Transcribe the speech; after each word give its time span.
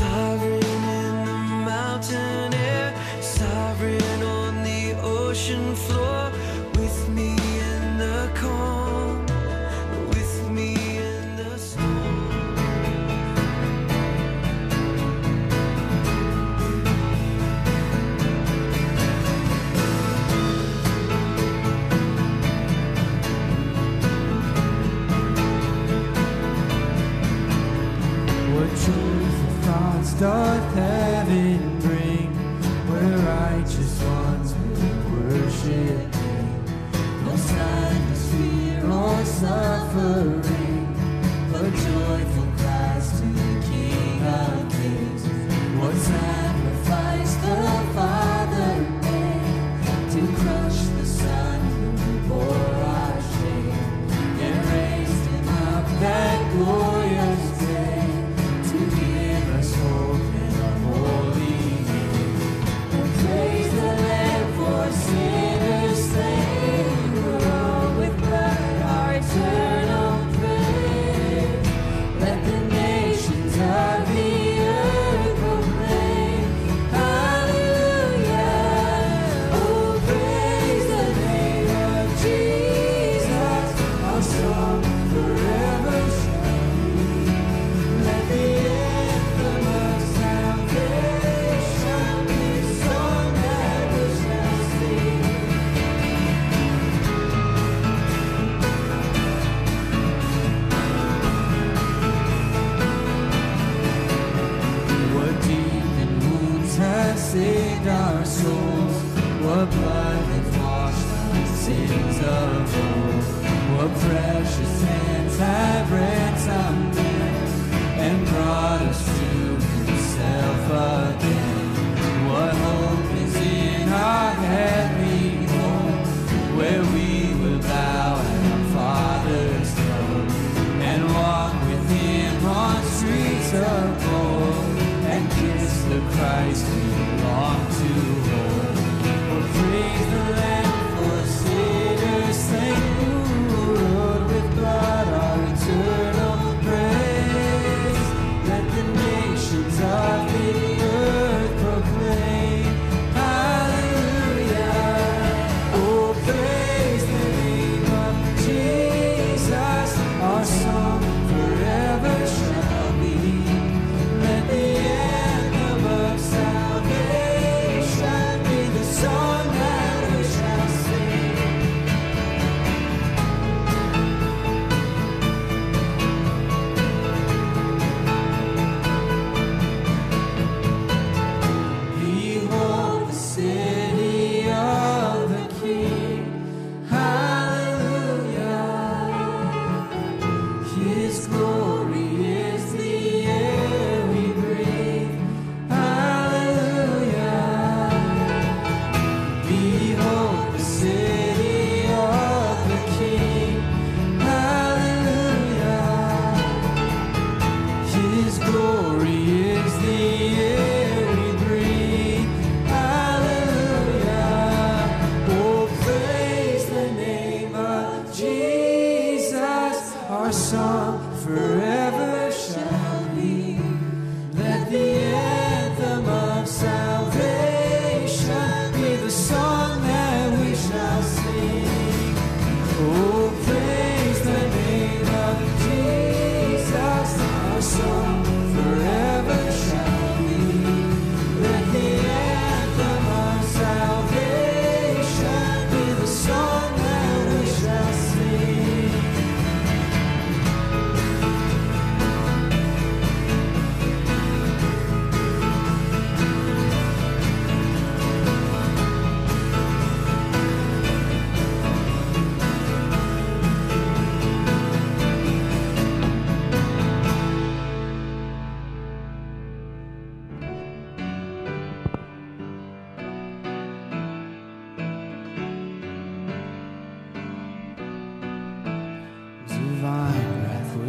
side. 0.00 0.29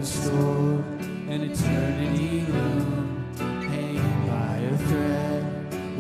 restored, 0.01 0.83
an 1.29 1.41
eternity 1.43 2.41
loom 2.51 3.23
hanging 3.69 4.19
by 4.27 4.55
a 4.71 4.75
thread 4.87 5.43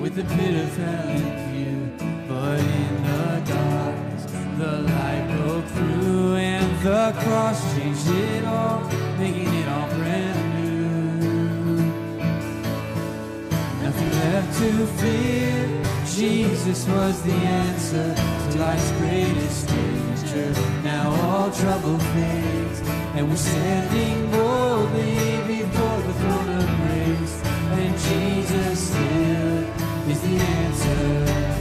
with 0.01 0.15
the 0.15 0.23
pit 0.35 0.55
of 0.63 0.75
hell 0.75 1.07
in 1.19 1.27
view. 1.49 1.81
But 2.27 2.59
in 2.81 2.93
the 3.09 3.27
darkness, 3.45 4.23
the 4.57 4.73
light 4.91 5.25
broke 5.35 5.67
through, 5.75 6.35
and 6.35 6.69
the 6.81 7.13
cross 7.21 7.59
changed 7.75 8.07
it 8.07 8.43
all, 8.45 8.81
making 9.19 9.53
it 9.61 9.67
all 9.69 9.87
brand 9.89 10.41
new. 10.57 11.75
Nothing 13.83 14.11
left 14.23 14.49
to 14.61 14.69
fear. 14.99 15.61
Jesus 16.07 16.87
was 16.87 17.21
the 17.21 17.39
answer 17.61 18.15
to 18.51 18.57
life's 18.57 18.91
greatest 18.93 19.67
danger. 19.67 20.49
Now 20.83 21.05
all 21.21 21.51
trouble 21.51 21.99
fades 21.99 22.70
and 23.15 23.29
we're 23.29 23.35
standing 23.35 24.31
boldly 24.31 25.37
before 25.47 26.01
the 26.01 26.13
throne 26.13 26.49
of 26.49 26.67
grace, 26.81 27.41
and 27.79 27.97
Jesus 27.97 28.89
still 28.89 30.09
is 30.09 30.21
the 30.21 30.37
answer. 30.37 31.60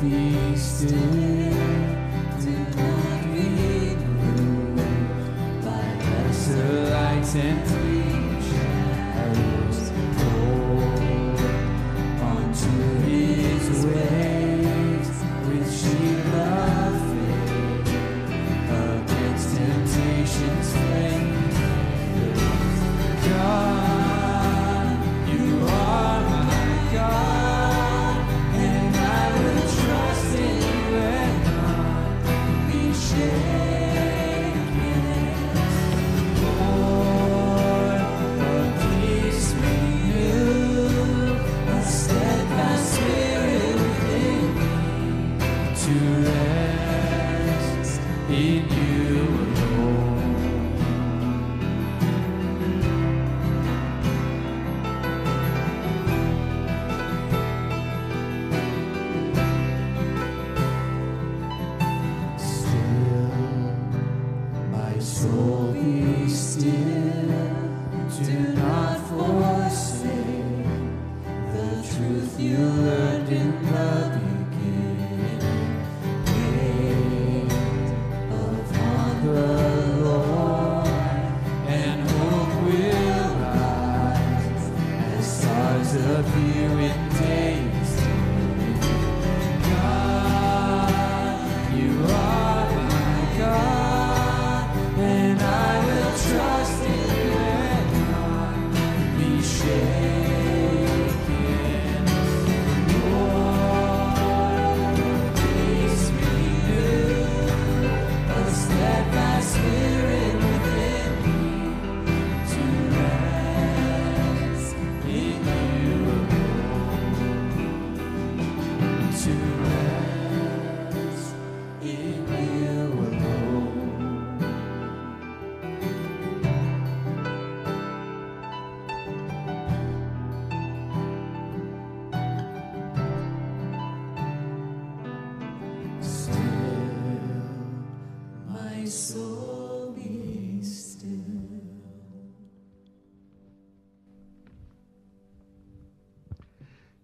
be 0.00 0.56
still. 0.56 1.39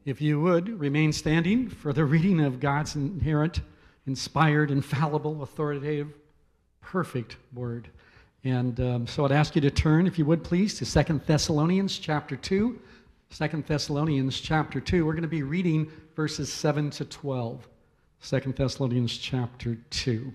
If 0.04 0.20
you 0.20 0.40
would 0.40 0.80
remain 0.80 1.12
standing 1.12 1.68
for 1.68 1.92
the 1.92 2.04
reading 2.04 2.40
of 2.40 2.58
God's 2.58 2.96
inherent, 2.96 3.60
inspired, 4.06 4.72
infallible, 4.72 5.44
authoritative, 5.44 6.12
perfect 6.80 7.36
word. 7.54 7.88
And 8.42 8.80
um, 8.80 9.06
so 9.06 9.24
I'd 9.24 9.30
ask 9.30 9.54
you 9.54 9.60
to 9.60 9.70
turn, 9.70 10.08
if 10.08 10.18
you 10.18 10.24
would 10.24 10.42
please, 10.42 10.74
to 10.78 10.84
Second 10.84 11.20
Thessalonians 11.26 11.98
chapter 11.98 12.34
2. 12.34 12.80
2 13.30 13.64
Thessalonians 13.64 14.40
chapter 14.40 14.80
2. 14.80 15.06
We're 15.06 15.12
going 15.12 15.22
to 15.22 15.28
be 15.28 15.44
reading 15.44 15.90
verses 16.16 16.52
7 16.52 16.90
to 16.90 17.04
12. 17.04 17.68
2 18.22 18.40
Thessalonians 18.56 19.16
chapter 19.16 19.76
2. 19.90 20.34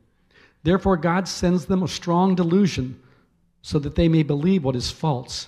Therefore, 0.63 0.97
God 0.97 1.27
sends 1.27 1.65
them 1.65 1.83
a 1.83 1.87
strong 1.87 2.35
delusion 2.35 3.01
so 3.61 3.79
that 3.79 3.95
they 3.95 4.07
may 4.07 4.23
believe 4.23 4.63
what 4.63 4.75
is 4.75 4.91
false, 4.91 5.47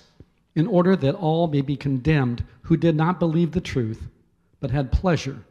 in 0.54 0.66
order 0.66 0.96
that 0.96 1.14
all 1.14 1.46
may 1.48 1.60
be 1.60 1.76
condemned 1.76 2.44
who 2.62 2.76
did 2.76 2.96
not 2.96 3.18
believe 3.18 3.52
the 3.52 3.60
truth, 3.60 4.08
but 4.60 4.70
had 4.70 4.92
pleasure 4.92 5.44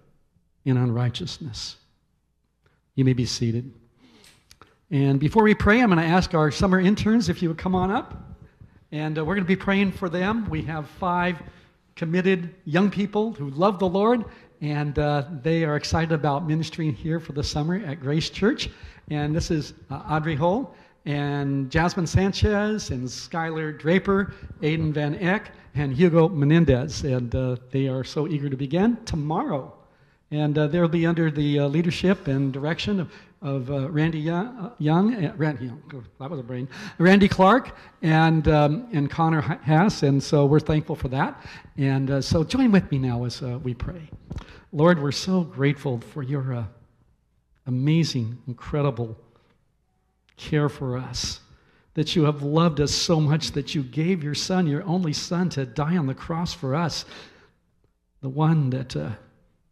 in 0.65 0.77
unrighteousness. 0.77 1.77
You 2.95 3.05
may 3.05 3.13
be 3.13 3.25
seated. 3.25 3.73
And 4.91 5.19
before 5.19 5.43
we 5.43 5.55
pray, 5.55 5.81
I'm 5.81 5.89
going 5.89 5.99
to 5.99 6.05
ask 6.05 6.33
our 6.33 6.51
summer 6.51 6.79
interns 6.79 7.27
if 7.27 7.41
you 7.41 7.49
would 7.49 7.57
come 7.57 7.75
on 7.75 7.91
up. 7.91 8.13
And 8.91 9.17
uh, 9.17 9.25
we're 9.25 9.35
going 9.35 9.45
to 9.45 9.47
be 9.47 9.55
praying 9.55 9.93
for 9.93 10.07
them. 10.07 10.49
We 10.49 10.61
have 10.63 10.87
five 10.87 11.41
committed 11.95 12.53
young 12.65 12.91
people 12.91 13.33
who 13.33 13.49
love 13.49 13.79
the 13.79 13.87
Lord, 13.87 14.23
and 14.63 14.97
uh, 14.97 15.25
they 15.41 15.65
are 15.65 15.75
excited 15.75 16.13
about 16.13 16.47
ministering 16.47 16.93
here 16.93 17.19
for 17.19 17.33
the 17.33 17.43
summer 17.43 17.83
at 17.85 17.99
Grace 17.99 18.29
Church. 18.29 18.69
And 19.11 19.35
this 19.35 19.51
is 19.51 19.73
uh, 19.91 19.95
Audrey 20.09 20.37
Hull 20.37 20.73
and 21.05 21.69
Jasmine 21.69 22.07
Sanchez 22.07 22.89
and 22.89 23.05
Skylar 23.05 23.77
Draper, 23.77 24.33
Aiden 24.61 24.93
Van 24.93 25.15
Eck, 25.15 25.51
and 25.75 25.93
Hugo 25.93 26.29
Menendez. 26.29 27.03
And 27.03 27.35
uh, 27.35 27.57
they 27.71 27.89
are 27.89 28.05
so 28.05 28.25
eager 28.25 28.49
to 28.49 28.55
begin 28.55 28.95
tomorrow. 29.03 29.73
And 30.31 30.57
uh, 30.57 30.67
they'll 30.67 30.87
be 30.87 31.05
under 31.05 31.29
the 31.29 31.59
uh, 31.59 31.67
leadership 31.67 32.27
and 32.27 32.53
direction 32.53 33.01
of, 33.01 33.11
of 33.41 33.69
uh, 33.69 33.89
Randy 33.89 34.19
Young, 34.19 34.71
Young 34.79 35.33
Randy 35.35 35.65
Young, 35.65 35.83
oh, 35.93 36.03
that 36.21 36.31
was 36.31 36.39
a 36.39 36.43
brain, 36.43 36.69
Randy 36.99 37.27
Clark, 37.27 37.75
and, 38.01 38.47
um, 38.47 38.87
and 38.93 39.11
Connor 39.11 39.41
Hass. 39.41 40.03
And 40.03 40.23
so 40.23 40.45
we're 40.45 40.61
thankful 40.61 40.95
for 40.95 41.09
that. 41.09 41.43
And 41.75 42.23
so 42.23 42.45
join 42.45 42.71
with 42.71 42.89
me 42.91 42.97
now 42.97 43.25
as 43.25 43.41
we 43.41 43.73
pray. 43.73 44.09
Lord, 44.75 44.99
we're 44.99 45.11
so 45.11 45.41
grateful 45.41 45.99
for 45.99 46.23
your 46.23 46.51
uh, 46.51 46.65
amazing, 47.67 48.39
incredible 48.47 49.15
care 50.35 50.67
for 50.67 50.97
us. 50.97 51.39
That 51.93 52.15
you 52.15 52.23
have 52.23 52.41
loved 52.41 52.81
us 52.81 52.91
so 52.91 53.19
much 53.19 53.51
that 53.51 53.75
you 53.75 53.83
gave 53.83 54.23
your 54.23 54.33
son, 54.33 54.65
your 54.65 54.81
only 54.83 55.13
son, 55.13 55.49
to 55.49 55.67
die 55.67 55.95
on 55.95 56.07
the 56.07 56.15
cross 56.15 56.55
for 56.55 56.73
us. 56.73 57.05
The 58.21 58.29
one 58.29 58.71
that 58.71 58.95
uh, 58.95 59.11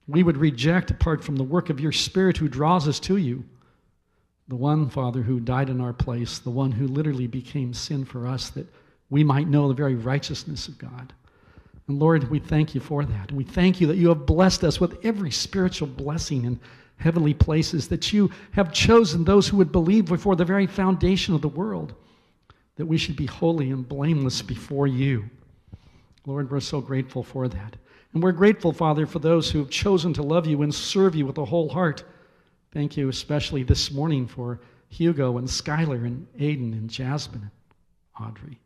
we 0.08 0.22
would 0.22 0.38
reject 0.38 0.92
apart 0.92 1.24
from 1.24 1.36
the 1.36 1.44
work 1.44 1.72
of 1.72 1.80
your 1.80 1.92
Spirit 1.92 2.38
who 2.38 2.48
draws 2.48 2.88
us 2.88 3.00
to 3.00 3.18
you. 3.18 3.44
The 4.50 4.56
one, 4.56 4.88
Father, 4.88 5.24
who 5.24 5.40
died 5.40 5.72
in 5.72 5.82
our 5.82 5.94
place, 5.94 6.38
the 6.38 6.52
one 6.52 6.74
who 6.74 6.88
literally 6.88 7.26
became 7.26 7.74
sin 7.74 8.06
for 8.06 8.28
us 8.28 8.52
that 8.52 8.68
we 9.10 9.24
might 9.24 9.48
know 9.48 9.68
the 9.68 9.74
very 9.74 9.96
righteousness 9.96 10.68
of 10.68 10.78
God. 10.78 11.12
And 11.92 12.00
Lord, 12.00 12.30
we 12.30 12.40
thank 12.40 12.74
you 12.74 12.80
for 12.80 13.04
that. 13.04 13.34
We 13.34 13.44
thank 13.44 13.82
you 13.82 13.88
that 13.88 13.98
you 13.98 14.08
have 14.08 14.26
blessed 14.26 14.64
us 14.64 14.80
with 14.80 14.98
every 15.04 15.30
spiritual 15.30 15.90
blessing 15.90 16.46
in 16.46 16.58
heavenly 16.96 17.34
places, 17.34 17.90
that 17.90 18.14
you 18.14 18.32
have 18.52 18.72
chosen 18.72 19.26
those 19.26 19.46
who 19.46 19.58
would 19.58 19.74
believe 19.74 20.06
before 20.06 20.38
the 20.38 20.46
very 20.46 20.68
foundation 20.68 21.36
of 21.36 21.42
the 21.42 21.50
world, 21.50 21.94
that 22.78 22.86
we 22.86 22.98
should 22.98 23.18
be 23.18 23.26
holy 23.26 23.72
and 23.72 23.90
blameless 23.90 24.42
before 24.42 24.88
you. 24.88 25.30
Lord, 26.26 26.50
we're 26.50 26.62
so 26.62 26.80
grateful 26.80 27.24
for 27.24 27.50
that. 27.50 27.76
And 28.14 28.24
we're 28.24 28.32
grateful, 28.32 28.72
Father, 28.72 29.06
for 29.06 29.20
those 29.20 29.52
who 29.52 29.60
have 29.60 29.70
chosen 29.70 30.14
to 30.14 30.24
love 30.24 30.48
you 30.48 30.62
and 30.62 30.74
serve 30.74 31.14
you 31.14 31.26
with 31.26 31.40
a 31.40 31.46
whole 31.46 31.68
heart. 31.68 32.06
Thank 32.72 32.96
you 32.96 33.10
especially 33.10 33.64
this 33.64 33.92
morning 33.92 34.28
for 34.28 34.62
Hugo 34.88 35.40
and 35.40 35.48
Skylar 35.50 36.06
and 36.06 36.26
Aiden 36.40 36.72
and 36.72 36.90
Jasmine 36.90 37.52
and 37.52 38.26
Audrey. 38.30 38.62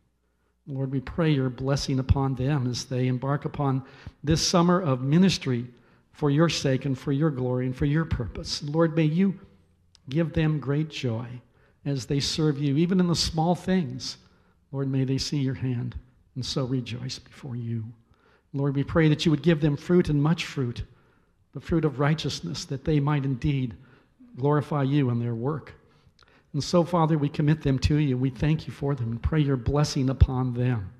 Lord, 0.68 0.90
we 0.90 1.00
pray 1.00 1.30
your 1.30 1.48
blessing 1.48 1.98
upon 1.98 2.34
them 2.34 2.66
as 2.66 2.86
they 2.86 3.06
embark 3.06 3.44
upon 3.44 3.84
this 4.24 4.46
summer 4.46 4.80
of 4.80 5.00
ministry 5.00 5.66
for 6.12 6.30
your 6.30 6.48
sake 6.48 6.84
and 6.86 6.98
for 6.98 7.12
your 7.12 7.30
glory 7.30 7.66
and 7.66 7.76
for 7.76 7.84
your 7.84 8.04
purpose. 8.04 8.62
Lord, 8.62 8.96
may 8.96 9.04
you 9.04 9.38
give 10.08 10.32
them 10.32 10.58
great 10.58 10.88
joy 10.88 11.26
as 11.84 12.06
they 12.06 12.18
serve 12.18 12.58
you, 12.58 12.76
even 12.76 12.98
in 12.98 13.06
the 13.06 13.14
small 13.14 13.54
things. 13.54 14.16
Lord, 14.72 14.90
may 14.90 15.04
they 15.04 15.18
see 15.18 15.38
your 15.38 15.54
hand 15.54 15.94
and 16.34 16.44
so 16.44 16.64
rejoice 16.64 17.18
before 17.18 17.54
you. 17.54 17.84
Lord, 18.52 18.74
we 18.74 18.82
pray 18.82 19.08
that 19.08 19.24
you 19.24 19.30
would 19.30 19.42
give 19.42 19.60
them 19.60 19.76
fruit 19.76 20.08
and 20.08 20.20
much 20.20 20.46
fruit, 20.46 20.82
the 21.52 21.60
fruit 21.60 21.84
of 21.84 22.00
righteousness, 22.00 22.64
that 22.64 22.84
they 22.84 22.98
might 22.98 23.24
indeed 23.24 23.74
glorify 24.36 24.82
you 24.82 25.10
in 25.10 25.20
their 25.20 25.34
work. 25.34 25.74
And 26.56 26.64
so, 26.64 26.84
Father, 26.84 27.18
we 27.18 27.28
commit 27.28 27.60
them 27.60 27.78
to 27.80 27.96
you. 27.96 28.16
We 28.16 28.30
thank 28.30 28.66
you 28.66 28.72
for 28.72 28.94
them 28.94 29.10
and 29.10 29.22
pray 29.22 29.40
your 29.40 29.58
blessing 29.58 30.08
upon 30.08 30.54
them. 30.54 30.90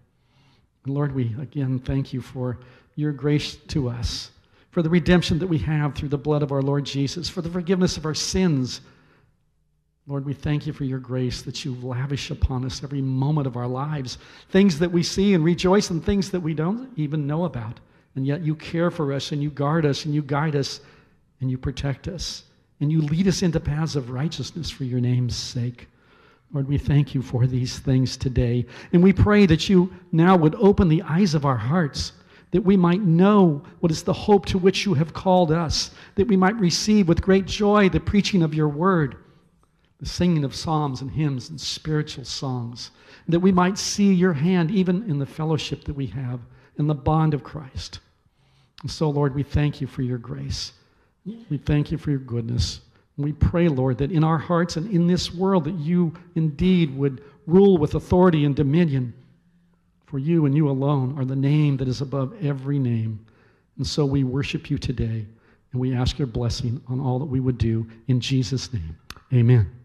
And 0.84 0.94
Lord, 0.94 1.14
we 1.14 1.34
again 1.40 1.78
thank 1.78 2.12
you 2.12 2.20
for 2.20 2.58
your 2.94 3.10
grace 3.10 3.56
to 3.68 3.88
us, 3.88 4.32
for 4.70 4.82
the 4.82 4.90
redemption 4.90 5.38
that 5.38 5.46
we 5.46 5.56
have 5.56 5.94
through 5.94 6.10
the 6.10 6.18
blood 6.18 6.42
of 6.42 6.52
our 6.52 6.60
Lord 6.60 6.84
Jesus, 6.84 7.30
for 7.30 7.40
the 7.40 7.48
forgiveness 7.48 7.96
of 7.96 8.04
our 8.04 8.12
sins. 8.12 8.82
Lord, 10.06 10.26
we 10.26 10.34
thank 10.34 10.66
you 10.66 10.74
for 10.74 10.84
your 10.84 10.98
grace 10.98 11.40
that 11.40 11.64
you 11.64 11.74
lavish 11.76 12.30
upon 12.30 12.66
us 12.66 12.84
every 12.84 13.00
moment 13.00 13.46
of 13.46 13.56
our 13.56 13.66
lives, 13.66 14.18
things 14.50 14.78
that 14.80 14.92
we 14.92 15.02
see 15.02 15.32
and 15.32 15.42
rejoice 15.42 15.88
and 15.88 16.04
things 16.04 16.30
that 16.32 16.40
we 16.40 16.52
don't 16.52 16.90
even 16.96 17.26
know 17.26 17.46
about. 17.46 17.80
And 18.14 18.26
yet 18.26 18.42
you 18.42 18.56
care 18.56 18.90
for 18.90 19.10
us 19.10 19.32
and 19.32 19.42
you 19.42 19.48
guard 19.48 19.86
us 19.86 20.04
and 20.04 20.14
you 20.14 20.20
guide 20.20 20.54
us 20.54 20.80
and 21.40 21.50
you 21.50 21.56
protect 21.56 22.08
us 22.08 22.42
and 22.80 22.92
you 22.92 23.00
lead 23.00 23.26
us 23.28 23.42
into 23.42 23.60
paths 23.60 23.96
of 23.96 24.10
righteousness 24.10 24.70
for 24.70 24.84
your 24.84 25.00
name's 25.00 25.36
sake. 25.36 25.88
Lord, 26.52 26.68
we 26.68 26.78
thank 26.78 27.14
you 27.14 27.22
for 27.22 27.46
these 27.46 27.78
things 27.78 28.16
today. 28.16 28.66
And 28.92 29.02
we 29.02 29.12
pray 29.12 29.46
that 29.46 29.68
you 29.68 29.92
now 30.12 30.36
would 30.36 30.54
open 30.56 30.88
the 30.88 31.02
eyes 31.02 31.34
of 31.34 31.44
our 31.44 31.56
hearts, 31.56 32.12
that 32.52 32.62
we 32.62 32.76
might 32.76 33.02
know 33.02 33.62
what 33.80 33.90
is 33.90 34.02
the 34.02 34.12
hope 34.12 34.46
to 34.46 34.58
which 34.58 34.86
you 34.86 34.94
have 34.94 35.12
called 35.12 35.50
us, 35.50 35.90
that 36.14 36.28
we 36.28 36.36
might 36.36 36.56
receive 36.56 37.08
with 37.08 37.22
great 37.22 37.46
joy 37.46 37.88
the 37.88 38.00
preaching 38.00 38.42
of 38.42 38.54
your 38.54 38.68
word, 38.68 39.16
the 39.98 40.06
singing 40.06 40.44
of 40.44 40.54
psalms 40.54 41.00
and 41.00 41.10
hymns 41.10 41.50
and 41.50 41.60
spiritual 41.60 42.24
songs, 42.24 42.90
that 43.28 43.40
we 43.40 43.50
might 43.50 43.78
see 43.78 44.12
your 44.12 44.34
hand 44.34 44.70
even 44.70 45.08
in 45.10 45.18
the 45.18 45.26
fellowship 45.26 45.84
that 45.84 45.96
we 45.96 46.06
have 46.06 46.40
in 46.78 46.86
the 46.86 46.94
bond 46.94 47.34
of 47.34 47.42
Christ. 47.42 48.00
And 48.82 48.90
so, 48.90 49.10
Lord, 49.10 49.34
we 49.34 49.42
thank 49.42 49.80
you 49.80 49.86
for 49.86 50.02
your 50.02 50.18
grace. 50.18 50.72
We 51.50 51.58
thank 51.58 51.90
you 51.90 51.98
for 51.98 52.10
your 52.10 52.20
goodness. 52.20 52.80
We 53.16 53.32
pray, 53.32 53.68
Lord, 53.68 53.98
that 53.98 54.12
in 54.12 54.22
our 54.22 54.38
hearts 54.38 54.76
and 54.76 54.90
in 54.90 55.06
this 55.06 55.34
world 55.34 55.64
that 55.64 55.74
you 55.74 56.12
indeed 56.34 56.96
would 56.96 57.24
rule 57.46 57.78
with 57.78 57.94
authority 57.94 58.44
and 58.44 58.54
dominion. 58.54 59.14
For 60.06 60.18
you 60.18 60.46
and 60.46 60.54
you 60.54 60.68
alone 60.68 61.18
are 61.18 61.24
the 61.24 61.34
name 61.34 61.76
that 61.78 61.88
is 61.88 62.00
above 62.00 62.34
every 62.44 62.78
name. 62.78 63.26
And 63.76 63.86
so 63.86 64.04
we 64.04 64.22
worship 64.22 64.70
you 64.70 64.78
today, 64.78 65.26
and 65.72 65.80
we 65.80 65.94
ask 65.94 66.18
your 66.18 66.28
blessing 66.28 66.80
on 66.86 67.00
all 67.00 67.18
that 67.18 67.24
we 67.26 67.40
would 67.40 67.58
do 67.58 67.86
in 68.06 68.20
Jesus' 68.20 68.72
name. 68.72 68.96
Amen. 69.32 69.75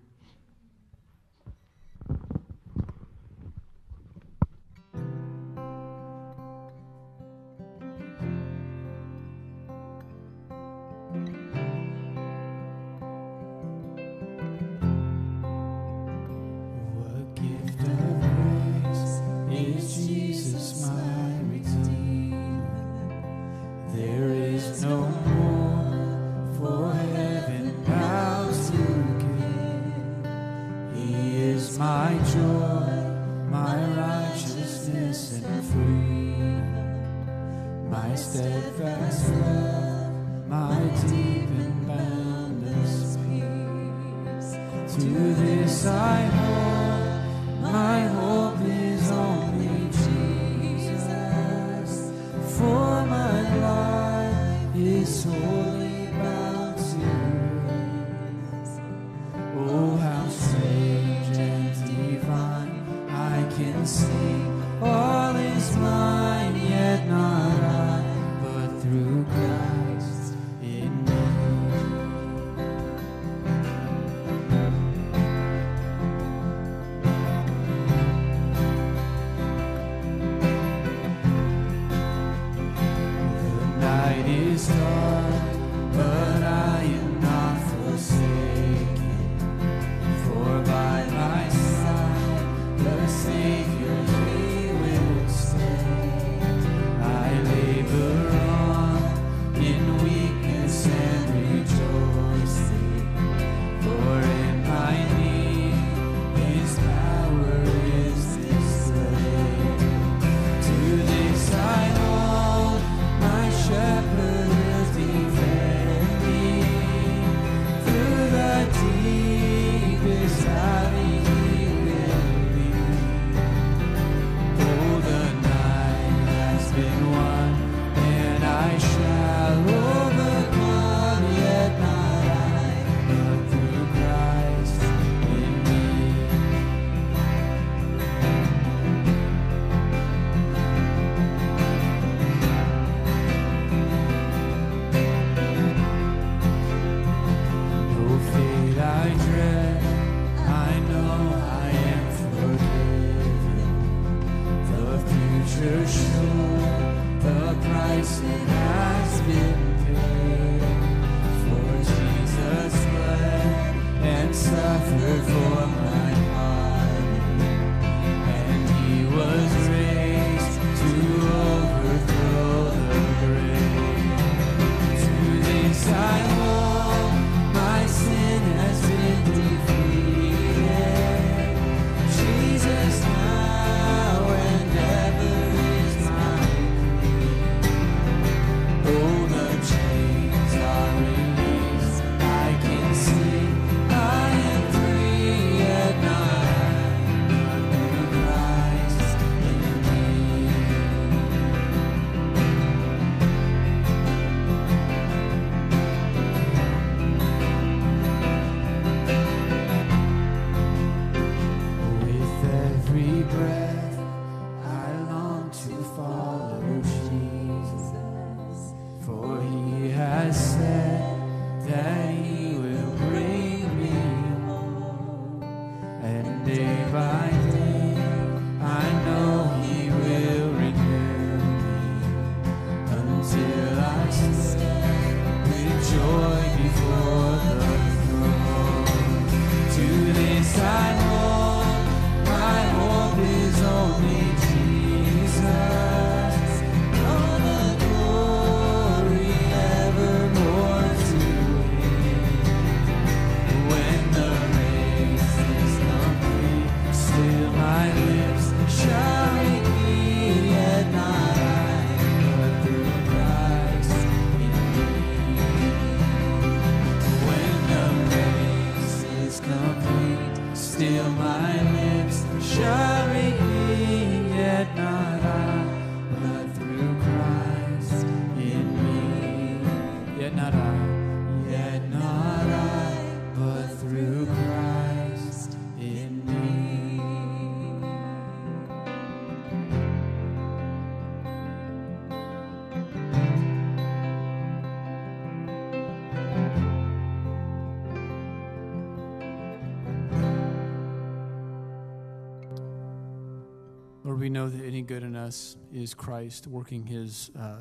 Good 304.83 305.03
in 305.03 305.15
us 305.15 305.55
is 305.74 305.94
Christ 305.94 306.48
working 306.48 306.85
his 306.85 307.31
uh, 307.37 307.57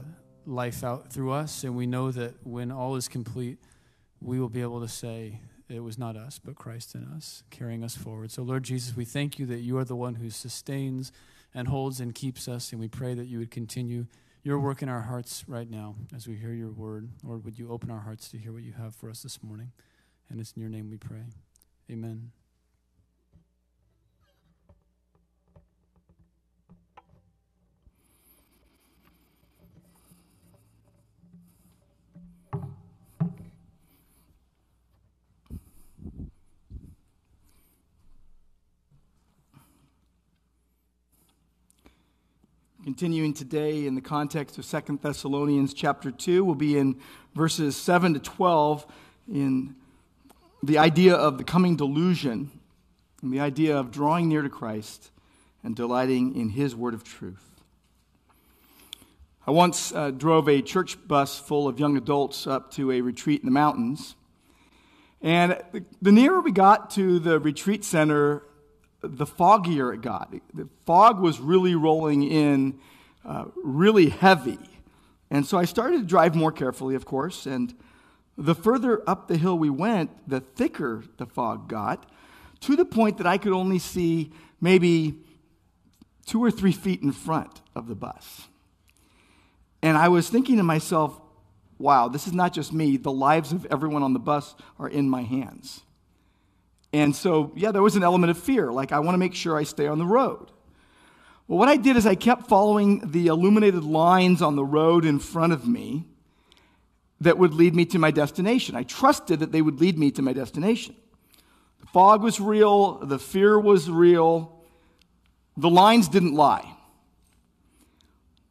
life 0.46 0.84
out 0.84 1.12
through 1.12 1.32
us. 1.32 1.64
And 1.64 1.76
we 1.76 1.86
know 1.86 2.10
that 2.10 2.34
when 2.44 2.70
all 2.70 2.96
is 2.96 3.08
complete, 3.08 3.58
we 4.20 4.38
will 4.40 4.48
be 4.48 4.62
able 4.62 4.80
to 4.80 4.88
say, 4.88 5.40
it 5.68 5.80
was 5.80 5.98
not 5.98 6.16
us, 6.16 6.40
but 6.42 6.56
Christ 6.56 6.94
in 6.94 7.04
us, 7.04 7.44
carrying 7.50 7.84
us 7.84 7.96
forward. 7.96 8.32
So, 8.32 8.42
Lord 8.42 8.64
Jesus, 8.64 8.96
we 8.96 9.04
thank 9.04 9.38
you 9.38 9.46
that 9.46 9.60
you 9.60 9.78
are 9.78 9.84
the 9.84 9.96
one 9.96 10.16
who 10.16 10.28
sustains 10.28 11.12
and 11.54 11.68
holds 11.68 12.00
and 12.00 12.14
keeps 12.14 12.48
us. 12.48 12.72
And 12.72 12.80
we 12.80 12.88
pray 12.88 13.14
that 13.14 13.26
you 13.26 13.38
would 13.38 13.50
continue 13.50 14.06
your 14.42 14.58
work 14.58 14.82
in 14.82 14.88
our 14.88 15.02
hearts 15.02 15.44
right 15.46 15.70
now 15.70 15.94
as 16.14 16.26
we 16.26 16.34
hear 16.34 16.52
your 16.52 16.72
word. 16.72 17.08
Lord, 17.22 17.44
would 17.44 17.58
you 17.58 17.70
open 17.70 17.90
our 17.90 18.00
hearts 18.00 18.28
to 18.30 18.38
hear 18.38 18.52
what 18.52 18.62
you 18.62 18.72
have 18.72 18.94
for 18.94 19.10
us 19.10 19.22
this 19.22 19.42
morning? 19.42 19.72
And 20.28 20.40
it's 20.40 20.52
in 20.52 20.60
your 20.60 20.70
name 20.70 20.90
we 20.90 20.96
pray. 20.96 21.24
Amen. 21.90 22.32
Continuing 42.90 43.32
today 43.32 43.86
in 43.86 43.94
the 43.94 44.00
context 44.00 44.58
of 44.58 44.64
Second 44.64 45.00
Thessalonians 45.00 45.72
chapter 45.72 46.10
2, 46.10 46.44
we'll 46.44 46.56
be 46.56 46.76
in 46.76 46.98
verses 47.36 47.76
7 47.76 48.14
to 48.14 48.18
12 48.18 48.84
in 49.32 49.76
the 50.60 50.76
idea 50.76 51.14
of 51.14 51.38
the 51.38 51.44
coming 51.44 51.76
delusion 51.76 52.50
and 53.22 53.32
the 53.32 53.38
idea 53.38 53.76
of 53.76 53.92
drawing 53.92 54.28
near 54.28 54.42
to 54.42 54.48
Christ 54.48 55.12
and 55.62 55.76
delighting 55.76 56.34
in 56.34 56.48
his 56.48 56.74
word 56.74 56.92
of 56.92 57.04
truth. 57.04 57.62
I 59.46 59.52
once 59.52 59.92
uh, 59.92 60.10
drove 60.10 60.48
a 60.48 60.60
church 60.60 60.98
bus 61.06 61.38
full 61.38 61.68
of 61.68 61.78
young 61.78 61.96
adults 61.96 62.48
up 62.48 62.72
to 62.72 62.90
a 62.90 63.02
retreat 63.02 63.40
in 63.40 63.46
the 63.46 63.52
mountains. 63.52 64.16
And 65.22 65.62
the, 65.70 65.84
the 66.02 66.10
nearer 66.10 66.40
we 66.40 66.50
got 66.50 66.90
to 66.94 67.20
the 67.20 67.38
retreat 67.38 67.84
center, 67.84 68.42
the 69.02 69.26
foggier 69.26 69.94
it 69.94 70.02
got. 70.02 70.34
The 70.54 70.68
fog 70.84 71.20
was 71.20 71.40
really 71.40 71.74
rolling 71.74 72.22
in 72.22 72.78
uh, 73.24 73.46
really 73.56 74.08
heavy. 74.08 74.58
And 75.30 75.46
so 75.46 75.58
I 75.58 75.64
started 75.64 75.98
to 75.98 76.06
drive 76.06 76.34
more 76.34 76.52
carefully, 76.52 76.94
of 76.94 77.04
course. 77.04 77.46
And 77.46 77.74
the 78.36 78.54
further 78.54 79.02
up 79.08 79.28
the 79.28 79.36
hill 79.36 79.58
we 79.58 79.70
went, 79.70 80.10
the 80.28 80.40
thicker 80.40 81.04
the 81.18 81.26
fog 81.26 81.68
got, 81.68 82.10
to 82.60 82.76
the 82.76 82.84
point 82.84 83.18
that 83.18 83.26
I 83.26 83.38
could 83.38 83.52
only 83.52 83.78
see 83.78 84.32
maybe 84.60 85.18
two 86.26 86.42
or 86.42 86.50
three 86.50 86.72
feet 86.72 87.02
in 87.02 87.12
front 87.12 87.62
of 87.74 87.88
the 87.88 87.94
bus. 87.94 88.48
And 89.82 89.96
I 89.96 90.08
was 90.08 90.28
thinking 90.28 90.58
to 90.58 90.62
myself, 90.62 91.18
wow, 91.78 92.08
this 92.08 92.26
is 92.26 92.34
not 92.34 92.52
just 92.52 92.72
me. 92.72 92.96
The 92.98 93.12
lives 93.12 93.52
of 93.52 93.66
everyone 93.70 94.02
on 94.02 94.12
the 94.12 94.18
bus 94.18 94.54
are 94.78 94.88
in 94.88 95.08
my 95.08 95.22
hands. 95.22 95.82
And 96.92 97.14
so, 97.14 97.52
yeah, 97.54 97.70
there 97.70 97.82
was 97.82 97.96
an 97.96 98.02
element 98.02 98.30
of 98.30 98.38
fear. 98.38 98.72
Like, 98.72 98.92
I 98.92 98.98
want 98.98 99.14
to 99.14 99.18
make 99.18 99.34
sure 99.34 99.56
I 99.56 99.62
stay 99.62 99.86
on 99.86 99.98
the 99.98 100.06
road. 100.06 100.50
Well, 101.46 101.58
what 101.58 101.68
I 101.68 101.76
did 101.76 101.96
is 101.96 102.06
I 102.06 102.14
kept 102.14 102.48
following 102.48 103.10
the 103.10 103.26
illuminated 103.26 103.84
lines 103.84 104.42
on 104.42 104.56
the 104.56 104.64
road 104.64 105.04
in 105.04 105.18
front 105.18 105.52
of 105.52 105.66
me 105.66 106.04
that 107.20 107.38
would 107.38 107.54
lead 107.54 107.74
me 107.74 107.84
to 107.86 107.98
my 107.98 108.10
destination. 108.10 108.76
I 108.76 108.82
trusted 108.84 109.40
that 109.40 109.52
they 109.52 109.62
would 109.62 109.80
lead 109.80 109.98
me 109.98 110.10
to 110.12 110.22
my 110.22 110.32
destination. 110.32 110.94
The 111.80 111.86
fog 111.86 112.22
was 112.22 112.40
real, 112.40 112.98
the 112.98 113.18
fear 113.18 113.58
was 113.58 113.90
real, 113.90 114.62
the 115.56 115.68
lines 115.68 116.08
didn't 116.08 116.34
lie. 116.34 116.76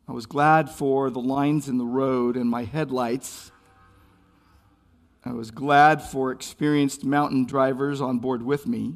I 0.08 0.12
was 0.12 0.26
glad 0.26 0.70
for 0.70 1.10
the 1.10 1.20
lines 1.20 1.70
in 1.70 1.78
the 1.78 1.86
road 1.86 2.36
and 2.36 2.50
my 2.50 2.64
headlights. 2.64 3.52
I 5.30 5.34
was 5.34 5.52
glad 5.52 6.02
for 6.02 6.32
experienced 6.32 7.06
mountain 7.06 7.46
drivers 7.46 8.02
on 8.02 8.18
board 8.18 8.42
with 8.42 8.66
me. 8.66 8.96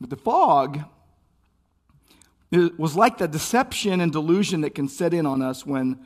But 0.00 0.10
the 0.10 0.16
fog 0.16 0.80
was 2.50 2.96
like 2.96 3.18
the 3.18 3.28
deception 3.28 4.00
and 4.00 4.10
delusion 4.10 4.62
that 4.62 4.74
can 4.74 4.88
set 4.88 5.14
in 5.14 5.24
on 5.24 5.40
us 5.40 5.64
when, 5.64 6.00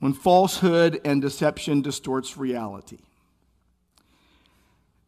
when 0.00 0.12
falsehood 0.12 1.00
and 1.04 1.22
deception 1.22 1.82
distorts 1.82 2.36
reality. 2.36 2.98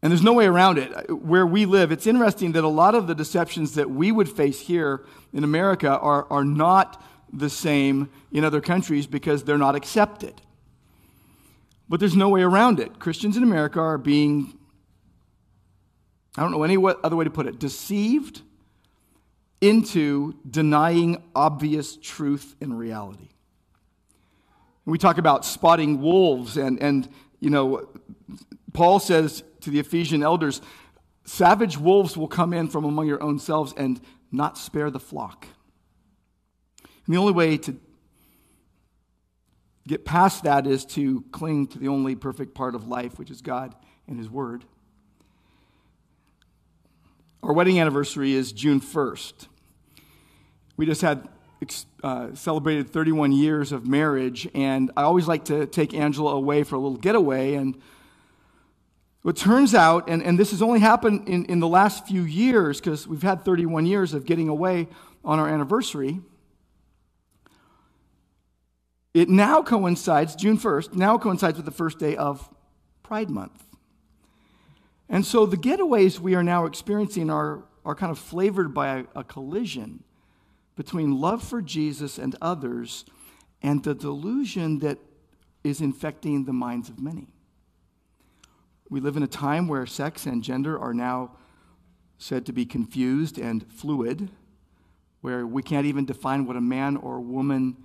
And 0.01 0.11
there's 0.13 0.23
no 0.23 0.31
way 0.31 0.45
around 0.45 0.77
it. 0.77 1.11
Where 1.11 1.45
we 1.45 1.65
live, 1.65 1.91
it's 1.91 2.07
interesting 2.07 2.53
that 2.53 2.63
a 2.63 2.69
lot 2.69 2.95
of 2.95 3.07
the 3.07 3.15
deceptions 3.15 3.73
that 3.73 3.89
we 3.89 4.13
would 4.13 4.29
face 4.29 4.61
here 4.61 5.03
in 5.33 5.43
America 5.43 5.89
are, 5.89 6.25
are 6.29 6.45
not 6.45 7.03
the 7.33 7.49
same 7.49 8.09
in 8.31 8.45
other 8.45 8.61
countries 8.61 9.07
because 9.07 9.43
they're 9.43 9.57
not 9.57 9.75
accepted. 9.75 10.41
But 11.87 11.99
there's 11.99 12.15
no 12.15 12.29
way 12.29 12.41
around 12.41 12.79
it. 12.79 12.99
Christians 12.99 13.37
in 13.37 13.43
America 13.43 13.79
are 13.79 13.97
being, 13.97 14.57
I 16.37 16.41
don't 16.41 16.51
know 16.51 16.63
any 16.63 16.77
other 16.77 17.15
way 17.15 17.23
to 17.23 17.29
put 17.29 17.45
it, 17.45 17.59
deceived 17.59 18.41
into 19.61 20.35
denying 20.49 21.23
obvious 21.35 21.97
truth 21.97 22.55
and 22.59 22.77
reality. 22.77 23.29
We 24.85 24.97
talk 24.97 25.17
about 25.17 25.45
spotting 25.45 26.01
wolves, 26.01 26.57
and, 26.57 26.79
and 26.81 27.09
you 27.39 27.49
know, 27.49 27.89
Paul 28.73 28.99
says 28.99 29.43
to 29.61 29.71
the 29.71 29.79
Ephesian 29.79 30.21
elders, 30.21 30.61
savage 31.23 31.77
wolves 31.77 32.15
will 32.15 32.27
come 32.27 32.53
in 32.53 32.67
from 32.67 32.85
among 32.85 33.07
your 33.07 33.21
own 33.21 33.39
selves 33.39 33.73
and 33.75 33.99
not 34.31 34.57
spare 34.57 34.91
the 34.91 34.99
flock. 34.99 35.47
And 37.05 37.15
the 37.15 37.19
only 37.19 37.31
way 37.31 37.57
to 37.57 37.77
get 39.87 40.05
past 40.05 40.43
that 40.43 40.65
is 40.65 40.85
to 40.85 41.23
cling 41.31 41.67
to 41.67 41.79
the 41.79 41.87
only 41.87 42.15
perfect 42.15 42.55
part 42.55 42.75
of 42.75 42.87
life, 42.87 43.19
which 43.19 43.29
is 43.29 43.41
God 43.41 43.75
and 44.07 44.17
His 44.17 44.29
Word. 44.29 44.63
Our 47.43 47.53
wedding 47.53 47.79
anniversary 47.79 48.33
is 48.33 48.51
June 48.51 48.81
1st. 48.81 49.47
We 50.77 50.85
just 50.85 51.01
had 51.01 51.29
uh, 52.03 52.33
celebrated 52.33 52.89
31 52.89 53.31
years 53.31 53.71
of 53.71 53.87
marriage, 53.87 54.47
and 54.55 54.91
I 54.97 55.03
always 55.03 55.27
like 55.27 55.45
to 55.45 55.67
take 55.67 55.93
Angela 55.93 56.33
away 56.35 56.63
for 56.63 56.75
a 56.75 56.79
little 56.79 56.97
getaway. 56.97 57.53
And 57.53 57.79
it 59.23 59.35
turns 59.35 59.75
out, 59.75 60.09
and, 60.09 60.23
and 60.23 60.39
this 60.39 60.51
has 60.51 60.61
only 60.61 60.79
happened 60.79 61.29
in, 61.29 61.45
in 61.45 61.59
the 61.59 61.67
last 61.67 62.07
few 62.07 62.23
years, 62.23 62.79
because 62.79 63.07
we've 63.07 63.23
had 63.23 63.45
31 63.45 63.85
years 63.85 64.13
of 64.13 64.25
getting 64.25 64.49
away 64.49 64.87
on 65.23 65.39
our 65.39 65.47
anniversary. 65.47 66.21
It 69.15 69.29
now 69.29 69.61
coincides, 69.63 70.35
June 70.35 70.57
1st, 70.57 70.93
now 70.93 71.17
coincides 71.17 71.55
with 71.55 71.63
the 71.63 71.71
first 71.71 71.99
day 71.99 72.17
of 72.17 72.53
Pride 73.01 73.29
Month. 73.29 73.63
And 75.07 75.25
so 75.25 75.45
the 75.45 75.55
getaways 75.55 76.19
we 76.19 76.35
are 76.35 76.43
now 76.43 76.65
experiencing 76.65 77.29
are, 77.29 77.63
are 77.85 77.95
kind 77.95 78.11
of 78.11 78.19
flavored 78.19 78.73
by 78.73 78.97
a, 78.97 79.05
a 79.15 79.23
collision 79.23 80.03
between 80.75 81.17
love 81.17 81.41
for 81.41 81.61
Jesus 81.61 82.17
and 82.17 82.35
others 82.41 83.05
and 83.61 83.81
the 83.85 83.95
delusion 83.95 84.79
that 84.79 84.97
is 85.63 85.79
infecting 85.79 86.43
the 86.43 86.51
minds 86.51 86.89
of 86.89 86.99
many. 86.99 87.29
We 88.89 88.99
live 88.99 89.15
in 89.15 89.23
a 89.23 89.27
time 89.27 89.69
where 89.69 89.85
sex 89.85 90.25
and 90.25 90.43
gender 90.43 90.77
are 90.77 90.93
now 90.93 91.37
said 92.17 92.45
to 92.47 92.51
be 92.51 92.65
confused 92.65 93.37
and 93.37 93.65
fluid, 93.71 94.29
where 95.21 95.47
we 95.47 95.63
can't 95.63 95.85
even 95.85 96.03
define 96.03 96.45
what 96.45 96.57
a 96.57 96.61
man 96.61 96.97
or 96.97 97.15
a 97.15 97.21
woman 97.21 97.77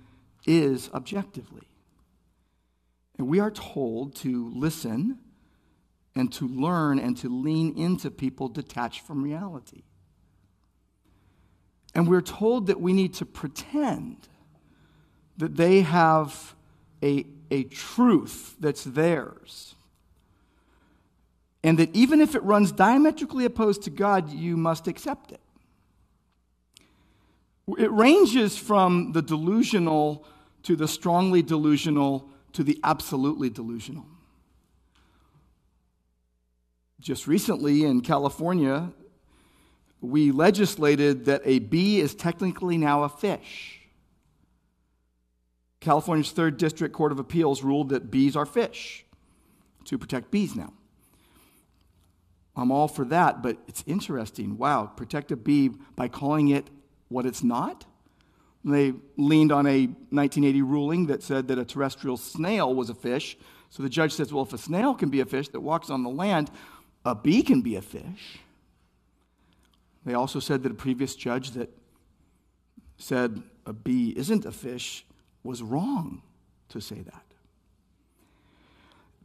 is 0.45 0.89
objectively. 0.93 1.67
And 3.17 3.27
we 3.27 3.39
are 3.39 3.51
told 3.51 4.15
to 4.17 4.51
listen 4.55 5.19
and 6.15 6.31
to 6.33 6.47
learn 6.47 6.99
and 6.99 7.15
to 7.17 7.29
lean 7.29 7.77
into 7.77 8.11
people 8.11 8.49
detached 8.49 9.01
from 9.05 9.23
reality. 9.23 9.83
And 11.93 12.07
we're 12.07 12.21
told 12.21 12.67
that 12.67 12.79
we 12.79 12.93
need 12.93 13.13
to 13.15 13.25
pretend 13.25 14.27
that 15.37 15.55
they 15.55 15.81
have 15.81 16.55
a, 17.03 17.25
a 17.49 17.63
truth 17.63 18.55
that's 18.59 18.83
theirs. 18.83 19.75
And 21.63 21.77
that 21.77 21.93
even 21.95 22.21
if 22.21 22.33
it 22.33 22.43
runs 22.43 22.71
diametrically 22.71 23.45
opposed 23.45 23.83
to 23.83 23.89
God, 23.89 24.29
you 24.31 24.57
must 24.57 24.87
accept 24.87 25.31
it. 25.31 25.41
It 27.77 27.91
ranges 27.91 28.57
from 28.57 29.11
the 29.11 29.21
delusional 29.21 30.25
to 30.63 30.75
the 30.75 30.87
strongly 30.87 31.41
delusional 31.41 32.29
to 32.53 32.63
the 32.63 32.79
absolutely 32.83 33.49
delusional. 33.49 34.05
Just 36.99 37.27
recently 37.27 37.83
in 37.83 38.01
California, 38.01 38.91
we 40.01 40.31
legislated 40.31 41.25
that 41.25 41.41
a 41.45 41.59
bee 41.59 41.99
is 41.99 42.13
technically 42.13 42.77
now 42.77 43.03
a 43.03 43.09
fish. 43.09 43.79
California's 45.79 46.31
third 46.31 46.57
district 46.57 46.93
court 46.93 47.11
of 47.11 47.19
appeals 47.19 47.63
ruled 47.63 47.89
that 47.89 48.11
bees 48.11 48.35
are 48.35 48.45
fish 48.45 49.05
to 49.85 49.97
protect 49.97 50.29
bees 50.29 50.55
now. 50.55 50.73
I'm 52.55 52.71
all 52.71 52.87
for 52.87 53.05
that, 53.05 53.41
but 53.41 53.57
it's 53.67 53.83
interesting. 53.87 54.57
Wow, 54.57 54.85
protect 54.85 55.31
a 55.31 55.35
bee 55.35 55.69
by 55.95 56.07
calling 56.07 56.49
it 56.49 56.69
what 57.11 57.25
it's 57.25 57.43
not? 57.43 57.85
They 58.63 58.93
leaned 59.17 59.51
on 59.51 59.65
a 59.65 59.87
1980 59.87 60.61
ruling 60.61 61.05
that 61.07 61.23
said 61.23 61.47
that 61.47 61.57
a 61.57 61.65
terrestrial 61.65 62.17
snail 62.17 62.73
was 62.73 62.89
a 62.89 62.93
fish. 62.93 63.37
So 63.69 63.83
the 63.83 63.89
judge 63.89 64.13
says, 64.13 64.31
well, 64.31 64.43
if 64.43 64.53
a 64.53 64.57
snail 64.57 64.93
can 64.93 65.09
be 65.09 65.19
a 65.19 65.25
fish 65.25 65.49
that 65.49 65.59
walks 65.59 65.89
on 65.89 66.03
the 66.03 66.09
land, 66.09 66.51
a 67.03 67.15
bee 67.15 67.41
can 67.41 67.61
be 67.61 67.75
a 67.75 67.81
fish. 67.81 68.39
They 70.05 70.13
also 70.13 70.39
said 70.39 70.63
that 70.63 70.71
a 70.71 70.75
previous 70.75 71.15
judge 71.15 71.51
that 71.51 71.69
said 72.97 73.41
a 73.65 73.73
bee 73.73 74.13
isn't 74.15 74.45
a 74.45 74.51
fish 74.51 75.05
was 75.43 75.61
wrong 75.61 76.21
to 76.69 76.79
say 76.79 77.01
that. 77.01 77.23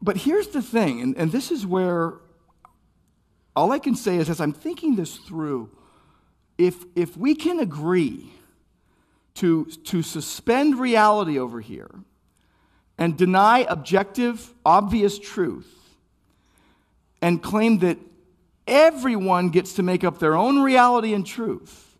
But 0.00 0.18
here's 0.18 0.48
the 0.48 0.62
thing, 0.62 1.00
and, 1.00 1.16
and 1.16 1.32
this 1.32 1.50
is 1.50 1.66
where 1.66 2.14
all 3.54 3.72
I 3.72 3.78
can 3.78 3.94
say 3.94 4.16
is 4.16 4.28
as 4.28 4.40
I'm 4.40 4.52
thinking 4.52 4.96
this 4.96 5.16
through, 5.16 5.70
if, 6.58 6.84
if 6.94 7.16
we 7.16 7.34
can 7.34 7.60
agree 7.60 8.32
to, 9.34 9.66
to 9.84 10.02
suspend 10.02 10.78
reality 10.78 11.38
over 11.38 11.60
here 11.60 11.90
and 12.98 13.16
deny 13.16 13.60
objective, 13.68 14.54
obvious 14.64 15.18
truth 15.18 15.72
and 17.20 17.42
claim 17.42 17.78
that 17.78 17.98
everyone 18.66 19.50
gets 19.50 19.74
to 19.74 19.82
make 19.82 20.04
up 20.04 20.18
their 20.18 20.34
own 20.34 20.62
reality 20.62 21.12
and 21.12 21.26
truth. 21.26 21.96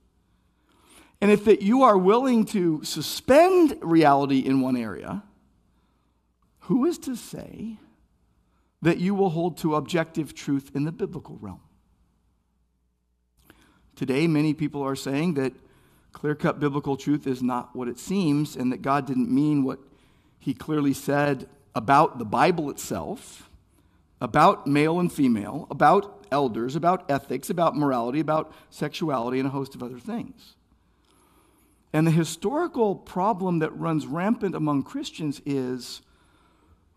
And 1.21 1.31
if 1.31 1.45
that 1.45 1.63
you 1.63 1.83
are 1.83 1.97
willing 1.97 2.45
to 2.47 2.83
suspend 2.85 3.77
reality 3.81 4.41
in 4.41 4.61
one 4.61 4.77
area, 4.77 5.23
who 6.61 6.85
is 6.85 6.99
to 6.99 7.17
say 7.17 7.79
that 8.83 8.99
you 8.99 9.15
will 9.15 9.31
hold 9.31 9.59
to 9.59 9.75
objective 9.75 10.35
truth 10.35 10.71
in 10.75 10.85
the 10.85 10.93
biblical 10.93 11.39
realm? 11.41 11.61
Today, 13.97 14.27
many 14.27 14.53
people 14.53 14.83
are 14.83 14.95
saying 14.95 15.35
that 15.35 15.55
clear 16.13 16.35
cut 16.35 16.61
biblical 16.61 16.99
truth 16.99 17.27
is 17.27 17.43
not 17.43 17.75
what 17.75 17.89
it 17.89 17.99
seems, 17.99 18.55
and 18.55 18.71
that 18.71 18.83
God 18.83 19.07
didn't 19.07 19.35
mean 19.35 19.65
what 19.65 19.79
he 20.39 20.53
clearly 20.53 20.93
said 20.93 21.49
about 21.75 22.19
the 22.19 22.25
Bible 22.25 22.69
itself, 22.69 23.49
about 24.21 24.67
male 24.67 25.01
and 25.01 25.11
female, 25.11 25.67
about 25.71 26.27
elders, 26.31 26.77
about 26.77 27.11
ethics, 27.11 27.49
about 27.49 27.75
morality, 27.75 28.21
about 28.21 28.53
sexuality, 28.69 29.39
and 29.39 29.49
a 29.49 29.51
host 29.51 29.75
of 29.75 29.83
other 29.83 29.99
things. 29.99 30.57
And 31.93 32.07
the 32.07 32.11
historical 32.11 32.95
problem 32.95 33.61
that 33.61 33.75
runs 33.77 34.07
rampant 34.07 34.55
among 34.55 34.83
Christians 34.83 35.41
is 35.47 36.03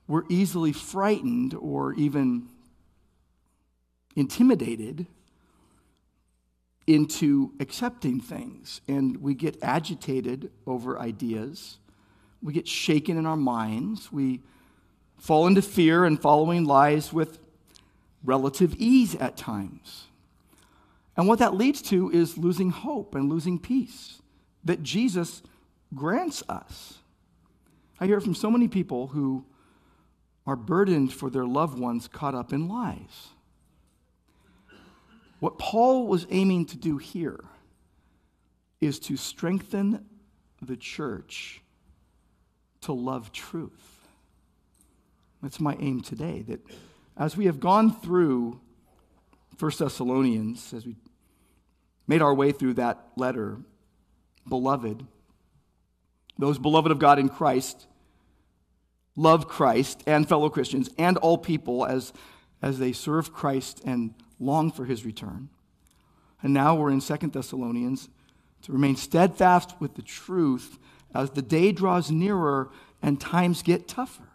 we're 0.06 0.24
easily 0.28 0.74
frightened 0.74 1.54
or 1.54 1.94
even 1.94 2.50
intimidated 4.18 5.08
into 6.89 7.54
accepting 7.60 8.19
things. 8.19 8.82
And 8.88 9.17
we 9.17 9.36
get 9.36 9.58
agitated 9.62 10.52
over 10.65 10.99
ideas. 10.99 11.78
We 12.41 12.52
get 12.52 12.67
shaken 12.67 13.17
in 13.17 13.25
our 13.25 13.38
minds. 13.38 14.12
We 14.12 14.41
fall 15.17 15.45
into 15.45 15.62
fear 15.62 16.06
and 16.06 16.19
following 16.19 16.65
lies 16.65 17.13
with 17.13 17.39
relative 18.23 18.73
ease 18.78 19.15
at 19.15 19.38
times. 19.38 20.06
And 21.15 21.28
what 21.28 21.39
that 21.39 21.54
leads 21.54 21.82
to 21.84 22.10
is 22.12 22.38
losing 22.38 22.71
hope 22.71 23.13
and 23.13 23.30
losing 23.30 23.60
peace 23.60 24.21
that 24.63 24.82
Jesus 24.82 25.43
grants 25.93 26.43
us. 26.49 26.99
I 27.99 28.06
hear 28.06 28.21
from 28.21 28.34
so 28.34 28.49
many 28.49 28.67
people 28.67 29.08
who 29.08 29.45
are 30.47 30.56
burdened 30.56 31.13
for 31.13 31.30
their 31.30 31.45
loved 31.45 31.78
ones 31.78 32.08
caught 32.08 32.34
up 32.34 32.52
in 32.52 32.67
lies. 32.67 33.30
What 35.39 35.58
Paul 35.58 36.08
was 36.08 36.28
aiming 36.30 36.65
to 36.67 36.78
do 36.78 36.97
here 36.97 37.43
is 38.82 38.99
to 38.99 39.17
strengthen 39.17 40.06
the 40.62 40.78
church 40.78 41.62
to 42.82 42.93
love 42.93 43.32
truth. 43.32 44.08
That's 45.41 45.60
my 45.60 45.78
aim 45.80 46.02
today, 46.02 46.43
that 46.47 46.60
as 47.15 47.38
we 47.38 47.45
have 47.45 47.60
gone 47.60 47.93
through 47.93 48.60
1 49.58 49.71
Thessalonians, 49.78 50.73
as 50.73 50.86
we 50.86 50.95
made 52.08 52.21
our 52.21 52.34
way 52.34 52.52
through 52.52 52.75
that 52.75 52.99
letter, 53.15 53.60
beloved, 54.47 55.06
those 56.38 56.58
beloved 56.58 56.91
of 56.91 56.99
God 56.99 57.19
in 57.19 57.30
Christ, 57.30 57.88
love 59.15 59.47
Christ 59.47 60.04
and 60.06 60.28
fellow 60.28 60.49
Christians 60.49 60.89
and 60.97 61.17
all 61.17 61.38
people 61.38 61.86
as, 61.86 62.13
as 62.62 62.80
they 62.80 62.93
serve 62.93 63.34
Christ 63.34 63.82
and 63.86 64.13
long 64.39 64.71
for 64.71 64.86
his 64.86 65.06
return. 65.06 65.49
And 66.41 66.54
now 66.54 66.75
we're 66.75 66.91
in 66.91 67.02
Second 67.02 67.34
Thessalonians 67.34 68.10
to 68.63 68.71
remain 68.71 68.95
steadfast 68.95 69.80
with 69.80 69.95
the 69.95 70.02
truth 70.02 70.78
as 71.13 71.32
the 71.32 71.41
day 71.41 71.71
draws 71.71 72.12
nearer 72.12 72.69
and 73.02 73.19
times 73.19 73.62
get 73.62 73.88
tougher. 73.88 74.30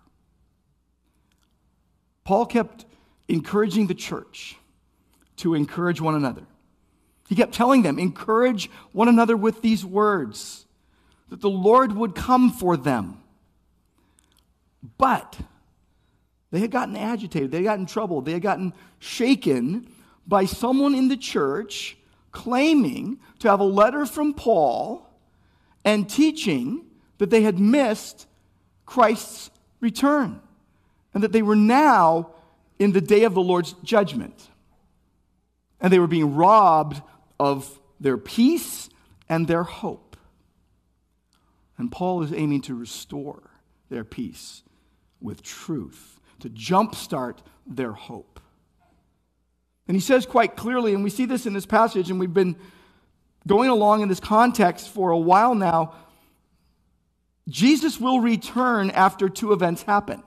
Paul 2.24 2.46
kept 2.46 2.86
encouraging 3.28 3.86
the 3.86 3.94
church 3.94 4.56
to 5.36 5.54
encourage 5.54 6.00
one 6.00 6.14
another. 6.14 6.42
He 7.28 7.34
kept 7.34 7.54
telling 7.54 7.82
them, 7.82 7.98
encourage 7.98 8.70
one 8.92 9.08
another 9.08 9.36
with 9.36 9.62
these 9.62 9.84
words, 9.84 10.66
that 11.30 11.40
the 11.40 11.50
Lord 11.50 11.92
would 11.92 12.14
come 12.14 12.50
for 12.50 12.76
them. 12.76 13.22
But 14.98 15.38
they 16.54 16.60
had 16.60 16.70
gotten 16.70 16.96
agitated, 16.96 17.50
they 17.50 17.58
had 17.58 17.64
gotten 17.64 17.86
troubled, 17.86 18.24
they 18.24 18.32
had 18.32 18.42
gotten 18.42 18.72
shaken 19.00 19.88
by 20.26 20.44
someone 20.44 20.94
in 20.94 21.08
the 21.08 21.16
church 21.16 21.96
claiming 22.30 23.18
to 23.40 23.50
have 23.50 23.58
a 23.58 23.64
letter 23.64 24.06
from 24.06 24.34
Paul 24.34 25.10
and 25.84 26.08
teaching 26.08 26.86
that 27.18 27.30
they 27.30 27.42
had 27.42 27.58
missed 27.58 28.26
Christ's 28.86 29.50
return 29.80 30.40
and 31.12 31.22
that 31.24 31.32
they 31.32 31.42
were 31.42 31.56
now 31.56 32.30
in 32.78 32.92
the 32.92 33.00
day 33.00 33.24
of 33.24 33.34
the 33.34 33.42
Lord's 33.42 33.72
judgment. 33.82 34.48
And 35.80 35.92
they 35.92 35.98
were 35.98 36.06
being 36.06 36.34
robbed 36.34 37.02
of 37.38 37.80
their 37.98 38.16
peace 38.16 38.88
and 39.28 39.48
their 39.48 39.64
hope. 39.64 40.16
And 41.78 41.90
Paul 41.90 42.22
is 42.22 42.32
aiming 42.32 42.62
to 42.62 42.74
restore 42.74 43.50
their 43.90 44.04
peace 44.04 44.62
with 45.20 45.42
truth, 45.42 46.13
to 46.40 46.48
jumpstart 46.50 47.38
their 47.66 47.92
hope. 47.92 48.40
And 49.86 49.96
he 49.96 50.00
says 50.00 50.26
quite 50.26 50.56
clearly, 50.56 50.94
and 50.94 51.04
we 51.04 51.10
see 51.10 51.26
this 51.26 51.46
in 51.46 51.52
this 51.52 51.66
passage, 51.66 52.10
and 52.10 52.18
we've 52.18 52.32
been 52.32 52.56
going 53.46 53.68
along 53.68 54.02
in 54.02 54.08
this 54.08 54.20
context 54.20 54.88
for 54.88 55.10
a 55.10 55.18
while 55.18 55.54
now. 55.54 55.94
Jesus 57.48 58.00
will 58.00 58.20
return 58.20 58.90
after 58.90 59.28
two 59.28 59.52
events 59.52 59.82
happen. 59.82 60.22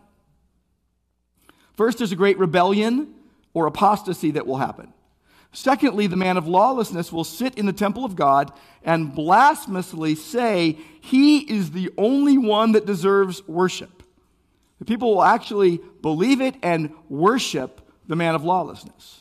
First, 1.74 1.98
there's 1.98 2.12
a 2.12 2.16
great 2.16 2.38
rebellion 2.38 3.14
or 3.54 3.66
apostasy 3.66 4.32
that 4.32 4.46
will 4.46 4.58
happen. 4.58 4.94
Secondly, 5.52 6.06
the 6.06 6.16
man 6.16 6.38
of 6.38 6.48
lawlessness 6.48 7.12
will 7.12 7.24
sit 7.24 7.58
in 7.58 7.66
the 7.66 7.74
temple 7.74 8.06
of 8.06 8.16
God 8.16 8.52
and 8.84 9.16
blasphemously 9.16 10.14
say 10.14 10.78
he 11.02 11.40
is 11.40 11.72
the 11.72 11.90
only 11.98 12.38
one 12.38 12.74
that 12.74 12.86
deserves 12.86 13.48
worship. 13.48 14.04
The 14.80 14.86
people 14.86 15.16
will 15.16 15.24
actually 15.24 15.80
believe 16.08 16.40
it 16.40 16.56
and 16.64 16.94
worship 17.10 17.82
the 18.08 18.16
man 18.16 18.34
of 18.34 18.42
lawlessness. 18.42 19.20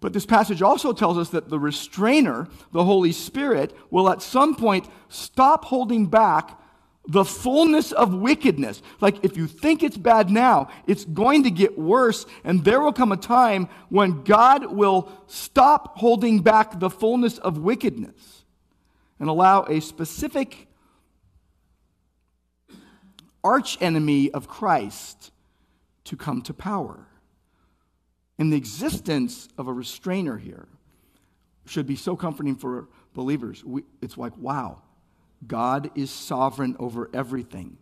But 0.00 0.12
this 0.12 0.26
passage 0.26 0.62
also 0.62 0.92
tells 0.92 1.16
us 1.16 1.30
that 1.30 1.48
the 1.48 1.60
restrainer, 1.60 2.48
the 2.72 2.82
Holy 2.82 3.12
Spirit, 3.12 3.72
will 3.88 4.10
at 4.10 4.20
some 4.20 4.56
point 4.56 4.88
stop 5.08 5.64
holding 5.64 6.06
back 6.06 6.60
the 7.06 7.24
fullness 7.24 7.92
of 7.92 8.14
wickedness. 8.14 8.82
Like 9.00 9.24
if 9.24 9.36
you 9.36 9.46
think 9.46 9.84
it's 9.84 9.96
bad 9.96 10.28
now, 10.28 10.70
it's 10.88 11.04
going 11.04 11.44
to 11.44 11.52
get 11.52 11.78
worse, 11.78 12.26
and 12.42 12.64
there 12.64 12.80
will 12.80 12.92
come 12.92 13.12
a 13.12 13.16
time 13.16 13.68
when 13.88 14.24
God 14.24 14.72
will 14.72 15.08
stop 15.28 15.98
holding 15.98 16.40
back 16.40 16.80
the 16.80 16.90
fullness 16.90 17.38
of 17.38 17.58
wickedness 17.58 18.44
and 19.20 19.28
allow 19.28 19.62
a 19.66 19.80
specific 19.80 20.66
archenemy 23.46 24.30
of 24.32 24.48
Christ 24.48 25.30
to 26.04 26.16
come 26.16 26.42
to 26.42 26.52
power. 26.52 27.06
And 28.38 28.52
the 28.52 28.56
existence 28.56 29.48
of 29.56 29.68
a 29.68 29.72
restrainer 29.72 30.36
here 30.36 30.66
should 31.64 31.86
be 31.86 31.96
so 31.96 32.16
comforting 32.16 32.56
for 32.56 32.88
believers. 33.14 33.64
We, 33.64 33.82
it's 34.02 34.18
like, 34.18 34.36
wow, 34.36 34.82
God 35.46 35.90
is 35.94 36.10
sovereign 36.10 36.76
over 36.78 37.08
everything. 37.14 37.78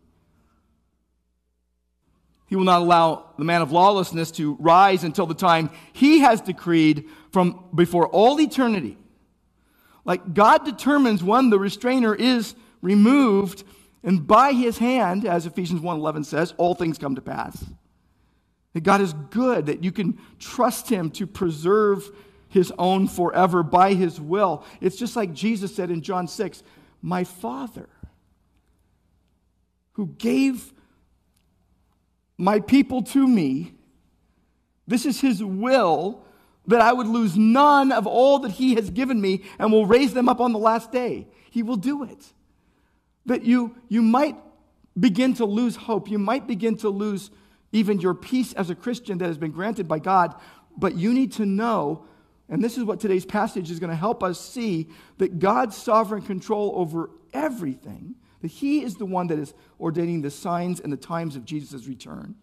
He 2.47 2.57
will 2.57 2.65
not 2.65 2.83
allow 2.83 3.31
the 3.39 3.45
man 3.45 3.63
of 3.63 3.73
lawlessness 3.73 4.31
to 4.33 4.55
rise 4.61 5.03
until 5.03 5.27
the 5.27 5.35
time 5.35 5.71
he 5.93 6.21
has 6.21 6.41
decreed 6.41 7.09
from 7.33 7.65
before 7.75 8.07
all 8.07 8.41
eternity. 8.41 8.99
Like 10.05 10.35
God 10.35 10.65
determines 10.65 11.23
when 11.23 11.51
the 11.51 11.59
restrainer 11.59 12.15
is 12.15 12.55
removed, 12.83 13.65
and 14.05 14.27
by 14.27 14.53
his 14.53 14.79
hand, 14.79 15.25
as 15.25 15.47
Ephesians 15.47 15.81
1:11 15.81 16.27
says, 16.27 16.53
all 16.59 16.75
things 16.75 16.99
come 16.99 17.15
to 17.15 17.23
pass. 17.23 17.65
That 18.75 18.83
God 18.83 19.01
is 19.01 19.15
good, 19.31 19.67
that 19.67 19.83
you 19.83 19.93
can 19.93 20.19
trust 20.39 20.91
him 20.91 21.11
to 21.13 21.27
preserve 21.27 22.11
his 22.49 22.73
own 22.79 23.09
forever 23.09 23.63
by 23.63 23.95
his 23.95 24.21
will. 24.21 24.65
It's 24.81 24.97
just 24.97 25.17
like 25.17 25.33
Jesus 25.33 25.75
said 25.75 25.91
in 25.91 26.03
John 26.03 26.29
6 26.29 26.63
my 27.01 27.25
Father, 27.25 27.89
who 29.93 30.09
gave 30.19 30.73
my 32.37 32.61
people 32.61 33.03
to 33.03 33.27
me. 33.27 33.73
This 34.87 35.07
is 35.07 35.21
his 35.21 35.43
will 35.43 36.25
that 36.67 36.81
I 36.81 36.93
would 36.93 37.07
lose 37.07 37.37
none 37.37 37.93
of 37.93 38.07
all 38.07 38.41
that 38.41 38.53
he 38.53 38.75
has 38.75 38.91
given 38.91 39.21
me 39.21 39.45
and 39.59 39.73
will 39.73 39.87
raise 39.87 40.13
them 40.15 40.29
up 40.29 40.41
on 40.41 40.53
the 40.53 40.59
last 40.59 40.93
day. 40.93 41.29
He 41.51 41.63
will 41.63 41.77
do 41.77 42.05
it. 42.05 42.33
That 43.27 43.45
you, 43.45 43.77
you 43.89 44.03
might 44.03 44.37
begin 44.99 45.35
to 45.35 45.45
lose 45.45 45.77
hope. 45.77 46.11
You 46.11 46.19
might 46.19 46.47
begin 46.47 46.77
to 46.79 46.89
lose 46.89 47.31
even 47.73 48.01
your 48.01 48.15
peace 48.15 48.53
as 48.53 48.71
a 48.71 48.75
Christian 48.75 49.19
that 49.19 49.27
has 49.27 49.39
been 49.39 49.51
granted 49.51 49.89
by 49.89 49.99
God. 49.99 50.35
But 50.77 50.97
you 50.97 51.13
need 51.13 51.33
to 51.33 51.47
know 51.47 52.07
and 52.49 52.63
this 52.63 52.77
is 52.77 52.85
what 52.85 53.01
today's 53.01 53.25
passage 53.25 53.71
is 53.71 53.81
going 53.81 53.91
to 53.91 53.97
help 53.97 54.23
us 54.23 54.39
see 54.39 54.89
that 55.19 55.39
God's 55.39 55.77
sovereign 55.77 56.23
control 56.23 56.73
over 56.77 57.11
everything, 57.33 58.17
that 58.43 58.51
He 58.51 58.83
is 58.83 58.97
the 58.97 59.07
one 59.07 59.29
that 59.29 59.39
is 59.39 59.55
ordaining 59.81 60.21
the 60.21 60.31
signs 60.31 60.81
and 60.81 60.93
the 60.93 60.99
times 60.99 61.37
of 61.37 61.45
Jesus' 61.45 61.87
return. 61.87 62.35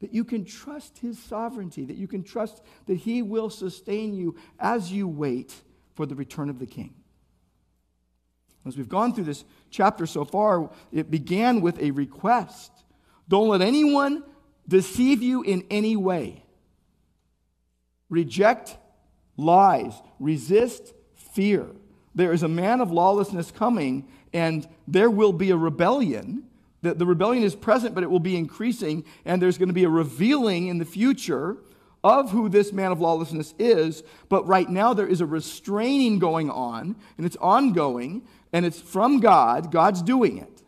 That 0.00 0.12
you 0.12 0.24
can 0.24 0.44
trust 0.44 0.98
His 0.98 1.18
sovereignty, 1.18 1.84
that 1.84 1.96
you 1.96 2.08
can 2.08 2.24
trust 2.24 2.60
that 2.86 2.96
He 2.96 3.22
will 3.22 3.50
sustain 3.50 4.14
you 4.14 4.36
as 4.58 4.90
you 4.92 5.06
wait 5.06 5.54
for 5.94 6.04
the 6.04 6.16
return 6.16 6.50
of 6.50 6.58
the 6.58 6.66
King. 6.66 6.94
As 8.68 8.76
we've 8.76 8.88
gone 8.88 9.14
through 9.14 9.24
this 9.24 9.44
chapter 9.70 10.06
so 10.06 10.24
far, 10.24 10.70
it 10.92 11.10
began 11.10 11.60
with 11.60 11.80
a 11.80 11.90
request. 11.90 12.70
Don't 13.28 13.48
let 13.48 13.62
anyone 13.62 14.22
deceive 14.66 15.22
you 15.22 15.42
in 15.42 15.64
any 15.70 15.96
way. 15.96 16.44
Reject 18.10 18.76
lies, 19.36 19.94
resist 20.20 20.94
fear. 21.14 21.66
There 22.14 22.32
is 22.32 22.42
a 22.42 22.48
man 22.48 22.80
of 22.80 22.90
lawlessness 22.90 23.50
coming, 23.50 24.08
and 24.32 24.68
there 24.86 25.10
will 25.10 25.32
be 25.32 25.50
a 25.50 25.56
rebellion. 25.56 26.44
The, 26.82 26.94
the 26.94 27.06
rebellion 27.06 27.44
is 27.44 27.54
present, 27.54 27.94
but 27.94 28.04
it 28.04 28.10
will 28.10 28.20
be 28.20 28.36
increasing, 28.36 29.04
and 29.24 29.40
there's 29.40 29.58
going 29.58 29.68
to 29.68 29.74
be 29.74 29.84
a 29.84 29.88
revealing 29.88 30.68
in 30.68 30.78
the 30.78 30.84
future 30.84 31.56
of 32.04 32.30
who 32.30 32.48
this 32.48 32.72
man 32.72 32.92
of 32.92 33.00
lawlessness 33.00 33.54
is. 33.58 34.02
But 34.28 34.46
right 34.46 34.68
now, 34.68 34.94
there 34.94 35.06
is 35.06 35.20
a 35.20 35.26
restraining 35.26 36.18
going 36.18 36.50
on, 36.50 36.96
and 37.16 37.26
it's 37.26 37.36
ongoing, 37.36 38.22
and 38.52 38.64
it's 38.64 38.80
from 38.80 39.20
God. 39.20 39.70
God's 39.70 40.02
doing 40.02 40.38
it. 40.38 40.62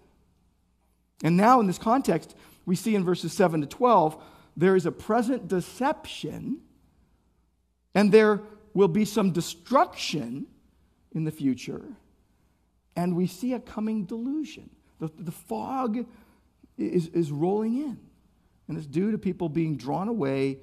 And 1.23 1.37
now, 1.37 1.61
in 1.61 1.67
this 1.67 1.79
context, 1.79 2.35
we 2.67 2.77
see 2.77 2.95
in 2.95 3.05
verses 3.05 3.33
7 3.33 3.61
to 3.61 3.67
12, 3.67 4.23
there 4.57 4.77
is 4.77 4.87
a 4.87 4.93
present 4.93 5.49
deception, 5.49 6.61
and 7.95 8.13
there 8.13 8.41
will 8.75 8.89
be 8.89 9.05
some 9.05 9.33
destruction 9.33 10.47
in 11.13 11.25
the 11.25 11.31
future, 11.31 11.85
and 12.97 13.17
we 13.17 13.27
see 13.27 13.53
a 13.53 13.61
coming 13.61 14.05
delusion. 14.05 14.71
The, 14.99 15.11
the 15.19 15.33
fog 15.33 16.07
is, 16.79 17.09
is 17.09 17.33
rolling 17.33 17.77
in, 17.79 17.99
and 18.69 18.77
it's 18.77 18.87
due 18.87 19.11
to 19.11 19.19
people 19.19 19.49
being 19.49 19.77
drawn 19.77 20.09
away 20.09 20.59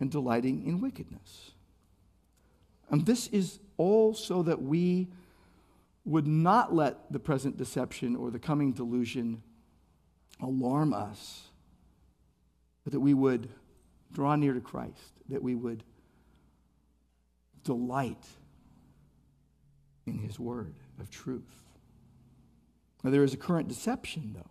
and 0.00 0.10
delighting 0.10 0.66
in 0.66 0.80
wickedness. 0.80 1.52
And 2.90 3.06
this 3.06 3.28
is 3.28 3.60
all 3.76 4.14
so 4.14 4.42
that 4.42 4.60
we 4.60 5.08
would 6.04 6.26
not 6.26 6.74
let 6.74 7.12
the 7.12 7.18
present 7.18 7.56
deception 7.56 8.16
or 8.16 8.30
the 8.30 8.38
coming 8.38 8.72
delusion 8.72 9.42
alarm 10.40 10.92
us, 10.92 11.48
but 12.84 12.92
that 12.92 13.00
we 13.00 13.14
would 13.14 13.48
draw 14.12 14.34
near 14.36 14.54
to 14.54 14.60
Christ, 14.60 15.12
that 15.28 15.42
we 15.42 15.54
would 15.54 15.84
delight 17.62 18.26
in 20.06 20.18
his 20.18 20.38
word 20.38 20.74
of 20.98 21.10
truth. 21.10 21.42
Now, 23.02 23.10
there 23.10 23.24
is 23.24 23.34
a 23.34 23.38
current 23.38 23.68
deception, 23.68 24.32
though. 24.34 24.50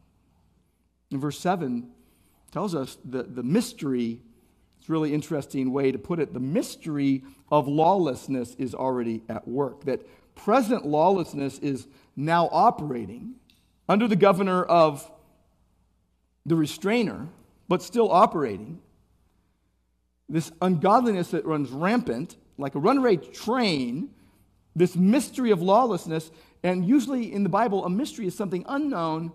In 1.12 1.20
verse 1.20 1.40
7 1.40 1.90
tells 2.52 2.74
us 2.74 2.98
that 3.06 3.36
the 3.36 3.44
mystery, 3.44 4.22
it's 4.80 4.90
a 4.90 4.92
really 4.92 5.14
interesting 5.14 5.72
way 5.72 5.92
to 5.92 6.00
put 6.00 6.20
it, 6.20 6.34
the 6.34 6.40
mystery 6.40 7.24
of 7.52 7.68
lawlessness 7.68 8.56
is 8.56 8.74
already 8.74 9.24
at 9.30 9.48
work. 9.48 9.86
That 9.86 10.08
present 10.44 10.86
lawlessness 10.86 11.60
is 11.60 11.88
now 12.16 12.50
operating 12.52 13.36
under 13.88 14.08
the 14.08 14.16
governor 14.16 14.64
of 14.64 15.10
the 16.46 16.56
restrainer, 16.56 17.28
but 17.68 17.82
still 17.82 18.12
operating. 18.12 18.80
This 20.28 20.52
ungodliness 20.62 21.32
that 21.32 21.46
runs 21.46 21.70
rampant 21.70 22.38
like 22.58 22.76
a 22.76 22.80
runaway 22.80 23.18
train, 23.18 24.10
this 24.76 24.96
mystery 24.96 25.52
of 25.52 25.62
lawlessness. 25.62 26.32
And 26.64 26.86
usually 26.86 27.34
in 27.34 27.44
the 27.44 27.50
Bible, 27.50 27.86
a 27.86 27.90
mystery 27.90 28.28
is 28.28 28.36
something 28.36 28.66
unknown, 28.68 29.32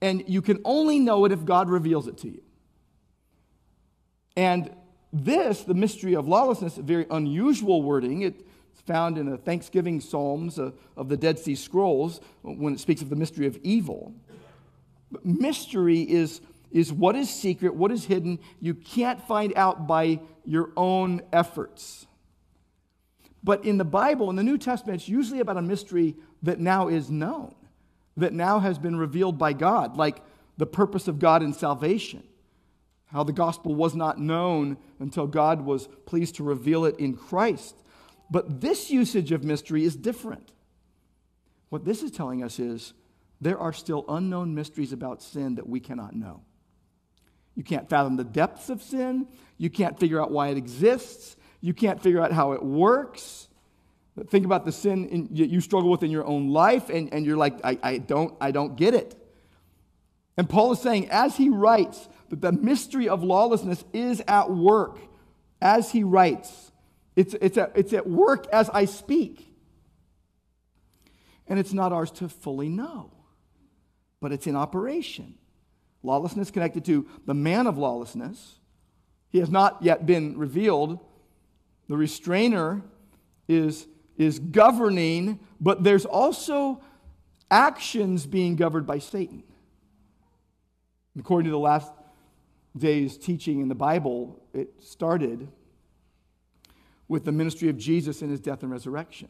and 0.00 0.24
you 0.28 0.42
can 0.42 0.60
only 0.64 0.98
know 0.98 1.24
it 1.24 1.32
if 1.32 1.44
God 1.44 1.68
reveals 1.68 2.06
it 2.06 2.18
to 2.18 2.28
you. 2.28 2.42
And 4.36 4.70
this, 5.12 5.62
the 5.62 5.74
mystery 5.74 6.14
of 6.14 6.28
lawlessness, 6.28 6.76
very 6.76 7.06
unusual 7.10 7.82
wording. 7.82 8.22
It's 8.22 8.42
found 8.86 9.18
in 9.18 9.28
the 9.28 9.36
Thanksgiving 9.36 10.00
Psalms 10.00 10.58
of, 10.58 10.74
the 11.08 11.16
Dead 11.16 11.38
Sea 11.38 11.54
Scrolls 11.54 12.20
when 12.42 12.74
it 12.74 12.80
speaks 12.80 13.02
of 13.02 13.10
the 13.10 13.16
mystery 13.16 13.46
of 13.46 13.58
evil. 13.62 14.14
But 15.10 15.24
mystery 15.24 16.00
is, 16.00 16.40
is 16.70 16.92
what 16.92 17.16
is 17.16 17.28
secret, 17.28 17.74
what 17.74 17.90
is 17.90 18.04
hidden, 18.04 18.38
you 18.60 18.74
can't 18.74 19.20
find 19.26 19.52
out 19.56 19.86
by 19.86 20.20
your 20.44 20.70
own 20.76 21.22
efforts. 21.32 22.06
But 23.42 23.64
in 23.64 23.78
the 23.78 23.84
Bible, 23.84 24.30
in 24.30 24.36
the 24.36 24.42
New 24.42 24.58
Testament, 24.58 25.00
it's 25.00 25.08
usually 25.08 25.40
about 25.40 25.56
a 25.56 25.62
mystery 25.62 26.16
that 26.42 26.58
now 26.58 26.88
is 26.88 27.10
known, 27.10 27.54
that 28.16 28.32
now 28.32 28.58
has 28.58 28.78
been 28.78 28.96
revealed 28.96 29.38
by 29.38 29.52
God, 29.52 29.96
like 29.96 30.22
the 30.56 30.66
purpose 30.66 31.06
of 31.06 31.18
God 31.18 31.42
in 31.42 31.52
salvation, 31.52 32.22
how 33.06 33.22
the 33.22 33.32
gospel 33.32 33.74
was 33.74 33.94
not 33.94 34.18
known 34.18 34.76
until 34.98 35.26
God 35.26 35.60
was 35.60 35.88
pleased 36.06 36.36
to 36.36 36.44
reveal 36.44 36.84
it 36.84 36.98
in 36.98 37.14
Christ. 37.14 37.76
But 38.30 38.60
this 38.60 38.90
usage 38.90 39.32
of 39.32 39.44
mystery 39.44 39.84
is 39.84 39.96
different. 39.96 40.52
What 41.68 41.84
this 41.84 42.02
is 42.02 42.10
telling 42.10 42.42
us 42.42 42.58
is 42.58 42.92
there 43.40 43.58
are 43.58 43.72
still 43.72 44.04
unknown 44.08 44.54
mysteries 44.54 44.92
about 44.92 45.22
sin 45.22 45.56
that 45.56 45.68
we 45.68 45.80
cannot 45.80 46.14
know. 46.14 46.42
You 47.54 47.62
can't 47.62 47.88
fathom 47.88 48.16
the 48.16 48.24
depths 48.24 48.68
of 48.68 48.82
sin. 48.82 49.28
You 49.58 49.70
can't 49.70 49.98
figure 49.98 50.20
out 50.20 50.30
why 50.30 50.48
it 50.48 50.56
exists. 50.56 51.36
You 51.60 51.72
can't 51.72 52.02
figure 52.02 52.20
out 52.20 52.32
how 52.32 52.52
it 52.52 52.62
works. 52.62 53.48
Think 54.28 54.46
about 54.46 54.64
the 54.64 54.72
sin 54.72 55.06
in, 55.08 55.28
you 55.30 55.60
struggle 55.60 55.90
with 55.90 56.02
in 56.02 56.10
your 56.10 56.24
own 56.24 56.48
life, 56.48 56.88
and, 56.88 57.12
and 57.12 57.26
you're 57.26 57.36
like, 57.36 57.58
I, 57.64 57.78
I, 57.82 57.98
don't, 57.98 58.34
I 58.40 58.50
don't 58.50 58.76
get 58.76 58.94
it. 58.94 59.14
And 60.38 60.48
Paul 60.48 60.72
is 60.72 60.80
saying, 60.80 61.10
as 61.10 61.36
he 61.36 61.48
writes, 61.48 62.08
that 62.30 62.40
the 62.40 62.52
mystery 62.52 63.08
of 63.08 63.22
lawlessness 63.22 63.84
is 63.92 64.22
at 64.26 64.50
work. 64.50 64.98
as 65.60 65.92
he 65.92 66.04
writes. 66.04 66.65
It's, 67.16 67.34
it's, 67.40 67.56
at, 67.56 67.72
it's 67.74 67.94
at 67.94 68.06
work 68.06 68.46
as 68.52 68.68
I 68.70 68.84
speak. 68.84 69.50
And 71.48 71.58
it's 71.58 71.72
not 71.72 71.92
ours 71.92 72.10
to 72.12 72.28
fully 72.28 72.68
know, 72.68 73.10
but 74.20 74.32
it's 74.32 74.46
in 74.46 74.54
operation. 74.54 75.34
Lawlessness 76.02 76.50
connected 76.50 76.84
to 76.84 77.06
the 77.24 77.34
man 77.34 77.66
of 77.66 77.78
lawlessness. 77.78 78.58
He 79.30 79.38
has 79.38 79.50
not 79.50 79.82
yet 79.82 80.06
been 80.06 80.36
revealed. 80.38 80.98
The 81.88 81.96
restrainer 81.96 82.82
is, 83.48 83.86
is 84.18 84.38
governing, 84.38 85.40
but 85.60 85.82
there's 85.84 86.04
also 86.04 86.82
actions 87.50 88.26
being 88.26 88.56
governed 88.56 88.86
by 88.86 88.98
Satan. 88.98 89.42
According 91.18 91.46
to 91.46 91.50
the 91.50 91.58
last 91.58 91.90
day's 92.76 93.16
teaching 93.16 93.60
in 93.60 93.68
the 93.68 93.74
Bible, 93.74 94.42
it 94.52 94.68
started 94.80 95.48
with 97.08 97.24
the 97.24 97.32
ministry 97.32 97.68
of 97.68 97.76
Jesus 97.76 98.22
in 98.22 98.30
his 98.30 98.40
death 98.40 98.62
and 98.62 98.70
resurrection. 98.70 99.28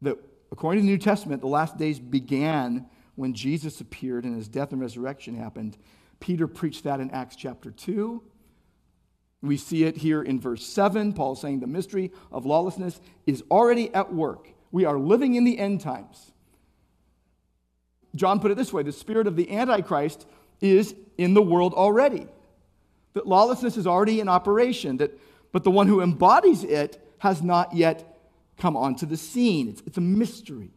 That 0.00 0.18
according 0.50 0.82
to 0.82 0.86
the 0.86 0.92
New 0.92 0.98
Testament, 0.98 1.40
the 1.40 1.48
last 1.48 1.78
days 1.78 1.98
began 1.98 2.86
when 3.14 3.34
Jesus 3.34 3.80
appeared 3.80 4.24
and 4.24 4.36
his 4.36 4.48
death 4.48 4.72
and 4.72 4.80
resurrection 4.80 5.34
happened. 5.34 5.76
Peter 6.20 6.46
preached 6.46 6.84
that 6.84 7.00
in 7.00 7.10
Acts 7.10 7.36
chapter 7.36 7.70
2. 7.70 8.22
We 9.42 9.56
see 9.56 9.84
it 9.84 9.96
here 9.96 10.22
in 10.22 10.40
verse 10.40 10.64
7. 10.64 11.12
Paul 11.12 11.34
saying 11.34 11.60
the 11.60 11.66
mystery 11.66 12.12
of 12.30 12.46
lawlessness 12.46 13.00
is 13.26 13.42
already 13.50 13.92
at 13.92 14.14
work. 14.14 14.48
We 14.70 14.84
are 14.84 14.98
living 14.98 15.34
in 15.34 15.44
the 15.44 15.58
end 15.58 15.80
times. 15.80 16.32
John 18.14 18.40
put 18.40 18.50
it 18.50 18.56
this 18.56 18.72
way 18.72 18.82
the 18.82 18.92
spirit 18.92 19.26
of 19.26 19.36
the 19.36 19.50
Antichrist 19.50 20.26
is 20.60 20.94
in 21.18 21.34
the 21.34 21.42
world 21.42 21.74
already. 21.74 22.26
That 23.14 23.26
lawlessness 23.26 23.76
is 23.76 23.86
already 23.86 24.20
in 24.20 24.28
operation, 24.28 24.98
that, 24.98 25.18
but 25.52 25.64
the 25.64 25.70
one 25.70 25.86
who 25.86 26.00
embodies 26.00 26.64
it 26.64 26.98
has 27.18 27.42
not 27.42 27.74
yet 27.74 28.18
come 28.58 28.76
onto 28.76 29.06
the 29.06 29.16
scene. 29.16 29.68
It's, 29.68 29.82
it's 29.86 29.98
a 29.98 30.02
mystery. 30.02 30.70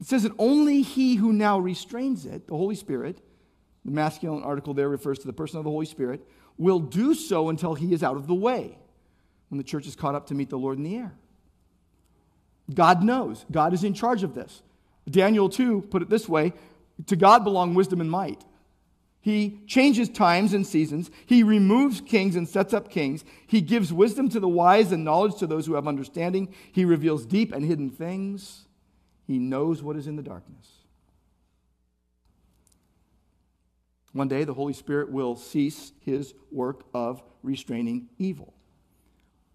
It 0.00 0.06
says 0.06 0.24
that 0.24 0.32
only 0.38 0.82
he 0.82 1.14
who 1.14 1.32
now 1.32 1.58
restrains 1.58 2.26
it, 2.26 2.48
the 2.48 2.56
Holy 2.56 2.74
Spirit, 2.74 3.20
the 3.84 3.92
masculine 3.92 4.42
article 4.42 4.74
there 4.74 4.88
refers 4.88 5.18
to 5.20 5.26
the 5.26 5.32
person 5.32 5.58
of 5.58 5.64
the 5.64 5.70
Holy 5.70 5.86
Spirit, 5.86 6.26
will 6.58 6.80
do 6.80 7.14
so 7.14 7.48
until 7.48 7.74
he 7.74 7.94
is 7.94 8.02
out 8.02 8.16
of 8.16 8.26
the 8.26 8.34
way, 8.34 8.76
when 9.48 9.58
the 9.58 9.64
church 9.64 9.86
is 9.86 9.96
caught 9.96 10.14
up 10.14 10.26
to 10.26 10.34
meet 10.34 10.50
the 10.50 10.58
Lord 10.58 10.76
in 10.76 10.84
the 10.84 10.96
air. 10.96 11.14
God 12.72 13.02
knows. 13.02 13.46
God 13.50 13.72
is 13.72 13.84
in 13.84 13.94
charge 13.94 14.22
of 14.22 14.34
this. 14.34 14.62
Daniel 15.08 15.48
2 15.48 15.82
put 15.82 16.02
it 16.02 16.10
this 16.10 16.28
way 16.28 16.52
To 17.06 17.16
God 17.16 17.44
belong 17.44 17.74
wisdom 17.74 18.00
and 18.00 18.10
might. 18.10 18.44
He 19.26 19.58
changes 19.66 20.08
times 20.08 20.54
and 20.54 20.64
seasons. 20.64 21.10
He 21.26 21.42
removes 21.42 22.00
kings 22.00 22.36
and 22.36 22.48
sets 22.48 22.72
up 22.72 22.88
kings. 22.88 23.24
He 23.48 23.60
gives 23.60 23.92
wisdom 23.92 24.28
to 24.28 24.38
the 24.38 24.46
wise 24.46 24.92
and 24.92 25.02
knowledge 25.02 25.34
to 25.40 25.48
those 25.48 25.66
who 25.66 25.74
have 25.74 25.88
understanding. 25.88 26.54
He 26.70 26.84
reveals 26.84 27.26
deep 27.26 27.52
and 27.52 27.64
hidden 27.64 27.90
things. 27.90 28.66
He 29.26 29.40
knows 29.40 29.82
what 29.82 29.96
is 29.96 30.06
in 30.06 30.14
the 30.14 30.22
darkness. 30.22 30.68
One 34.12 34.28
day, 34.28 34.44
the 34.44 34.54
Holy 34.54 34.72
Spirit 34.72 35.10
will 35.10 35.34
cease 35.34 35.90
his 36.02 36.32
work 36.52 36.84
of 36.94 37.20
restraining 37.42 38.08
evil. 38.18 38.54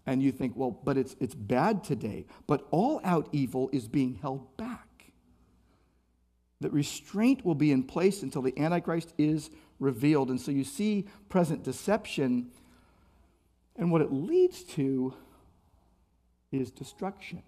And 0.04 0.22
you 0.22 0.32
think, 0.32 0.52
well, 0.54 0.70
but 0.70 0.98
it's, 0.98 1.16
it's 1.18 1.34
bad 1.34 1.82
today. 1.82 2.26
But 2.46 2.66
all 2.70 3.00
out 3.04 3.26
evil 3.32 3.70
is 3.72 3.88
being 3.88 4.16
held 4.16 4.54
back 4.58 4.91
that 6.62 6.72
restraint 6.72 7.44
will 7.44 7.54
be 7.54 7.70
in 7.70 7.82
place 7.82 8.22
until 8.22 8.42
the 8.42 8.58
Antichrist 8.58 9.12
is 9.18 9.50
revealed. 9.78 10.30
And 10.30 10.40
so 10.40 10.50
you 10.50 10.64
see 10.64 11.06
present 11.28 11.62
deception, 11.62 12.50
and 13.76 13.90
what 13.90 14.00
it 14.00 14.12
leads 14.12 14.62
to 14.64 15.14
is 16.50 16.70
destruction. 16.70 17.42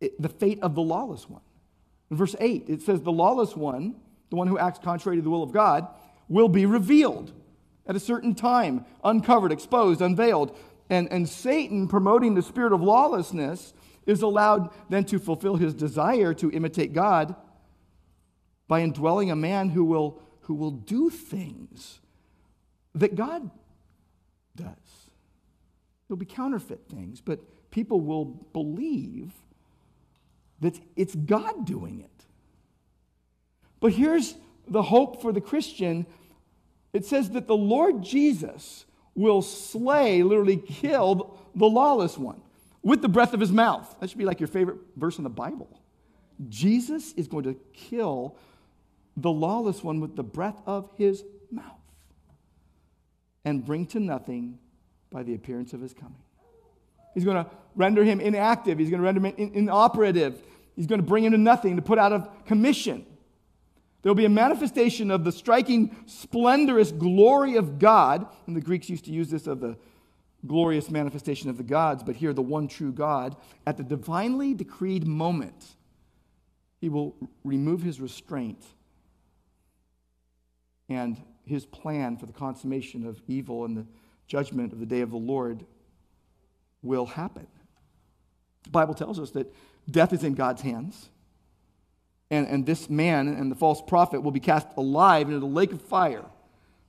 It, 0.00 0.20
the 0.20 0.28
fate 0.28 0.58
of 0.62 0.74
the 0.74 0.82
lawless 0.82 1.28
one. 1.28 1.42
In 2.10 2.16
verse 2.16 2.36
8, 2.38 2.64
it 2.68 2.82
says, 2.82 3.02
The 3.02 3.12
lawless 3.12 3.56
one, 3.56 3.96
the 4.30 4.36
one 4.36 4.48
who 4.48 4.58
acts 4.58 4.78
contrary 4.78 5.16
to 5.16 5.22
the 5.22 5.30
will 5.30 5.42
of 5.42 5.52
God, 5.52 5.88
will 6.28 6.48
be 6.48 6.66
revealed 6.66 7.32
at 7.86 7.96
a 7.96 8.00
certain 8.00 8.34
time, 8.34 8.84
uncovered, 9.04 9.52
exposed, 9.52 10.00
unveiled. 10.00 10.56
And, 10.90 11.10
and 11.10 11.28
Satan, 11.28 11.88
promoting 11.88 12.34
the 12.34 12.42
spirit 12.42 12.72
of 12.72 12.82
lawlessness, 12.82 13.74
is 14.06 14.22
allowed 14.22 14.70
then 14.88 15.04
to 15.04 15.18
fulfill 15.18 15.56
his 15.56 15.74
desire 15.74 16.32
to 16.34 16.50
imitate 16.50 16.92
God 16.92 17.34
by 18.68 18.80
indwelling 18.80 19.30
a 19.30 19.36
man 19.36 19.70
who 19.70 19.84
will, 19.84 20.22
who 20.42 20.54
will 20.54 20.70
do 20.70 21.10
things 21.10 22.00
that 22.94 23.14
God 23.14 23.50
does. 24.54 25.10
There'll 26.08 26.18
be 26.18 26.24
counterfeit 26.24 26.82
things, 26.88 27.20
but 27.20 27.40
people 27.70 28.00
will 28.00 28.24
believe 28.24 29.32
that 30.60 30.78
it's 30.94 31.14
God 31.14 31.66
doing 31.66 32.00
it. 32.00 32.24
But 33.80 33.92
here's 33.92 34.36
the 34.66 34.82
hope 34.82 35.20
for 35.20 35.32
the 35.32 35.40
Christian 35.40 36.06
it 36.92 37.04
says 37.04 37.30
that 37.30 37.46
the 37.46 37.56
Lord 37.56 38.02
Jesus 38.02 38.86
will 39.14 39.42
slay, 39.42 40.22
literally 40.22 40.56
kill 40.56 41.38
the 41.54 41.66
lawless 41.66 42.16
one 42.16 42.40
with 42.86 43.02
the 43.02 43.08
breath 43.08 43.34
of 43.34 43.40
his 43.40 43.50
mouth. 43.50 43.96
That 43.98 44.08
should 44.08 44.18
be 44.18 44.24
like 44.24 44.38
your 44.38 44.46
favorite 44.46 44.78
verse 44.94 45.18
in 45.18 45.24
the 45.24 45.28
Bible. 45.28 45.82
Jesus 46.48 47.12
is 47.14 47.26
going 47.26 47.42
to 47.42 47.56
kill 47.72 48.36
the 49.16 49.30
lawless 49.30 49.82
one 49.82 49.98
with 49.98 50.14
the 50.14 50.22
breath 50.22 50.62
of 50.66 50.88
his 50.96 51.24
mouth 51.50 51.64
and 53.44 53.64
bring 53.64 53.86
to 53.86 53.98
nothing 53.98 54.60
by 55.10 55.24
the 55.24 55.34
appearance 55.34 55.72
of 55.72 55.80
his 55.80 55.92
coming. 55.92 56.22
He's 57.12 57.24
going 57.24 57.44
to 57.44 57.50
render 57.74 58.04
him 58.04 58.20
inactive. 58.20 58.78
He's 58.78 58.88
going 58.88 59.00
to 59.00 59.04
render 59.04 59.20
him 59.20 59.34
inoperative. 59.52 60.40
He's 60.76 60.86
going 60.86 61.00
to 61.00 61.06
bring 61.06 61.24
him 61.24 61.32
to 61.32 61.38
nothing, 61.38 61.74
to 61.74 61.82
put 61.82 61.98
out 61.98 62.12
of 62.12 62.28
commission. 62.44 63.04
There 64.02 64.10
will 64.10 64.14
be 64.14 64.26
a 64.26 64.28
manifestation 64.28 65.10
of 65.10 65.24
the 65.24 65.32
striking, 65.32 65.96
splendorous 66.06 66.92
glory 66.92 67.56
of 67.56 67.80
God. 67.80 68.28
And 68.46 68.54
the 68.54 68.60
Greeks 68.60 68.88
used 68.88 69.06
to 69.06 69.10
use 69.10 69.28
this 69.28 69.48
of 69.48 69.58
the 69.58 69.76
glorious 70.46 70.90
manifestation 70.90 71.50
of 71.50 71.56
the 71.56 71.62
gods, 71.62 72.02
but 72.02 72.16
here 72.16 72.32
the 72.32 72.42
one 72.42 72.68
true 72.68 72.92
God, 72.92 73.36
at 73.66 73.76
the 73.76 73.82
divinely 73.82 74.54
decreed 74.54 75.06
moment, 75.06 75.76
he 76.80 76.88
will 76.88 77.16
remove 77.44 77.82
his 77.82 78.00
restraint 78.00 78.64
and 80.88 81.20
his 81.44 81.66
plan 81.66 82.16
for 82.16 82.26
the 82.26 82.32
consummation 82.32 83.06
of 83.06 83.20
evil 83.26 83.64
and 83.64 83.76
the 83.76 83.86
judgment 84.26 84.72
of 84.72 84.80
the 84.80 84.86
day 84.86 85.00
of 85.00 85.10
the 85.10 85.16
Lord 85.16 85.64
will 86.82 87.06
happen. 87.06 87.46
The 88.64 88.70
Bible 88.70 88.94
tells 88.94 89.18
us 89.18 89.30
that 89.30 89.52
death 89.90 90.12
is 90.12 90.24
in 90.24 90.34
God's 90.34 90.62
hands. 90.62 91.08
And, 92.30 92.48
and 92.48 92.66
this 92.66 92.90
man 92.90 93.28
and 93.28 93.50
the 93.50 93.54
false 93.54 93.80
prophet 93.80 94.20
will 94.22 94.32
be 94.32 94.40
cast 94.40 94.66
alive 94.76 95.28
into 95.28 95.38
the 95.38 95.46
lake 95.46 95.72
of 95.72 95.80
fire, 95.80 96.24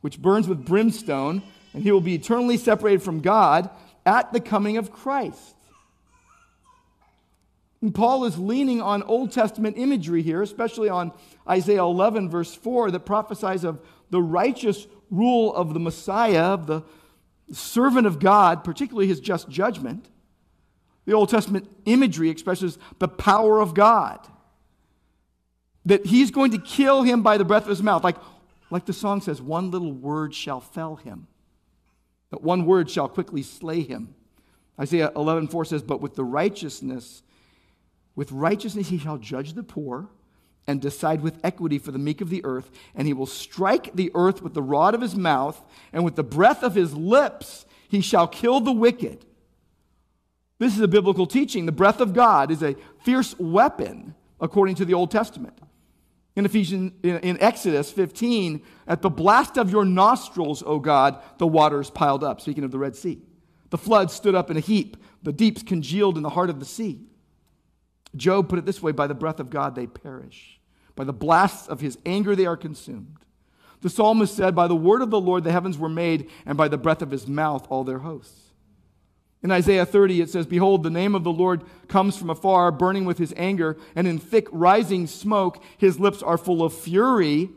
which 0.01 0.19
burns 0.19 0.47
with 0.47 0.65
brimstone 0.65 1.43
and 1.74 1.84
he 1.84 1.91
will 1.91 2.01
be 2.01 2.15
eternally 2.15 2.57
separated 2.57 3.01
from 3.01 3.20
God 3.22 3.70
at 4.05 4.32
the 4.34 4.39
coming 4.39 4.78
of 4.78 4.91
Christ. 4.91 5.55
And 7.82 7.93
Paul 7.93 8.26
is 8.26 8.39
leaning 8.39 8.82
on 8.82 9.03
Old 9.03 9.32
Testament 9.32 9.78
imagery 9.78 10.24
here, 10.24 10.41
especially 10.41 10.89
on 10.89 11.11
Isaiah 11.47 11.84
11, 11.84 12.30
verse 12.30 12.53
4, 12.55 12.91
that 12.91 13.01
prophesies 13.01 13.63
of 13.63 13.80
the 14.09 14.22
righteous 14.22 14.88
rule 15.11 15.53
of 15.53 15.74
the 15.74 15.80
Messiah, 15.80 16.45
of 16.45 16.65
the 16.65 16.84
servant 17.51 18.07
of 18.07 18.20
God, 18.20 18.63
particularly 18.63 19.07
his 19.07 19.20
just 19.20 19.47
judgment. 19.49 20.07
The 21.05 21.13
Old 21.13 21.30
Testament 21.30 21.70
imagery 21.86 22.30
expresses 22.30 22.80
the 22.99 23.07
power 23.07 23.61
of 23.61 23.74
God. 23.74 24.20
That 25.86 26.05
he's 26.05 26.32
going 26.32 26.51
to 26.51 26.57
kill 26.57 27.03
him 27.03 27.22
by 27.22 27.38
the 27.38 27.45
breath 27.45 27.63
of 27.63 27.70
his 27.70 27.84
mouth. 27.84 28.03
Like, 28.03 28.18
like 28.70 28.86
the 28.86 28.93
song 28.93 29.22
says, 29.22 29.41
one 29.41 29.72
little 29.72 29.93
word 29.93 30.34
shall 30.34 30.59
fell 30.59 30.95
him 30.95 31.28
that 32.32 32.43
one 32.43 32.65
word 32.65 32.89
shall 32.89 33.07
quickly 33.07 33.41
slay 33.41 33.82
him. 33.82 34.13
Isaiah 34.80 35.11
11:4 35.15 35.65
says, 35.65 35.82
"But 35.82 36.01
with 36.01 36.15
the 36.15 36.23
righteousness, 36.23 37.23
with 38.15 38.32
righteousness 38.32 38.89
he 38.89 38.97
shall 38.97 39.17
judge 39.17 39.53
the 39.53 39.63
poor 39.63 40.09
and 40.67 40.82
decide 40.82 41.21
with 41.21 41.39
equity 41.43 41.80
for 41.80 41.91
the 41.91 41.99
meek 41.99 42.19
of 42.19 42.30
the 42.30 42.43
earth, 42.43 42.69
and 42.93 43.07
he 43.07 43.13
will 43.13 43.25
strike 43.25 43.95
the 43.95 44.11
earth 44.13 44.41
with 44.41 44.53
the 44.53 44.61
rod 44.61 44.93
of 44.93 45.01
his 45.01 45.15
mouth, 45.15 45.63
and 45.93 46.03
with 46.03 46.15
the 46.15 46.23
breath 46.23 46.61
of 46.63 46.75
his 46.75 46.93
lips 46.93 47.65
he 47.88 48.01
shall 48.01 48.28
kill 48.28 48.59
the 48.59 48.73
wicked." 48.73 49.25
This 50.59 50.75
is 50.75 50.82
a 50.82 50.88
biblical 50.88 51.28
teaching. 51.28 51.65
The 51.65 51.71
breath 51.71 52.01
of 52.01 52.13
God 52.13 52.51
is 52.51 52.61
a 52.61 52.75
fierce 53.03 53.38
weapon 53.39 54.15
according 54.39 54.75
to 54.75 54.86
the 54.86 54.93
Old 54.93 55.11
Testament 55.11 55.57
in 56.38 56.45
Ephesians, 56.45 56.91
in 57.01 57.41
Exodus 57.41 57.91
15, 57.91 58.61
at 58.88 59.01
the 59.01 59.09
blast 59.09 59.57
of 59.57 59.71
your 59.71 59.83
nostrils, 59.83 60.61
O 60.63 60.77
God, 60.77 61.19
the 61.39 61.47
waters 61.47 61.89
piled 61.89 62.23
up. 62.23 62.39
Speaking 62.39 62.63
of 62.63 62.69
the 62.69 62.77
Red 62.77 62.95
Sea. 62.95 63.19
The 63.71 63.77
floods 63.77 64.13
stood 64.13 64.35
up 64.35 64.51
in 64.51 64.55
a 64.55 64.59
heap. 64.59 64.97
The 65.23 65.33
deeps 65.33 65.63
congealed 65.63 66.15
in 66.15 66.21
the 66.21 66.29
heart 66.29 66.51
of 66.51 66.59
the 66.59 66.65
sea. 66.65 67.01
Job 68.15 68.49
put 68.49 68.59
it 68.59 68.67
this 68.67 68.83
way 68.83 68.91
by 68.91 69.07
the 69.07 69.15
breath 69.15 69.39
of 69.39 69.49
God 69.49 69.73
they 69.73 69.88
perish. 69.88 70.59
By 70.95 71.05
the 71.05 71.11
blasts 71.11 71.67
of 71.67 71.81
his 71.81 71.97
anger 72.05 72.35
they 72.35 72.45
are 72.45 72.55
consumed. 72.55 73.17
The 73.81 73.89
psalmist 73.89 74.35
said, 74.35 74.53
By 74.53 74.67
the 74.67 74.75
word 74.75 75.01
of 75.01 75.09
the 75.09 75.19
Lord 75.19 75.43
the 75.43 75.51
heavens 75.51 75.79
were 75.79 75.89
made, 75.89 76.29
and 76.45 76.55
by 76.55 76.67
the 76.67 76.77
breath 76.77 77.01
of 77.01 77.09
his 77.09 77.27
mouth 77.27 77.65
all 77.69 77.83
their 77.83 77.99
hosts. 77.99 78.46
In 79.43 79.51
Isaiah 79.51 79.85
30, 79.85 80.21
it 80.21 80.29
says, 80.29 80.47
Behold, 80.47 80.83
the 80.83 80.89
name 80.89 81.13
of 81.13 81.23
the 81.23 81.31
Lord 81.31 81.63
comes 81.88 82.17
from 82.17 82.29
afar, 82.29 82.71
burning 82.71 83.05
with 83.05 83.19
his 83.19 83.33
anger, 83.38 83.77
and 83.95 84.07
in 84.07 84.17
thick 84.17 84.47
rising 84.51 85.05
smoke, 85.05 85.63
his 85.77 85.99
lips 85.99 86.23
are 86.23 86.38
full 86.38 86.63
of 86.63 86.73
fury, 86.73 87.49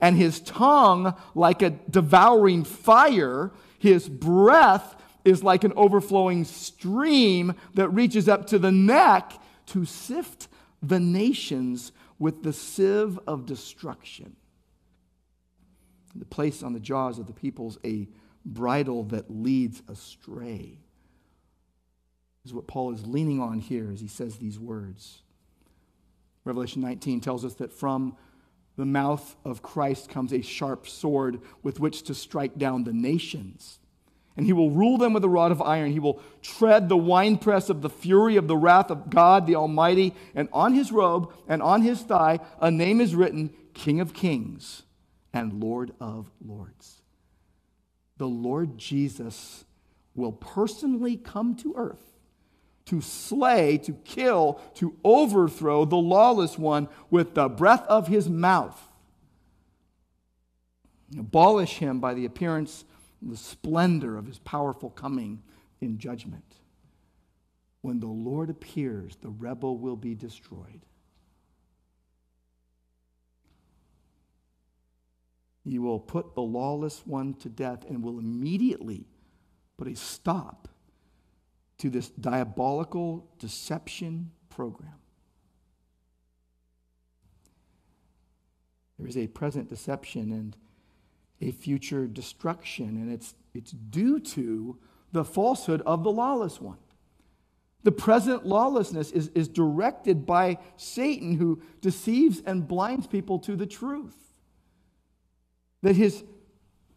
and 0.00 0.16
his 0.16 0.40
tongue 0.40 1.14
like 1.34 1.62
a 1.62 1.70
devouring 1.70 2.64
fire. 2.64 3.52
His 3.78 4.08
breath 4.08 4.96
is 5.24 5.44
like 5.44 5.64
an 5.64 5.72
overflowing 5.76 6.44
stream 6.44 7.54
that 7.74 7.88
reaches 7.90 8.28
up 8.28 8.46
to 8.48 8.58
the 8.58 8.72
neck 8.72 9.32
to 9.66 9.84
sift 9.84 10.48
the 10.82 11.00
nations 11.00 11.92
with 12.18 12.42
the 12.42 12.52
sieve 12.52 13.18
of 13.26 13.46
destruction. 13.46 14.36
The 16.14 16.24
place 16.24 16.62
on 16.62 16.72
the 16.72 16.80
jaws 16.80 17.18
of 17.18 17.26
the 17.26 17.32
peoples 17.32 17.78
a 17.84 18.08
bridle 18.44 19.04
that 19.04 19.30
leads 19.30 19.82
astray. 19.88 20.78
Is 22.48 22.54
what 22.54 22.66
Paul 22.66 22.92
is 22.92 23.06
leaning 23.06 23.40
on 23.40 23.60
here 23.60 23.90
as 23.92 24.00
he 24.00 24.08
says 24.08 24.36
these 24.36 24.58
words. 24.58 25.22
Revelation 26.44 26.80
19 26.82 27.20
tells 27.20 27.44
us 27.44 27.54
that 27.54 27.72
from 27.72 28.16
the 28.76 28.86
mouth 28.86 29.36
of 29.44 29.62
Christ 29.62 30.08
comes 30.08 30.32
a 30.32 30.40
sharp 30.40 30.88
sword 30.88 31.40
with 31.62 31.78
which 31.78 32.02
to 32.04 32.14
strike 32.14 32.56
down 32.56 32.84
the 32.84 32.92
nations 32.92 33.80
and 34.38 34.46
he 34.46 34.52
will 34.52 34.70
rule 34.70 34.98
them 34.98 35.12
with 35.12 35.24
a 35.24 35.28
rod 35.28 35.50
of 35.50 35.60
iron. 35.60 35.90
He 35.90 35.98
will 35.98 36.22
tread 36.42 36.88
the 36.88 36.96
winepress 36.96 37.70
of 37.70 37.82
the 37.82 37.90
fury 37.90 38.36
of 38.36 38.46
the 38.46 38.56
wrath 38.56 38.88
of 38.88 39.10
God 39.10 39.48
the 39.48 39.56
Almighty. 39.56 40.14
And 40.32 40.48
on 40.52 40.74
his 40.74 40.92
robe 40.92 41.32
and 41.48 41.60
on 41.60 41.82
his 41.82 42.02
thigh, 42.02 42.38
a 42.60 42.70
name 42.70 43.00
is 43.00 43.16
written 43.16 43.52
King 43.74 43.98
of 43.98 44.14
Kings 44.14 44.84
and 45.32 45.54
Lord 45.60 45.92
of 46.00 46.30
Lords. 46.40 47.02
The 48.18 48.28
Lord 48.28 48.78
Jesus 48.78 49.64
will 50.14 50.30
personally 50.30 51.16
come 51.16 51.56
to 51.56 51.74
earth 51.76 52.07
to 52.88 53.02
slay, 53.02 53.76
to 53.76 53.92
kill, 54.04 54.60
to 54.74 54.96
overthrow 55.04 55.84
the 55.84 55.96
lawless 55.96 56.56
one 56.58 56.88
with 57.10 57.34
the 57.34 57.46
breath 57.46 57.84
of 57.86 58.08
his 58.08 58.30
mouth, 58.30 58.80
abolish 61.18 61.78
him 61.78 62.00
by 62.00 62.14
the 62.14 62.24
appearance 62.24 62.86
and 63.20 63.30
the 63.30 63.36
splendor 63.36 64.16
of 64.16 64.26
his 64.26 64.38
powerful 64.38 64.88
coming 64.88 65.42
in 65.82 65.98
judgment. 65.98 66.56
When 67.82 68.00
the 68.00 68.06
Lord 68.06 68.48
appears, 68.48 69.16
the 69.16 69.28
rebel 69.28 69.76
will 69.76 69.96
be 69.96 70.14
destroyed. 70.14 70.86
He 75.62 75.78
will 75.78 76.00
put 76.00 76.34
the 76.34 76.40
lawless 76.40 77.02
one 77.06 77.34
to 77.34 77.50
death 77.50 77.84
and 77.86 78.02
will 78.02 78.18
immediately 78.18 79.04
put 79.76 79.88
a 79.88 79.94
stop 79.94 80.68
to 81.78 81.90
this 81.90 82.08
diabolical 82.08 83.26
deception 83.38 84.30
program. 84.50 84.94
There 88.98 89.06
is 89.06 89.16
a 89.16 89.28
present 89.28 89.68
deception, 89.68 90.32
and 90.32 90.56
a 91.40 91.52
future 91.52 92.06
destruction, 92.06 92.88
and 92.88 93.12
it's, 93.12 93.34
it's 93.54 93.70
due 93.70 94.18
to 94.18 94.76
the 95.12 95.24
falsehood 95.24 95.82
of 95.86 96.02
the 96.02 96.10
lawless 96.10 96.60
one. 96.60 96.78
The 97.84 97.92
present 97.92 98.44
lawlessness 98.44 99.12
is, 99.12 99.28
is 99.34 99.46
directed 99.46 100.26
by 100.26 100.58
Satan, 100.76 101.34
who 101.34 101.62
deceives 101.80 102.42
and 102.44 102.66
blinds 102.66 103.06
people 103.06 103.38
to 103.40 103.54
the 103.54 103.66
truth. 103.66 104.16
That 105.82 105.94
his 105.94 106.24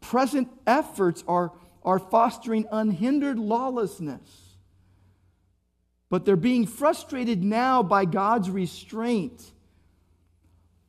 present 0.02 0.50
efforts 0.66 1.24
are, 1.28 1.52
are 1.84 2.00
fostering 2.00 2.66
unhindered 2.72 3.38
lawlessness. 3.38 4.51
But 6.12 6.26
they're 6.26 6.36
being 6.36 6.68
frustrated 6.68 7.44
now 7.44 7.82
by 7.82 8.06
God's 8.06 8.52
restraint 8.52 9.52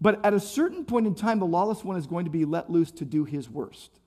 but 0.03 0.23
at 0.27 0.35
a 0.35 0.41
certain 0.41 0.85
point 0.85 1.07
in 1.07 1.15
time, 1.15 1.39
the 1.39 1.47
lawless 1.47 1.85
one 1.85 1.97
is 1.97 2.09
going 2.09 2.25
to 2.25 2.31
be 2.31 2.45
let 2.45 2.69
loose 2.69 2.91
to 2.91 3.05
do 3.05 3.25
his 3.25 3.49
worst. 3.49 4.01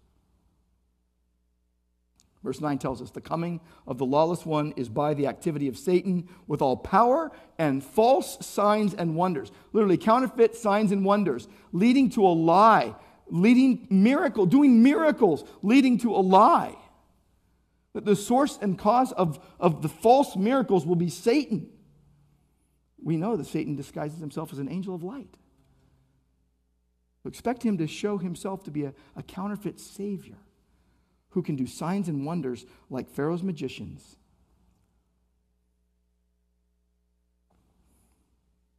Verse 2.43 2.59
9 2.59 2.77
tells 2.79 3.01
us 3.01 3.11
the 3.11 3.21
coming 3.21 3.61
of 3.87 3.97
the 3.97 4.05
lawless 4.05 4.45
one 4.45 4.73
is 4.75 4.89
by 4.89 5.13
the 5.13 5.25
activity 5.25 5.69
of 5.69 5.77
Satan 5.77 6.27
with 6.47 6.61
all 6.61 6.75
power 6.75 7.31
and 7.57 7.81
false 7.81 8.45
signs 8.45 8.93
and 8.93 9.15
wonders. 9.15 9.53
Literally, 9.71 9.97
counterfeit 9.97 10.53
signs 10.53 10.91
and 10.91 11.05
wonders, 11.05 11.47
leading 11.71 12.09
to 12.09 12.27
a 12.27 12.35
lie, 12.35 12.93
leading 13.27 13.87
miracle, 13.89 14.45
doing 14.45 14.83
miracles, 14.83 15.45
leading 15.63 15.97
to 15.99 16.13
a 16.13 16.19
lie. 16.19 16.75
That 17.95 18.03
the 18.03 18.17
source 18.17 18.59
and 18.61 18.77
cause 18.77 19.13
of, 19.13 19.39
of 19.57 19.81
the 19.81 19.87
false 19.87 20.35
miracles 20.35 20.85
will 20.85 20.97
be 20.97 21.07
Satan. 21.09 21.69
We 23.01 23.15
know 23.15 23.37
that 23.37 23.45
Satan 23.45 23.77
disguises 23.77 24.19
himself 24.19 24.51
as 24.51 24.59
an 24.59 24.69
angel 24.69 24.93
of 24.93 25.01
light. 25.01 25.33
Expect 27.25 27.63
him 27.63 27.77
to 27.77 27.87
show 27.87 28.17
himself 28.17 28.65
to 28.65 28.71
be 28.71 28.83
a, 28.83 28.93
a 29.15 29.23
counterfeit 29.23 29.79
savior 29.79 30.35
who 31.29 31.41
can 31.41 31.55
do 31.55 31.65
signs 31.65 32.09
and 32.09 32.25
wonders 32.25 32.65
like 32.89 33.09
Pharaoh's 33.09 33.41
magicians. 33.41 34.17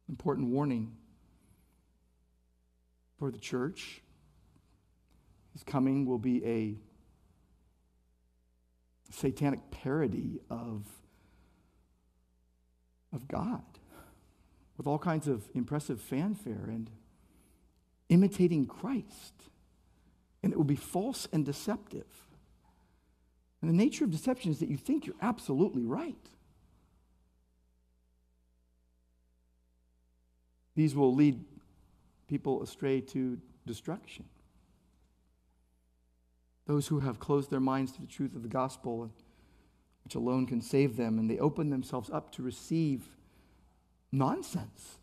Important 0.07 0.49
warning 0.49 0.95
for 3.17 3.31
the 3.31 3.39
church. 3.39 4.03
His 5.53 5.63
coming 5.63 6.05
will 6.05 6.19
be 6.19 6.45
a 6.45 6.75
satanic 9.11 9.71
parody 9.71 10.39
of, 10.49 10.85
of 13.13 13.27
God 13.27 13.63
with 14.77 14.87
all 14.87 14.99
kinds 14.99 15.27
of 15.27 15.43
impressive 15.53 16.01
fanfare 16.01 16.65
and 16.67 16.89
imitating 18.09 18.65
Christ. 18.65 19.33
And 20.43 20.53
it 20.53 20.57
will 20.57 20.63
be 20.63 20.75
false 20.75 21.27
and 21.33 21.45
deceptive. 21.45 22.05
And 23.61 23.69
the 23.69 23.75
nature 23.75 24.03
of 24.03 24.11
deception 24.11 24.51
is 24.51 24.59
that 24.59 24.69
you 24.69 24.77
think 24.77 25.05
you're 25.05 25.15
absolutely 25.21 25.83
right. 25.83 26.15
These 30.75 30.95
will 30.95 31.13
lead 31.13 31.43
people 32.27 32.61
astray 32.61 33.01
to 33.01 33.39
destruction. 33.65 34.25
Those 36.67 36.87
who 36.87 36.99
have 36.99 37.19
closed 37.19 37.49
their 37.49 37.59
minds 37.59 37.91
to 37.93 38.01
the 38.01 38.07
truth 38.07 38.35
of 38.35 38.43
the 38.43 38.49
gospel, 38.49 39.09
which 40.03 40.15
alone 40.15 40.45
can 40.45 40.61
save 40.61 40.95
them, 40.95 41.17
and 41.17 41.29
they 41.29 41.39
open 41.39 41.69
themselves 41.69 42.09
up 42.09 42.31
to 42.33 42.43
receive 42.43 43.09
nonsense 44.11 44.99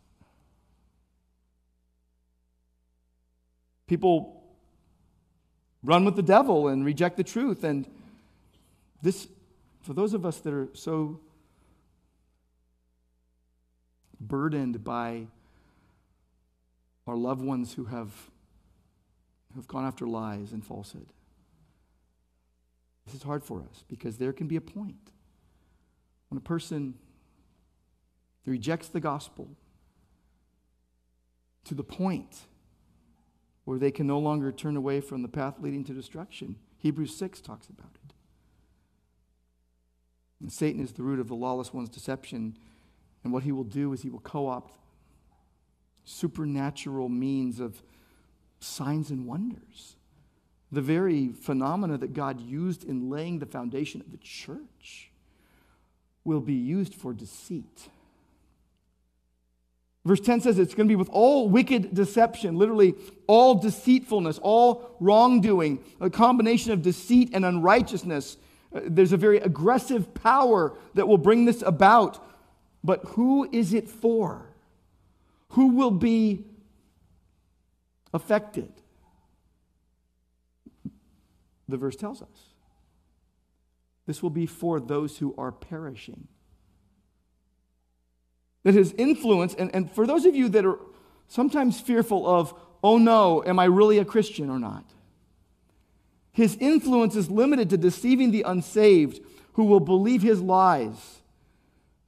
People 3.87 4.43
run 5.83 6.05
with 6.05 6.15
the 6.15 6.23
devil 6.23 6.67
and 6.67 6.83
reject 6.83 7.17
the 7.17 7.23
truth. 7.23 7.63
And 7.63 7.87
this, 9.01 9.27
for 9.81 9.93
those 9.93 10.13
of 10.13 10.25
us 10.25 10.39
that 10.39 10.53
are 10.53 10.69
so 10.73 11.19
burdened 14.19 14.83
by 14.83 15.27
our 17.05 17.15
loved 17.15 17.43
ones 17.43 17.73
who 17.73 17.85
have, 17.85 18.09
who 19.53 19.59
have 19.59 19.67
gone 19.67 19.85
after 19.85 20.07
lies 20.07 20.51
and 20.51 20.65
falsehood, 20.65 21.07
this 23.05 23.15
is 23.15 23.23
hard 23.23 23.43
for 23.43 23.61
us 23.61 23.83
because 23.87 24.17
there 24.17 24.33
can 24.33 24.47
be 24.47 24.55
a 24.55 24.61
point 24.61 25.11
when 26.29 26.37
a 26.37 26.41
person 26.41 26.95
rejects 28.45 28.87
the 28.89 28.99
gospel 28.99 29.49
to 31.65 31.73
the 31.73 31.83
point 31.83 32.41
where 33.65 33.79
they 33.79 33.91
can 33.91 34.07
no 34.07 34.19
longer 34.19 34.51
turn 34.51 34.75
away 34.75 35.01
from 35.01 35.21
the 35.21 35.27
path 35.27 35.55
leading 35.59 35.83
to 35.83 35.93
destruction. 35.93 36.55
Hebrews 36.77 37.15
6 37.15 37.41
talks 37.41 37.67
about 37.67 37.91
it. 37.95 38.13
And 40.39 40.51
Satan 40.51 40.83
is 40.83 40.93
the 40.93 41.01
root 41.01 41.19
of 41.19 41.27
the 41.27 41.35
lawless 41.35 41.73
one's 41.73 41.89
deception. 41.89 42.57
And 43.23 43.33
what 43.33 43.43
he 43.43 43.51
will 43.51 43.63
do 43.63 43.93
is 43.93 44.03
he 44.03 44.09
will 44.09 44.19
co 44.19 44.47
opt 44.47 44.77
supernatural 46.03 47.09
means 47.09 47.59
of 47.59 47.81
signs 48.59 49.09
and 49.09 49.25
wonders. 49.25 49.95
The 50.71 50.81
very 50.81 51.29
phenomena 51.29 51.97
that 51.97 52.13
God 52.13 52.39
used 52.41 52.83
in 52.83 53.09
laying 53.09 53.39
the 53.39 53.45
foundation 53.45 54.01
of 54.01 54.11
the 54.11 54.17
church 54.17 55.11
will 56.23 56.41
be 56.41 56.53
used 56.53 56.95
for 56.95 57.13
deceit. 57.13 57.89
Verse 60.05 60.19
10 60.19 60.41
says 60.41 60.59
it's 60.59 60.75
going 60.75 60.87
to 60.87 60.91
be 60.91 60.95
with 60.95 61.09
all 61.09 61.49
wicked 61.49 61.95
deception, 61.95 62.55
literally 62.55 62.93
all 63.25 63.55
deceitfulness, 63.55 64.37
all 64.39 64.95
wrongdoing, 64.99 65.83
a 65.99 66.11
combination 66.11 66.71
of 66.71 66.83
deceit 66.83 67.31
and 67.33 67.43
unrighteousness. 67.43 68.37
Uh, 68.73 68.81
there's 68.85 69.13
a 69.13 69.17
very 69.17 69.37
aggressive 69.39 70.13
power 70.13 70.77
that 70.93 71.07
will 71.07 71.17
bring 71.17 71.45
this 71.45 71.63
about. 71.63 72.23
But 72.83 73.03
who 73.09 73.49
is 73.51 73.73
it 73.73 73.89
for? 73.89 74.45
Who 75.49 75.69
will 75.69 75.91
be 75.91 76.45
affected? 78.13 78.71
The 81.67 81.77
verse 81.77 81.95
tells 81.95 82.21
us. 82.21 82.53
This 84.05 84.21
will 84.21 84.29
be 84.29 84.45
for 84.45 84.79
those 84.79 85.17
who 85.17 85.33
are 85.37 85.51
perishing. 85.51 86.27
That 88.63 88.73
his 88.73 88.93
influence, 88.97 89.55
and, 89.55 89.73
and 89.73 89.91
for 89.91 90.05
those 90.05 90.25
of 90.25 90.35
you 90.35 90.49
that 90.49 90.65
are 90.65 90.79
sometimes 91.27 91.79
fearful 91.79 92.27
of, 92.27 92.53
oh 92.83 92.97
no, 92.97 93.43
am 93.43 93.59
I 93.59 93.65
really 93.65 93.97
a 93.97 94.05
Christian 94.05 94.49
or 94.49 94.59
not? 94.59 94.85
His 96.31 96.57
influence 96.59 97.15
is 97.15 97.29
limited 97.29 97.69
to 97.69 97.77
deceiving 97.77 98.31
the 98.31 98.43
unsaved 98.43 99.21
who 99.53 99.63
will 99.63 99.79
believe 99.79 100.21
his 100.21 100.41
lies. 100.41 101.21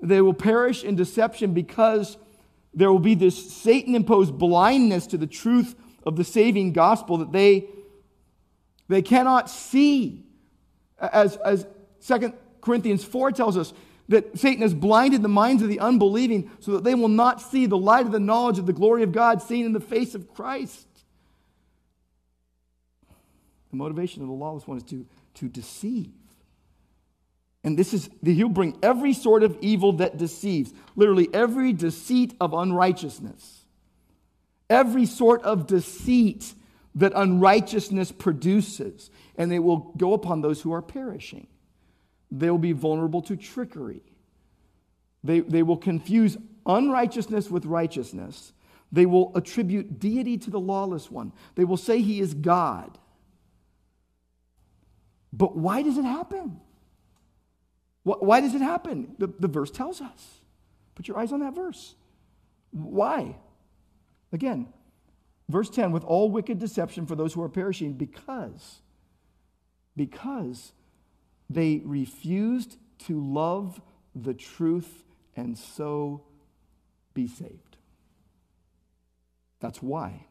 They 0.01 0.21
will 0.21 0.33
perish 0.33 0.83
in 0.83 0.95
deception 0.95 1.53
because 1.53 2.17
there 2.73 2.91
will 2.91 2.99
be 2.99 3.15
this 3.15 3.51
Satan 3.51 3.95
imposed 3.95 4.37
blindness 4.37 5.07
to 5.07 5.17
the 5.17 5.27
truth 5.27 5.75
of 6.03 6.15
the 6.15 6.23
saving 6.23 6.73
gospel 6.73 7.17
that 7.17 7.31
they, 7.31 7.67
they 8.87 9.01
cannot 9.01 9.49
see. 9.49 10.23
As, 10.99 11.37
as 11.37 11.65
2 12.07 12.33
Corinthians 12.61 13.03
4 13.03 13.31
tells 13.31 13.57
us, 13.57 13.73
that 14.09 14.37
Satan 14.37 14.61
has 14.61 14.73
blinded 14.73 15.21
the 15.21 15.27
minds 15.27 15.61
of 15.61 15.69
the 15.69 15.79
unbelieving 15.79 16.49
so 16.59 16.71
that 16.73 16.83
they 16.83 16.95
will 16.95 17.09
not 17.09 17.41
see 17.41 17.65
the 17.65 17.77
light 17.77 18.05
of 18.05 18.11
the 18.11 18.19
knowledge 18.19 18.57
of 18.57 18.65
the 18.65 18.73
glory 18.73 19.03
of 19.03 19.11
God 19.11 19.41
seen 19.41 19.65
in 19.65 19.73
the 19.73 19.79
face 19.79 20.15
of 20.15 20.33
Christ. 20.33 20.87
The 23.71 23.75
motivation 23.75 24.21
of 24.21 24.29
the 24.29 24.33
lawless 24.33 24.65
one 24.65 24.77
is 24.77 24.83
to, 24.83 25.05
to 25.35 25.49
deceive. 25.49 26.11
And 27.63 27.77
this 27.77 27.93
is, 27.93 28.09
he'll 28.23 28.47
bring 28.47 28.77
every 28.81 29.11
sort 29.11 29.43
of 29.43 29.57
evil 29.59 29.93
that 29.93 30.17
deceives, 30.17 30.71
literally 30.95 31.27
every 31.33 31.73
deceit 31.73 32.33
of 32.39 32.53
unrighteousness, 32.53 33.65
every 34.69 35.05
sort 35.05 35.43
of 35.43 35.67
deceit 35.67 36.53
that 36.97 37.13
unrighteousness 37.15 38.11
produces, 38.11 39.09
and 39.37 39.51
they 39.51 39.59
will 39.59 39.93
go 39.97 40.13
upon 40.13 40.41
those 40.41 40.61
who 40.61 40.73
are 40.73 40.81
perishing. 40.81 41.47
They 42.31 42.49
will 42.49 42.57
be 42.57 42.71
vulnerable 42.71 43.21
to 43.23 43.35
trickery. 43.35 44.01
They, 45.23 45.41
they 45.41 45.63
will 45.63 45.77
confuse 45.77 46.37
unrighteousness 46.65 47.49
with 47.49 47.65
righteousness. 47.65 48.51
They 48.91 49.05
will 49.05 49.31
attribute 49.35 49.99
deity 49.99 50.37
to 50.39 50.49
the 50.49 50.59
lawless 50.59 51.11
one. 51.11 51.33
They 51.55 51.65
will 51.65 51.77
say 51.77 52.01
he 52.01 52.19
is 52.19 52.33
God. 52.33 52.97
But 55.31 55.55
why 55.55 55.83
does 55.83 55.97
it 55.97 56.05
happen? 56.05 56.59
Why 58.03 58.41
does 58.41 58.55
it 58.55 58.61
happen? 58.61 59.15
The, 59.19 59.27
the 59.39 59.47
verse 59.47 59.69
tells 59.69 60.01
us. 60.01 60.39
Put 60.95 61.07
your 61.07 61.19
eyes 61.19 61.31
on 61.31 61.41
that 61.41 61.53
verse. 61.53 61.93
Why? 62.71 63.35
Again, 64.31 64.73
verse 65.49 65.69
10 65.69 65.91
with 65.91 66.03
all 66.03 66.29
wicked 66.29 66.59
deception 66.59 67.05
for 67.05 67.15
those 67.15 67.33
who 67.33 67.41
are 67.41 67.49
perishing, 67.49 67.93
because, 67.93 68.81
because 69.95 70.73
they 71.49 71.81
refused 71.85 72.77
to 73.05 73.19
love 73.19 73.81
the 74.15 74.33
truth 74.33 75.03
and 75.35 75.57
so 75.57 76.23
be 77.13 77.27
saved. 77.27 77.77
That's 79.59 79.81
why. 79.81 80.25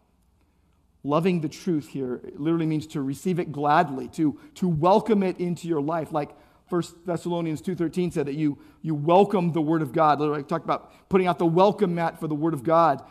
Loving 1.02 1.40
the 1.40 1.48
truth 1.48 1.88
here 1.88 2.20
literally 2.34 2.66
means 2.66 2.86
to 2.88 3.00
receive 3.00 3.38
it 3.38 3.52
gladly, 3.52 4.08
to, 4.08 4.38
to 4.56 4.68
welcome 4.68 5.22
it 5.22 5.38
into 5.38 5.68
your 5.68 5.80
life. 5.80 6.12
Like 6.12 6.34
1 6.68 6.82
Thessalonians 7.04 7.62
2.13 7.62 8.12
said 8.12 8.26
that 8.26 8.34
you, 8.34 8.58
you 8.82 8.94
welcome 8.94 9.52
the 9.52 9.62
word 9.62 9.82
of 9.82 9.92
God. 9.92 10.20
I 10.20 10.42
talked 10.42 10.64
about 10.64 11.08
putting 11.08 11.28
out 11.28 11.38
the 11.38 11.46
welcome 11.46 11.94
mat 11.94 12.18
for 12.18 12.26
the 12.26 12.34
word 12.34 12.54
of 12.54 12.64
God. 12.64 13.02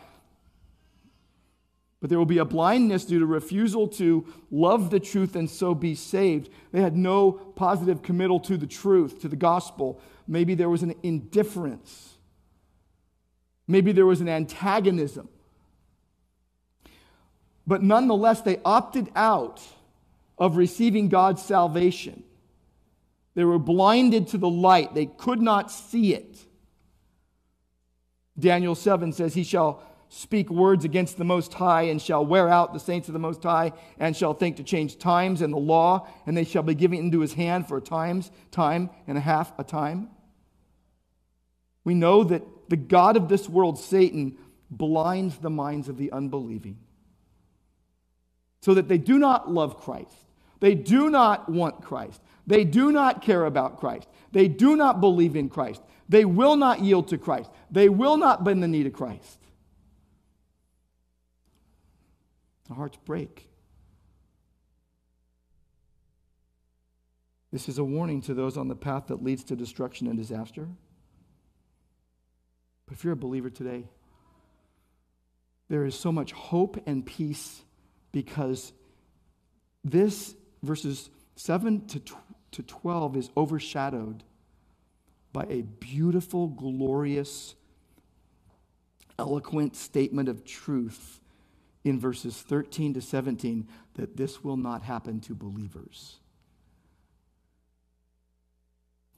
But 2.06 2.10
there 2.10 2.20
will 2.20 2.24
be 2.24 2.38
a 2.38 2.44
blindness 2.44 3.04
due 3.04 3.18
to 3.18 3.26
refusal 3.26 3.88
to 3.88 4.24
love 4.52 4.90
the 4.90 5.00
truth 5.00 5.34
and 5.34 5.50
so 5.50 5.74
be 5.74 5.96
saved. 5.96 6.50
They 6.70 6.80
had 6.80 6.96
no 6.96 7.32
positive 7.32 8.00
committal 8.00 8.38
to 8.38 8.56
the 8.56 8.68
truth, 8.68 9.20
to 9.22 9.28
the 9.28 9.34
gospel. 9.34 10.00
Maybe 10.28 10.54
there 10.54 10.68
was 10.68 10.84
an 10.84 10.94
indifference. 11.02 12.14
Maybe 13.66 13.90
there 13.90 14.06
was 14.06 14.20
an 14.20 14.28
antagonism. 14.28 15.28
But 17.66 17.82
nonetheless, 17.82 18.40
they 18.40 18.60
opted 18.64 19.08
out 19.16 19.60
of 20.38 20.56
receiving 20.56 21.08
God's 21.08 21.42
salvation. 21.42 22.22
They 23.34 23.42
were 23.42 23.58
blinded 23.58 24.28
to 24.28 24.38
the 24.38 24.48
light, 24.48 24.94
they 24.94 25.06
could 25.06 25.42
not 25.42 25.72
see 25.72 26.14
it. 26.14 26.38
Daniel 28.38 28.76
7 28.76 29.12
says, 29.12 29.34
He 29.34 29.42
shall 29.42 29.82
speak 30.08 30.50
words 30.50 30.84
against 30.84 31.18
the 31.18 31.24
Most 31.24 31.54
High, 31.54 31.82
and 31.82 32.00
shall 32.00 32.24
wear 32.24 32.48
out 32.48 32.72
the 32.72 32.80
saints 32.80 33.08
of 33.08 33.12
the 33.12 33.18
Most 33.18 33.42
High, 33.42 33.72
and 33.98 34.16
shall 34.16 34.34
think 34.34 34.56
to 34.56 34.62
change 34.62 34.98
times 34.98 35.42
and 35.42 35.52
the 35.52 35.58
law, 35.58 36.08
and 36.26 36.36
they 36.36 36.44
shall 36.44 36.62
be 36.62 36.74
given 36.74 36.98
into 36.98 37.20
his 37.20 37.34
hand 37.34 37.68
for 37.68 37.78
a 37.78 37.82
times, 37.82 38.30
time 38.50 38.90
and 39.06 39.18
a 39.18 39.20
half 39.20 39.52
a 39.58 39.64
time. 39.64 40.08
We 41.84 41.94
know 41.94 42.24
that 42.24 42.42
the 42.68 42.76
God 42.76 43.16
of 43.16 43.28
this 43.28 43.48
world, 43.48 43.78
Satan, 43.78 44.36
blinds 44.70 45.38
the 45.38 45.50
minds 45.50 45.88
of 45.88 45.96
the 45.96 46.10
unbelieving 46.10 46.78
so 48.60 48.74
that 48.74 48.88
they 48.88 48.98
do 48.98 49.16
not 49.16 49.48
love 49.48 49.80
Christ. 49.80 50.12
They 50.58 50.74
do 50.74 51.08
not 51.10 51.48
want 51.48 51.82
Christ. 51.82 52.20
They 52.48 52.64
do 52.64 52.90
not 52.90 53.22
care 53.22 53.44
about 53.44 53.78
Christ. 53.78 54.08
They 54.32 54.48
do 54.48 54.74
not 54.74 55.00
believe 55.00 55.36
in 55.36 55.48
Christ. 55.48 55.80
They 56.08 56.24
will 56.24 56.56
not 56.56 56.80
yield 56.80 57.08
to 57.08 57.18
Christ. 57.18 57.50
They 57.70 57.88
will 57.88 58.16
not 58.16 58.42
bend 58.42 58.62
the 58.62 58.68
knee 58.68 58.82
to 58.82 58.90
Christ. 58.90 59.38
The 62.68 62.74
hearts 62.74 62.98
break. 63.04 63.48
This 67.52 67.68
is 67.68 67.78
a 67.78 67.84
warning 67.84 68.20
to 68.22 68.34
those 68.34 68.56
on 68.56 68.68
the 68.68 68.74
path 68.74 69.06
that 69.06 69.22
leads 69.22 69.44
to 69.44 69.56
destruction 69.56 70.08
and 70.08 70.16
disaster. 70.16 70.68
But 72.86 72.96
if 72.96 73.04
you're 73.04 73.14
a 73.14 73.16
believer 73.16 73.50
today, 73.50 73.84
there 75.68 75.84
is 75.84 75.94
so 75.94 76.12
much 76.12 76.32
hope 76.32 76.82
and 76.86 77.04
peace 77.04 77.62
because 78.12 78.72
this, 79.84 80.34
verses 80.62 81.10
7 81.36 81.86
to, 81.86 82.02
to 82.52 82.62
12, 82.62 83.16
is 83.16 83.30
overshadowed 83.36 84.22
by 85.32 85.44
a 85.48 85.62
beautiful, 85.62 86.48
glorious, 86.48 87.54
eloquent 89.18 89.76
statement 89.76 90.28
of 90.28 90.44
truth 90.44 91.20
in 91.86 92.00
verses 92.00 92.36
13 92.36 92.94
to 92.94 93.00
17 93.00 93.68
that 93.94 94.16
this 94.16 94.42
will 94.42 94.56
not 94.56 94.82
happen 94.82 95.20
to 95.20 95.34
believers. 95.34 96.16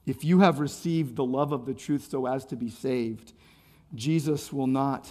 If 0.05 0.23
you 0.23 0.41
have 0.41 0.59
received 0.59 1.15
the 1.15 1.25
love 1.25 1.51
of 1.51 1.65
the 1.65 1.73
truth 1.73 2.07
so 2.09 2.27
as 2.27 2.45
to 2.45 2.55
be 2.55 2.69
saved, 2.69 3.33
Jesus 3.95 4.53
will 4.53 4.67
not 4.67 5.09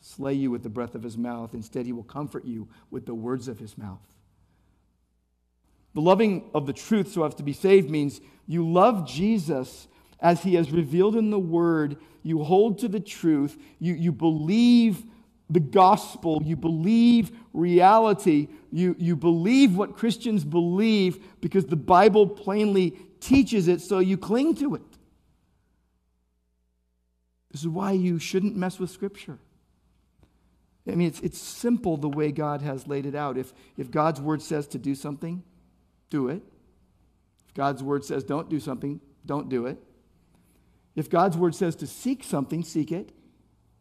slay 0.00 0.32
you 0.32 0.50
with 0.50 0.62
the 0.62 0.70
breath 0.70 0.94
of 0.94 1.02
his 1.02 1.18
mouth. 1.18 1.52
Instead, 1.52 1.84
he 1.84 1.92
will 1.92 2.04
comfort 2.04 2.46
you 2.46 2.68
with 2.90 3.04
the 3.04 3.14
words 3.14 3.48
of 3.48 3.58
his 3.58 3.76
mouth. 3.76 4.00
The 5.92 6.00
loving 6.00 6.50
of 6.54 6.66
the 6.66 6.72
truth 6.72 7.12
so 7.12 7.24
as 7.24 7.34
to 7.34 7.42
be 7.42 7.52
saved 7.52 7.90
means 7.90 8.22
you 8.46 8.66
love 8.66 9.06
Jesus 9.06 9.88
as 10.20 10.42
he 10.42 10.54
has 10.54 10.70
revealed 10.70 11.16
in 11.16 11.28
the 11.28 11.38
word. 11.38 11.98
You 12.22 12.44
hold 12.44 12.78
to 12.78 12.88
the 12.88 13.00
truth. 13.00 13.58
You, 13.78 13.92
you 13.92 14.10
believe 14.10 15.04
the 15.50 15.60
gospel, 15.60 16.42
you 16.44 16.56
believe 16.56 17.30
reality, 17.52 18.48
you, 18.72 18.96
you 18.98 19.14
believe 19.14 19.76
what 19.76 19.96
Christians 19.96 20.44
believe 20.44 21.22
because 21.40 21.66
the 21.66 21.76
Bible 21.76 22.26
plainly 22.26 22.92
teaches 23.20 23.68
it, 23.68 23.80
so 23.80 23.98
you 23.98 24.16
cling 24.16 24.54
to 24.56 24.74
it. 24.74 24.82
This 27.50 27.60
is 27.60 27.68
why 27.68 27.92
you 27.92 28.18
shouldn't 28.18 28.56
mess 28.56 28.78
with 28.78 28.90
Scripture. 28.90 29.38
I 30.88 30.96
mean, 30.96 31.08
it's, 31.08 31.20
it's 31.20 31.38
simple 31.38 31.96
the 31.96 32.08
way 32.08 32.30
God 32.30 32.60
has 32.60 32.86
laid 32.86 33.06
it 33.06 33.14
out. 33.14 33.38
If, 33.38 33.54
if 33.76 33.90
God's 33.90 34.20
word 34.20 34.42
says 34.42 34.66
to 34.68 34.78
do 34.78 34.94
something, 34.94 35.42
do 36.10 36.28
it. 36.28 36.42
If 37.46 37.54
God's 37.54 37.82
word 37.82 38.04
says 38.04 38.24
don't 38.24 38.50
do 38.50 38.60
something, 38.60 39.00
don't 39.24 39.48
do 39.48 39.66
it. 39.66 39.78
If 40.94 41.08
God's 41.08 41.36
word 41.36 41.54
says 41.54 41.76
to 41.76 41.86
seek 41.86 42.22
something, 42.22 42.62
seek 42.62 42.92
it. 42.92 43.12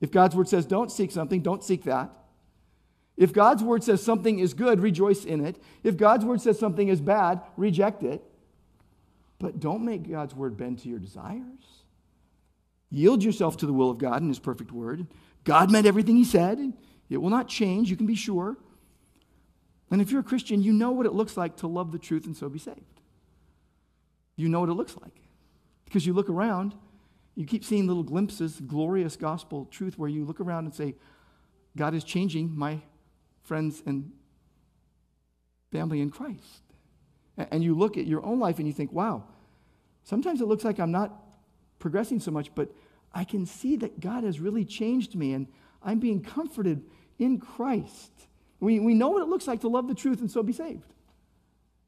If 0.03 0.11
God's 0.11 0.35
word 0.35 0.49
says 0.49 0.65
don't 0.65 0.91
seek 0.91 1.11
something, 1.11 1.39
don't 1.39 1.63
seek 1.63 1.85
that. 1.85 2.09
If 3.15 3.31
God's 3.31 3.63
word 3.63 3.85
says 3.85 4.03
something 4.03 4.37
is 4.37 4.53
good, 4.53 4.81
rejoice 4.81 5.23
in 5.23 5.45
it. 5.45 5.63
If 5.81 5.95
God's 5.95 6.25
word 6.25 6.41
says 6.41 6.59
something 6.59 6.89
is 6.89 6.99
bad, 6.99 7.39
reject 7.55 8.03
it. 8.03 8.21
But 9.39 9.61
don't 9.61 9.85
make 9.85 10.11
God's 10.11 10.35
word 10.35 10.57
bend 10.57 10.79
to 10.79 10.89
your 10.89 10.99
desires. 10.99 11.83
Yield 12.89 13.23
yourself 13.23 13.55
to 13.57 13.65
the 13.65 13.71
will 13.71 13.89
of 13.89 13.97
God 13.97 14.21
and 14.21 14.29
His 14.29 14.39
perfect 14.39 14.73
word. 14.73 15.07
God 15.45 15.71
meant 15.71 15.87
everything 15.87 16.17
He 16.17 16.25
said. 16.25 16.73
It 17.09 17.17
will 17.17 17.29
not 17.29 17.47
change, 17.47 17.89
you 17.89 17.95
can 17.95 18.05
be 18.05 18.15
sure. 18.15 18.57
And 19.89 20.01
if 20.01 20.11
you're 20.11 20.19
a 20.19 20.25
Christian, 20.25 20.61
you 20.61 20.73
know 20.73 20.91
what 20.91 21.05
it 21.05 21.13
looks 21.13 21.37
like 21.37 21.55
to 21.57 21.67
love 21.67 21.93
the 21.93 21.99
truth 21.99 22.25
and 22.25 22.35
so 22.35 22.49
be 22.49 22.59
saved. 22.59 22.99
You 24.35 24.49
know 24.49 24.59
what 24.59 24.67
it 24.67 24.73
looks 24.73 24.97
like. 25.01 25.15
Because 25.85 26.05
you 26.05 26.11
look 26.11 26.29
around 26.29 26.75
you 27.35 27.45
keep 27.45 27.63
seeing 27.63 27.87
little 27.87 28.03
glimpses, 28.03 28.59
glorious 28.59 29.15
gospel 29.15 29.65
truth, 29.65 29.97
where 29.97 30.09
you 30.09 30.23
look 30.25 30.39
around 30.39 30.65
and 30.65 30.73
say, 30.73 30.95
God 31.75 31.93
is 31.93 32.03
changing 32.03 32.55
my 32.55 32.81
friends 33.41 33.81
and 33.85 34.11
family 35.71 36.01
in 36.01 36.11
Christ. 36.11 36.61
And 37.37 37.63
you 37.63 37.73
look 37.73 37.97
at 37.97 38.05
your 38.05 38.23
own 38.23 38.39
life 38.39 38.59
and 38.59 38.67
you 38.67 38.73
think, 38.73 38.91
wow, 38.91 39.23
sometimes 40.03 40.41
it 40.41 40.45
looks 40.45 40.63
like 40.63 40.79
I'm 40.79 40.91
not 40.91 41.11
progressing 41.79 42.19
so 42.19 42.29
much, 42.29 42.53
but 42.53 42.69
I 43.13 43.23
can 43.23 43.45
see 43.47 43.75
that 43.77 43.99
God 43.99 44.23
has 44.23 44.39
really 44.39 44.65
changed 44.65 45.15
me 45.15 45.33
and 45.33 45.47
I'm 45.81 45.99
being 45.99 46.21
comforted 46.21 46.83
in 47.17 47.39
Christ. 47.39 48.11
We, 48.59 48.79
we 48.79 48.93
know 48.93 49.09
what 49.09 49.23
it 49.23 49.27
looks 49.27 49.47
like 49.47 49.61
to 49.61 49.67
love 49.67 49.87
the 49.87 49.95
truth 49.95 50.21
and 50.21 50.29
so 50.29 50.43
be 50.43 50.53
saved. 50.53 50.93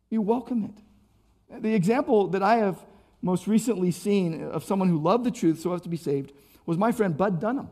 You 0.09 0.21
welcome 0.21 0.63
it. 0.63 1.61
The 1.61 1.73
example 1.73 2.27
that 2.29 2.41
I 2.41 2.57
have 2.57 2.83
most 3.25 3.47
recently 3.47 3.89
seen 3.89 4.43
of 4.43 4.63
someone 4.63 4.87
who 4.87 4.99
loved 4.99 5.23
the 5.23 5.31
truth 5.31 5.59
so 5.59 5.73
as 5.73 5.81
to 5.81 5.89
be 5.89 5.97
saved 5.97 6.31
was 6.67 6.77
my 6.77 6.91
friend 6.91 7.17
Bud 7.17 7.41
Dunham. 7.41 7.69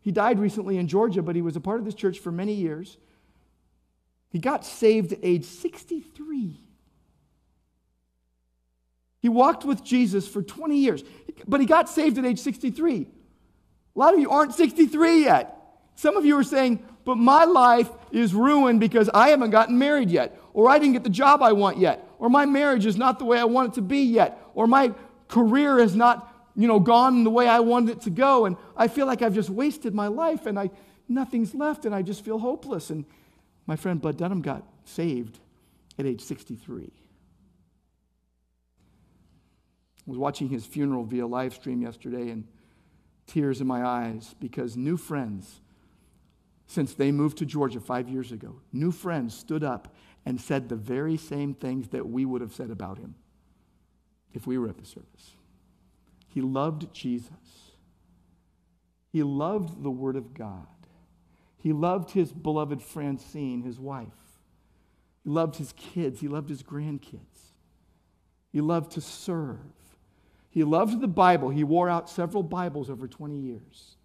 He 0.00 0.10
died 0.10 0.38
recently 0.38 0.78
in 0.78 0.88
Georgia, 0.88 1.20
but 1.20 1.36
he 1.36 1.42
was 1.42 1.56
a 1.56 1.60
part 1.60 1.78
of 1.78 1.84
this 1.84 1.94
church 1.94 2.18
for 2.18 2.32
many 2.32 2.54
years. 2.54 2.96
He 4.30 4.38
got 4.38 4.64
saved 4.64 5.12
at 5.12 5.18
age 5.22 5.44
63. 5.44 6.58
He 9.20 9.28
walked 9.28 9.66
with 9.66 9.84
Jesus 9.84 10.26
for 10.26 10.40
20 10.40 10.74
years, 10.74 11.04
but 11.46 11.60
he 11.60 11.66
got 11.66 11.90
saved 11.90 12.16
at 12.16 12.24
age 12.24 12.38
63. 12.38 13.08
A 13.94 13.98
lot 13.98 14.14
of 14.14 14.20
you 14.20 14.30
aren't 14.30 14.54
63 14.54 15.22
yet. 15.22 15.54
Some 15.96 16.16
of 16.16 16.24
you 16.24 16.38
are 16.38 16.44
saying, 16.44 16.82
but 17.04 17.16
my 17.16 17.44
life 17.44 17.90
is 18.10 18.32
ruined 18.32 18.80
because 18.80 19.10
I 19.12 19.28
haven't 19.28 19.50
gotten 19.50 19.78
married 19.78 20.08
yet, 20.08 20.40
or 20.54 20.70
I 20.70 20.78
didn't 20.78 20.94
get 20.94 21.04
the 21.04 21.10
job 21.10 21.42
I 21.42 21.52
want 21.52 21.76
yet, 21.76 22.06
or 22.20 22.28
my 22.28 22.44
marriage 22.44 22.84
is 22.84 22.96
not 22.98 23.18
the 23.18 23.24
way 23.24 23.38
I 23.38 23.44
want 23.44 23.72
it 23.72 23.74
to 23.76 23.82
be 23.82 24.02
yet, 24.02 24.38
or 24.54 24.66
my 24.66 24.92
career 25.26 25.78
has 25.78 25.96
not, 25.96 26.32
you 26.54 26.68
know, 26.68 26.78
gone 26.78 27.24
the 27.24 27.30
way 27.30 27.48
I 27.48 27.60
wanted 27.60 27.96
it 27.96 28.02
to 28.02 28.10
go, 28.10 28.44
and 28.44 28.56
I 28.76 28.88
feel 28.88 29.06
like 29.06 29.22
I've 29.22 29.34
just 29.34 29.48
wasted 29.48 29.94
my 29.94 30.06
life 30.06 30.44
and 30.46 30.58
I 30.58 30.70
nothing's 31.08 31.54
left 31.54 31.86
and 31.86 31.94
I 31.94 32.02
just 32.02 32.24
feel 32.24 32.38
hopeless. 32.38 32.90
And 32.90 33.06
my 33.66 33.74
friend 33.74 34.00
Bud 34.00 34.18
Dunham 34.18 34.42
got 34.42 34.62
saved 34.84 35.40
at 35.98 36.06
age 36.06 36.20
63. 36.20 36.92
I 40.06 40.10
was 40.10 40.18
watching 40.18 40.48
his 40.50 40.66
funeral 40.66 41.04
via 41.04 41.26
live 41.26 41.54
stream 41.54 41.80
yesterday 41.82 42.28
and 42.28 42.46
tears 43.26 43.60
in 43.60 43.66
my 43.66 43.84
eyes 43.84 44.34
because 44.40 44.76
new 44.76 44.96
friends, 44.96 45.60
since 46.66 46.94
they 46.94 47.10
moved 47.10 47.38
to 47.38 47.46
Georgia 47.46 47.80
five 47.80 48.08
years 48.08 48.30
ago, 48.30 48.56
new 48.72 48.92
friends 48.92 49.34
stood 49.34 49.64
up 49.64 49.94
and 50.24 50.40
said 50.40 50.68
the 50.68 50.76
very 50.76 51.16
same 51.16 51.54
things 51.54 51.88
that 51.88 52.08
we 52.08 52.24
would 52.24 52.40
have 52.40 52.52
said 52.52 52.70
about 52.70 52.98
him 52.98 53.14
if 54.32 54.46
we 54.46 54.58
were 54.58 54.68
at 54.68 54.78
the 54.78 54.86
service. 54.86 55.36
He 56.28 56.40
loved 56.40 56.92
Jesus. 56.92 57.30
He 59.10 59.22
loved 59.22 59.82
the 59.82 59.90
Word 59.90 60.16
of 60.16 60.34
God. 60.34 60.66
He 61.58 61.72
loved 61.72 62.12
his 62.12 62.32
beloved 62.32 62.80
Francine, 62.80 63.62
his 63.62 63.78
wife. 63.78 64.06
He 65.24 65.30
loved 65.30 65.56
his 65.56 65.72
kids. 65.72 66.20
He 66.20 66.28
loved 66.28 66.48
his 66.48 66.62
grandkids. 66.62 67.52
He 68.52 68.60
loved 68.60 68.92
to 68.92 69.00
serve. 69.00 69.58
He 70.48 70.64
loved 70.64 71.00
the 71.00 71.08
Bible. 71.08 71.50
He 71.50 71.64
wore 71.64 71.88
out 71.88 72.08
several 72.08 72.42
Bibles 72.42 72.88
over 72.88 73.06
20 73.06 73.38
years. 73.38 73.96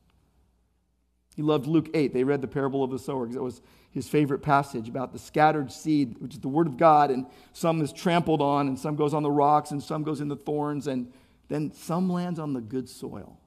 He 1.35 1.41
loved 1.41 1.67
Luke 1.67 1.89
8. 1.93 2.13
They 2.13 2.23
read 2.23 2.41
the 2.41 2.47
parable 2.47 2.83
of 2.83 2.91
the 2.91 2.99
sower 2.99 3.25
because 3.25 3.35
it 3.35 3.43
was 3.43 3.61
his 3.91 4.07
favorite 4.07 4.39
passage 4.39 4.89
about 4.89 5.13
the 5.13 5.19
scattered 5.19 5.71
seed, 5.71 6.17
which 6.19 6.33
is 6.33 6.39
the 6.39 6.47
word 6.47 6.67
of 6.67 6.77
God, 6.77 7.11
and 7.11 7.25
some 7.53 7.81
is 7.81 7.93
trampled 7.93 8.41
on, 8.41 8.67
and 8.67 8.77
some 8.79 8.95
goes 8.95 9.13
on 9.13 9.23
the 9.23 9.31
rocks, 9.31 9.71
and 9.71 9.81
some 9.81 10.03
goes 10.03 10.21
in 10.21 10.27
the 10.27 10.35
thorns, 10.35 10.87
and 10.87 11.11
then 11.47 11.71
some 11.71 12.09
lands 12.09 12.39
on 12.39 12.53
the 12.53 12.61
good 12.61 12.89
soil. 12.89 13.39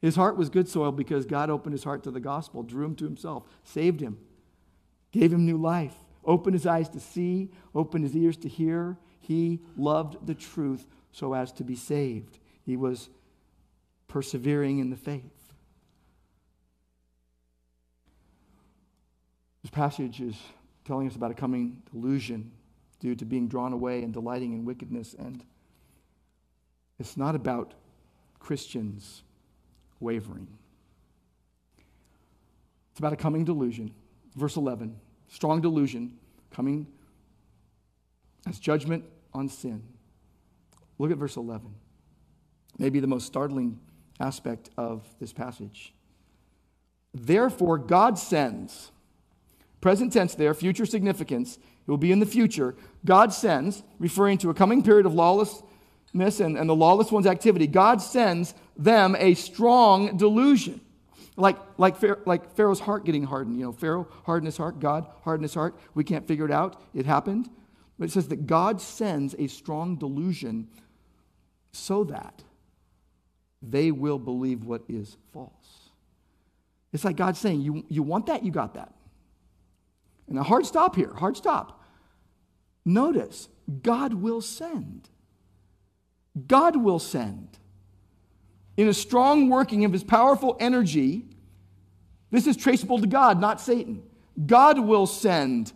His 0.00 0.16
heart 0.16 0.36
was 0.36 0.50
good 0.50 0.68
soil 0.68 0.90
because 0.90 1.26
God 1.26 1.48
opened 1.48 1.72
his 1.72 1.84
heart 1.84 2.02
to 2.04 2.10
the 2.10 2.20
gospel, 2.20 2.62
drew 2.62 2.84
him 2.84 2.94
to 2.96 3.04
himself, 3.04 3.44
saved 3.64 4.00
him, 4.00 4.18
gave 5.12 5.32
him 5.32 5.46
new 5.46 5.56
life, 5.56 5.94
opened 6.24 6.54
his 6.54 6.66
eyes 6.66 6.88
to 6.90 7.00
see, 7.00 7.50
opened 7.74 8.04
his 8.04 8.16
ears 8.16 8.36
to 8.38 8.48
hear. 8.48 8.98
He 9.20 9.60
loved 9.76 10.26
the 10.26 10.34
truth 10.34 10.86
so 11.12 11.34
as 11.34 11.52
to 11.52 11.64
be 11.64 11.76
saved. 11.76 12.38
He 12.64 12.76
was 12.76 13.10
persevering 14.08 14.78
in 14.78 14.90
the 14.90 14.96
faith. 14.96 15.41
This 19.62 19.70
passage 19.70 20.20
is 20.20 20.36
telling 20.84 21.06
us 21.06 21.16
about 21.16 21.30
a 21.30 21.34
coming 21.34 21.82
delusion 21.92 22.50
due 23.00 23.14
to 23.14 23.24
being 23.24 23.48
drawn 23.48 23.72
away 23.72 24.02
and 24.02 24.12
delighting 24.12 24.52
in 24.52 24.64
wickedness. 24.64 25.14
And 25.18 25.44
it's 26.98 27.16
not 27.16 27.34
about 27.34 27.74
Christians 28.38 29.22
wavering. 30.00 30.48
It's 32.90 32.98
about 32.98 33.12
a 33.12 33.16
coming 33.16 33.44
delusion. 33.44 33.94
Verse 34.36 34.56
11 34.56 34.98
strong 35.28 35.62
delusion 35.62 36.18
coming 36.50 36.86
as 38.46 38.58
judgment 38.58 39.02
on 39.32 39.48
sin. 39.48 39.82
Look 40.98 41.10
at 41.10 41.16
verse 41.16 41.36
11. 41.36 41.74
Maybe 42.78 43.00
the 43.00 43.06
most 43.06 43.26
startling 43.26 43.80
aspect 44.20 44.70
of 44.76 45.06
this 45.18 45.32
passage. 45.32 45.94
Therefore, 47.14 47.78
God 47.78 48.18
sends, 48.18 48.90
present 49.82 50.12
tense 50.12 50.34
there, 50.34 50.54
future 50.54 50.86
significance, 50.86 51.56
it 51.56 51.90
will 51.90 51.98
be 51.98 52.12
in 52.12 52.20
the 52.20 52.26
future. 52.26 52.74
God 53.04 53.34
sends, 53.34 53.82
referring 53.98 54.38
to 54.38 54.48
a 54.48 54.54
coming 54.54 54.82
period 54.82 55.04
of 55.04 55.12
lawlessness 55.12 56.40
and, 56.40 56.56
and 56.56 56.70
the 56.70 56.74
lawless 56.74 57.12
one's 57.12 57.26
activity, 57.26 57.66
God 57.66 58.00
sends 58.00 58.54
them 58.76 59.14
a 59.18 59.34
strong 59.34 60.16
delusion. 60.16 60.80
Like, 61.36 61.58
like, 61.76 61.96
like 62.26 62.54
Pharaoh's 62.54 62.80
heart 62.80 63.04
getting 63.04 63.24
hardened. 63.24 63.58
You 63.58 63.64
know, 63.64 63.72
Pharaoh 63.72 64.06
hardened 64.24 64.46
his 64.46 64.56
heart, 64.56 64.80
God 64.80 65.06
hardened 65.22 65.44
his 65.44 65.54
heart. 65.54 65.76
We 65.94 66.04
can't 66.04 66.26
figure 66.26 66.44
it 66.44 66.52
out. 66.52 66.80
It 66.94 67.04
happened. 67.04 67.50
But 67.98 68.06
it 68.06 68.12
says 68.12 68.28
that 68.28 68.46
God 68.46 68.80
sends 68.80 69.34
a 69.38 69.48
strong 69.48 69.96
delusion 69.96 70.68
so 71.72 72.04
that 72.04 72.42
they 73.60 73.90
will 73.90 74.18
believe 74.18 74.64
what 74.64 74.82
is 74.88 75.16
false. 75.32 75.90
It's 76.92 77.04
like 77.04 77.16
God 77.16 77.36
saying, 77.36 77.62
You, 77.62 77.84
you 77.88 78.02
want 78.02 78.26
that? 78.26 78.44
You 78.44 78.52
got 78.52 78.74
that. 78.74 78.94
And 80.28 80.38
a 80.38 80.42
hard 80.42 80.66
stop 80.66 80.96
here, 80.96 81.12
hard 81.14 81.36
stop. 81.36 81.82
Notice, 82.84 83.48
God 83.82 84.14
will 84.14 84.40
send. 84.40 85.08
God 86.46 86.76
will 86.76 86.98
send 86.98 87.58
in 88.76 88.88
a 88.88 88.94
strong 88.94 89.48
working 89.48 89.84
of 89.84 89.92
his 89.92 90.04
powerful 90.04 90.56
energy, 90.58 91.24
this 92.30 92.46
is 92.46 92.56
traceable 92.56 92.98
to 93.00 93.06
God, 93.06 93.40
not 93.40 93.60
Satan. 93.60 94.02
God 94.46 94.78
will 94.78 95.06
send 95.06 95.72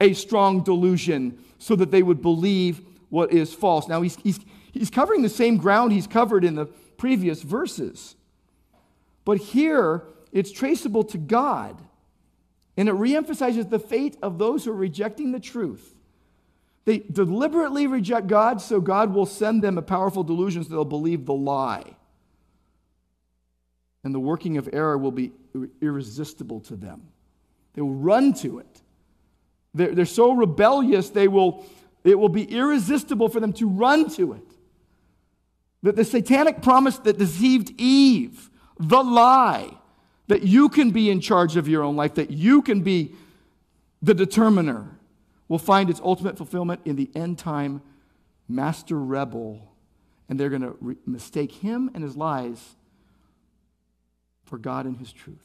a 0.00 0.14
strong 0.14 0.62
delusion 0.62 1.38
so 1.58 1.76
that 1.76 1.90
they 1.90 2.02
would 2.02 2.22
believe 2.22 2.80
what 3.10 3.32
is 3.32 3.52
false. 3.52 3.88
Now, 3.88 4.00
he's, 4.00 4.16
he's, 4.16 4.40
he's 4.72 4.90
covering 4.90 5.22
the 5.22 5.28
same 5.28 5.58
ground 5.58 5.92
he's 5.92 6.06
covered 6.06 6.44
in 6.44 6.54
the 6.54 6.66
previous 6.66 7.42
verses. 7.42 8.16
But 9.24 9.38
here, 9.38 10.04
it's 10.32 10.50
traceable 10.50 11.04
to 11.04 11.18
God. 11.18 11.82
And 12.78 12.88
it 12.88 12.94
reemphasizes 12.94 13.68
the 13.68 13.78
fate 13.78 14.16
of 14.22 14.38
those 14.38 14.64
who 14.64 14.70
are 14.70 14.74
rejecting 14.74 15.32
the 15.32 15.40
truth. 15.40 15.94
They 16.86 17.00
deliberately 17.00 17.86
reject 17.86 18.28
God, 18.28 18.62
so 18.62 18.80
God 18.80 19.12
will 19.12 19.26
send 19.26 19.62
them 19.62 19.76
a 19.76 19.82
powerful 19.82 20.24
delusion 20.24 20.64
so 20.64 20.70
they'll 20.70 20.86
believe 20.86 21.26
the 21.26 21.34
lie 21.34 21.84
and 24.04 24.14
the 24.14 24.20
working 24.20 24.56
of 24.56 24.68
error 24.72 24.96
will 24.96 25.12
be 25.12 25.32
irresistible 25.82 26.60
to 26.60 26.76
them. 26.76 27.02
They 27.74 27.82
will 27.82 27.94
run 27.94 28.32
to 28.34 28.58
it. 28.58 28.80
They're, 29.74 29.94
they're 29.94 30.06
so 30.06 30.32
rebellious, 30.32 31.10
they 31.10 31.28
will, 31.28 31.66
it 32.04 32.18
will 32.18 32.30
be 32.30 32.44
irresistible 32.44 33.28
for 33.28 33.40
them 33.40 33.52
to 33.54 33.68
run 33.68 34.08
to 34.12 34.32
it. 34.32 34.44
That 35.82 35.96
the 35.96 36.04
satanic 36.04 36.62
promise 36.62 36.98
that 37.00 37.18
deceived 37.18 37.72
Eve, 37.78 38.50
the 38.78 39.02
lie, 39.02 39.76
that 40.28 40.42
you 40.42 40.68
can 40.68 40.90
be 40.90 41.10
in 41.10 41.20
charge 41.20 41.56
of 41.56 41.68
your 41.68 41.82
own 41.82 41.96
life, 41.96 42.14
that 42.14 42.30
you 42.30 42.62
can 42.62 42.82
be 42.82 43.14
the 44.00 44.14
determiner, 44.14 44.98
will 45.48 45.58
find 45.58 45.90
its 45.90 46.00
ultimate 46.00 46.36
fulfillment 46.36 46.80
in 46.84 46.96
the 46.96 47.10
end 47.14 47.38
time 47.38 47.82
master 48.48 48.98
rebel. 48.98 49.74
And 50.28 50.38
they're 50.38 50.50
going 50.50 50.62
to 50.62 50.76
re- 50.80 50.96
mistake 51.06 51.52
him 51.52 51.90
and 51.94 52.04
his 52.04 52.16
lies 52.16 52.76
for 54.48 54.58
God 54.58 54.86
and 54.86 54.96
His 54.96 55.12
truth. 55.12 55.36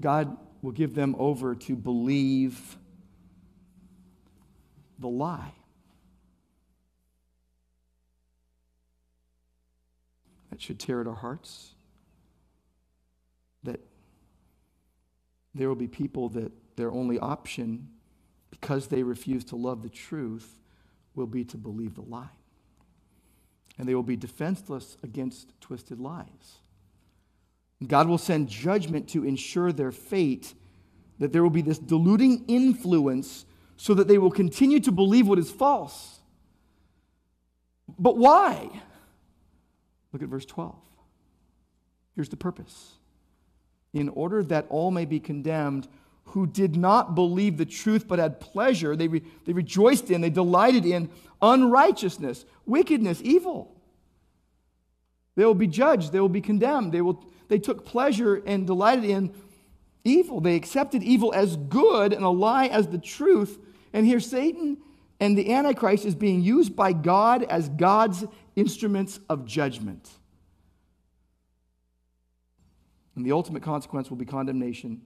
God 0.00 0.36
will 0.62 0.72
give 0.72 0.94
them 0.94 1.14
over 1.18 1.54
to 1.54 1.76
believe 1.76 2.76
the 4.98 5.08
lie. 5.08 5.52
That 10.52 10.62
should 10.62 10.78
tear 10.78 11.00
at 11.00 11.08
our 11.08 11.14
hearts. 11.14 11.72
That 13.64 13.80
there 15.54 15.66
will 15.66 15.74
be 15.74 15.88
people 15.88 16.28
that 16.28 16.52
their 16.76 16.92
only 16.92 17.18
option, 17.18 17.88
because 18.50 18.86
they 18.86 19.02
refuse 19.02 19.44
to 19.46 19.56
love 19.56 19.82
the 19.82 19.88
truth, 19.88 20.60
will 21.16 21.26
be 21.26 21.42
to 21.46 21.56
believe 21.56 21.96
the 21.96 22.02
lie 22.02 22.30
and 23.78 23.88
they 23.88 23.94
will 23.94 24.02
be 24.02 24.16
defenseless 24.16 24.96
against 25.02 25.60
twisted 25.60 26.00
lies. 26.00 26.58
God 27.86 28.06
will 28.06 28.18
send 28.18 28.48
judgment 28.48 29.08
to 29.08 29.24
ensure 29.24 29.72
their 29.72 29.90
fate 29.90 30.54
that 31.18 31.32
there 31.32 31.42
will 31.42 31.50
be 31.50 31.62
this 31.62 31.78
diluting 31.78 32.44
influence 32.46 33.44
so 33.76 33.94
that 33.94 34.08
they 34.08 34.18
will 34.18 34.30
continue 34.30 34.78
to 34.80 34.92
believe 34.92 35.26
what 35.26 35.38
is 35.38 35.50
false. 35.50 36.20
But 37.98 38.16
why? 38.16 38.82
Look 40.12 40.22
at 40.22 40.28
verse 40.28 40.46
12. 40.46 40.74
Here's 42.14 42.28
the 42.28 42.36
purpose 42.36 42.92
in 43.94 44.08
order 44.10 44.42
that 44.44 44.66
all 44.70 44.90
may 44.90 45.04
be 45.04 45.20
condemned 45.20 45.88
who 46.24 46.46
did 46.46 46.76
not 46.76 47.14
believe 47.14 47.58
the 47.58 47.66
truth 47.66 48.06
but 48.08 48.18
had 48.18 48.40
pleasure, 48.40 48.96
they, 48.96 49.08
re- 49.08 49.22
they 49.44 49.52
rejoiced 49.52 50.10
in, 50.10 50.20
they 50.20 50.30
delighted 50.30 50.86
in 50.86 51.10
unrighteousness, 51.42 52.44
wickedness, 52.64 53.20
evil. 53.22 53.76
They 55.34 55.44
will 55.44 55.54
be 55.54 55.66
judged, 55.66 56.12
they 56.12 56.20
will 56.20 56.28
be 56.28 56.40
condemned. 56.40 56.92
They, 56.92 57.00
will, 57.00 57.24
they 57.48 57.58
took 57.58 57.84
pleasure 57.84 58.36
and 58.46 58.66
delighted 58.66 59.04
in 59.04 59.34
evil. 60.04 60.40
They 60.40 60.56
accepted 60.56 61.02
evil 61.02 61.32
as 61.34 61.56
good 61.56 62.12
and 62.12 62.24
a 62.24 62.28
lie 62.28 62.66
as 62.66 62.88
the 62.88 62.98
truth. 62.98 63.58
And 63.92 64.06
here 64.06 64.20
Satan 64.20 64.78
and 65.20 65.36
the 65.36 65.52
Antichrist 65.52 66.04
is 66.04 66.14
being 66.14 66.42
used 66.42 66.74
by 66.76 66.92
God 66.92 67.44
as 67.44 67.68
God's 67.68 68.24
instruments 68.56 69.20
of 69.28 69.44
judgment. 69.46 70.10
And 73.14 73.24
the 73.24 73.32
ultimate 73.32 73.62
consequence 73.62 74.10
will 74.10 74.16
be 74.16 74.24
condemnation. 74.24 75.02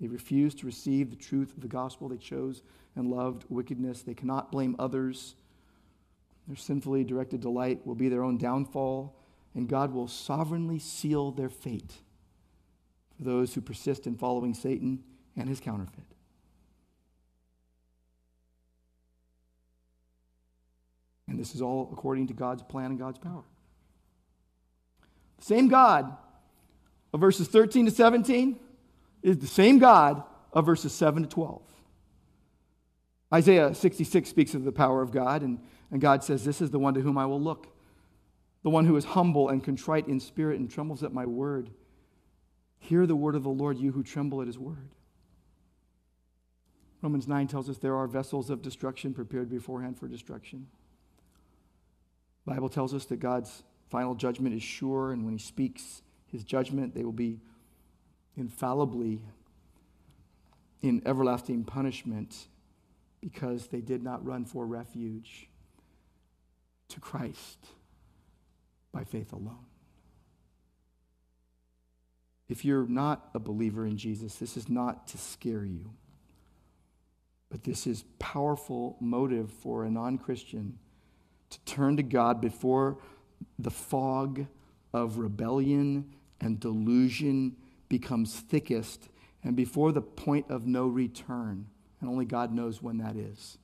They 0.00 0.08
refuse 0.08 0.54
to 0.56 0.66
receive 0.66 1.10
the 1.10 1.16
truth 1.16 1.52
of 1.54 1.60
the 1.60 1.68
gospel. 1.68 2.08
They 2.08 2.16
chose 2.16 2.62
and 2.96 3.10
loved 3.10 3.44
wickedness. 3.48 4.02
They 4.02 4.14
cannot 4.14 4.50
blame 4.50 4.76
others. 4.78 5.36
Their 6.46 6.56
sinfully 6.56 7.04
directed 7.04 7.40
delight 7.40 7.86
will 7.86 7.94
be 7.94 8.08
their 8.08 8.22
own 8.22 8.36
downfall, 8.38 9.16
and 9.54 9.68
God 9.68 9.92
will 9.92 10.08
sovereignly 10.08 10.78
seal 10.78 11.30
their 11.30 11.48
fate 11.48 11.94
for 13.16 13.22
those 13.22 13.54
who 13.54 13.60
persist 13.60 14.06
in 14.06 14.16
following 14.16 14.52
Satan 14.52 15.02
and 15.36 15.48
his 15.48 15.60
counterfeit. 15.60 16.13
This 21.44 21.54
is 21.54 21.60
all 21.60 21.90
according 21.92 22.26
to 22.28 22.32
God's 22.32 22.62
plan 22.62 22.86
and 22.86 22.98
God's 22.98 23.18
power. 23.18 23.44
The 25.36 25.44
same 25.44 25.68
God 25.68 26.16
of 27.12 27.20
verses 27.20 27.48
13 27.48 27.84
to 27.84 27.90
17 27.90 28.58
is 29.22 29.36
the 29.36 29.46
same 29.46 29.78
God 29.78 30.22
of 30.54 30.64
verses 30.64 30.94
7 30.94 31.24
to 31.24 31.28
12. 31.28 31.60
Isaiah 33.34 33.74
66 33.74 34.26
speaks 34.26 34.54
of 34.54 34.64
the 34.64 34.72
power 34.72 35.02
of 35.02 35.12
God, 35.12 35.42
and, 35.42 35.58
and 35.90 36.00
God 36.00 36.24
says, 36.24 36.46
This 36.46 36.62
is 36.62 36.70
the 36.70 36.78
one 36.78 36.94
to 36.94 37.02
whom 37.02 37.18
I 37.18 37.26
will 37.26 37.42
look, 37.42 37.66
the 38.62 38.70
one 38.70 38.86
who 38.86 38.96
is 38.96 39.04
humble 39.04 39.50
and 39.50 39.62
contrite 39.62 40.08
in 40.08 40.20
spirit 40.20 40.58
and 40.58 40.70
trembles 40.70 41.02
at 41.02 41.12
my 41.12 41.26
word. 41.26 41.68
Hear 42.78 43.06
the 43.06 43.16
word 43.16 43.34
of 43.34 43.42
the 43.42 43.50
Lord, 43.50 43.76
you 43.76 43.92
who 43.92 44.02
tremble 44.02 44.40
at 44.40 44.46
his 44.46 44.58
word. 44.58 44.88
Romans 47.02 47.28
9 47.28 47.48
tells 47.48 47.68
us 47.68 47.76
there 47.76 47.96
are 47.96 48.06
vessels 48.06 48.48
of 48.48 48.62
destruction 48.62 49.12
prepared 49.12 49.50
beforehand 49.50 49.98
for 49.98 50.08
destruction. 50.08 50.68
Bible 52.46 52.68
tells 52.68 52.92
us 52.92 53.06
that 53.06 53.20
God's 53.20 53.62
final 53.90 54.14
judgment 54.14 54.54
is 54.54 54.62
sure, 54.62 55.12
and 55.12 55.24
when 55.24 55.32
he 55.32 55.38
speaks 55.38 56.02
his 56.26 56.44
judgment, 56.44 56.94
they 56.94 57.04
will 57.04 57.12
be 57.12 57.40
infallibly 58.36 59.22
in 60.82 61.00
everlasting 61.06 61.64
punishment 61.64 62.48
because 63.20 63.68
they 63.68 63.80
did 63.80 64.02
not 64.02 64.24
run 64.24 64.44
for 64.44 64.66
refuge 64.66 65.48
to 66.88 67.00
Christ 67.00 67.58
by 68.92 69.04
faith 69.04 69.32
alone. 69.32 69.64
If 72.48 72.64
you're 72.64 72.86
not 72.86 73.30
a 73.32 73.38
believer 73.38 73.86
in 73.86 73.96
Jesus, 73.96 74.36
this 74.36 74.58
is 74.58 74.68
not 74.68 75.06
to 75.08 75.18
scare 75.18 75.64
you, 75.64 75.90
but 77.48 77.64
this 77.64 77.86
is 77.86 78.04
powerful 78.18 78.96
motive 79.00 79.50
for 79.50 79.84
a 79.84 79.90
non-Christian 79.90 80.78
to 81.54 81.60
turn 81.64 81.96
to 81.96 82.02
God 82.02 82.40
before 82.40 82.98
the 83.58 83.70
fog 83.70 84.46
of 84.92 85.18
rebellion 85.18 86.12
and 86.40 86.58
delusion 86.60 87.56
becomes 87.88 88.34
thickest 88.34 89.08
and 89.42 89.54
before 89.54 89.92
the 89.92 90.02
point 90.02 90.50
of 90.50 90.66
no 90.66 90.86
return. 90.86 91.66
And 92.00 92.10
only 92.10 92.24
God 92.24 92.52
knows 92.52 92.82
when 92.82 92.98
that 92.98 93.16
is. 93.16 93.58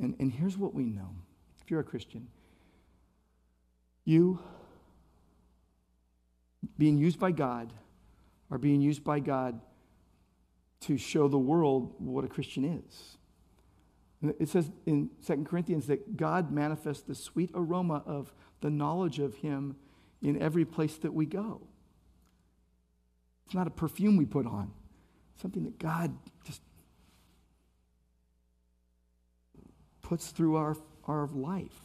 And, 0.00 0.14
and 0.18 0.32
here's 0.32 0.56
what 0.56 0.74
we 0.74 0.84
know 0.84 1.10
if 1.60 1.70
you're 1.70 1.80
a 1.80 1.84
Christian, 1.84 2.28
you 4.04 4.40
being 6.78 6.96
used 6.96 7.18
by 7.18 7.32
God 7.32 7.72
are 8.50 8.58
being 8.58 8.80
used 8.80 9.04
by 9.04 9.20
God 9.20 9.60
to 10.80 10.96
show 10.96 11.28
the 11.28 11.38
world 11.38 11.94
what 11.98 12.24
a 12.24 12.28
Christian 12.28 12.64
is. 12.64 13.17
It 14.22 14.48
says 14.48 14.70
in 14.84 15.10
2 15.26 15.44
Corinthians 15.44 15.86
that 15.86 16.16
God 16.16 16.50
manifests 16.50 17.02
the 17.02 17.14
sweet 17.14 17.50
aroma 17.54 18.02
of 18.04 18.32
the 18.60 18.70
knowledge 18.70 19.20
of 19.20 19.36
Him 19.36 19.76
in 20.20 20.40
every 20.42 20.64
place 20.64 20.96
that 20.98 21.14
we 21.14 21.24
go. 21.24 21.60
It's 23.46 23.54
not 23.54 23.66
a 23.66 23.70
perfume 23.70 24.16
we 24.16 24.26
put 24.26 24.46
on, 24.46 24.72
something 25.40 25.64
that 25.64 25.78
God 25.78 26.16
just 26.44 26.60
puts 30.02 30.28
through 30.28 30.56
our, 30.56 30.76
our 31.04 31.28
life. 31.28 31.80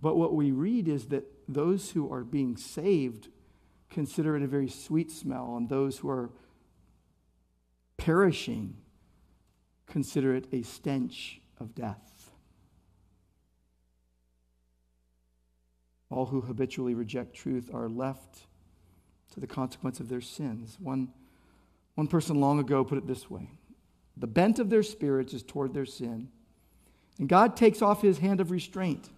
But 0.00 0.16
what 0.16 0.34
we 0.34 0.52
read 0.52 0.88
is 0.88 1.08
that 1.08 1.24
those 1.48 1.90
who 1.90 2.10
are 2.12 2.22
being 2.22 2.56
saved 2.56 3.28
consider 3.90 4.36
it 4.36 4.42
a 4.42 4.46
very 4.46 4.68
sweet 4.68 5.10
smell, 5.10 5.56
and 5.56 5.68
those 5.68 5.98
who 5.98 6.08
are 6.08 6.30
perishing 7.96 8.76
consider 9.90 10.34
it 10.34 10.46
a 10.52 10.62
stench 10.62 11.40
of 11.58 11.74
death. 11.74 12.30
All 16.10 16.26
who 16.26 16.40
habitually 16.40 16.94
reject 16.94 17.34
truth 17.34 17.70
are 17.72 17.88
left 17.88 18.46
to 19.32 19.40
the 19.40 19.46
consequence 19.46 20.00
of 20.00 20.08
their 20.08 20.20
sins. 20.20 20.76
One, 20.80 21.08
one 21.94 22.06
person 22.06 22.40
long 22.40 22.58
ago 22.58 22.84
put 22.84 22.98
it 22.98 23.06
this 23.06 23.30
way 23.30 23.50
The 24.16 24.26
bent 24.26 24.58
of 24.58 24.70
their 24.70 24.82
spirits 24.82 25.34
is 25.34 25.42
toward 25.42 25.74
their 25.74 25.86
sin, 25.86 26.28
and 27.18 27.28
God 27.28 27.56
takes 27.56 27.82
off 27.82 28.02
his 28.02 28.18
hand 28.18 28.40
of 28.40 28.50
restraint 28.50 29.10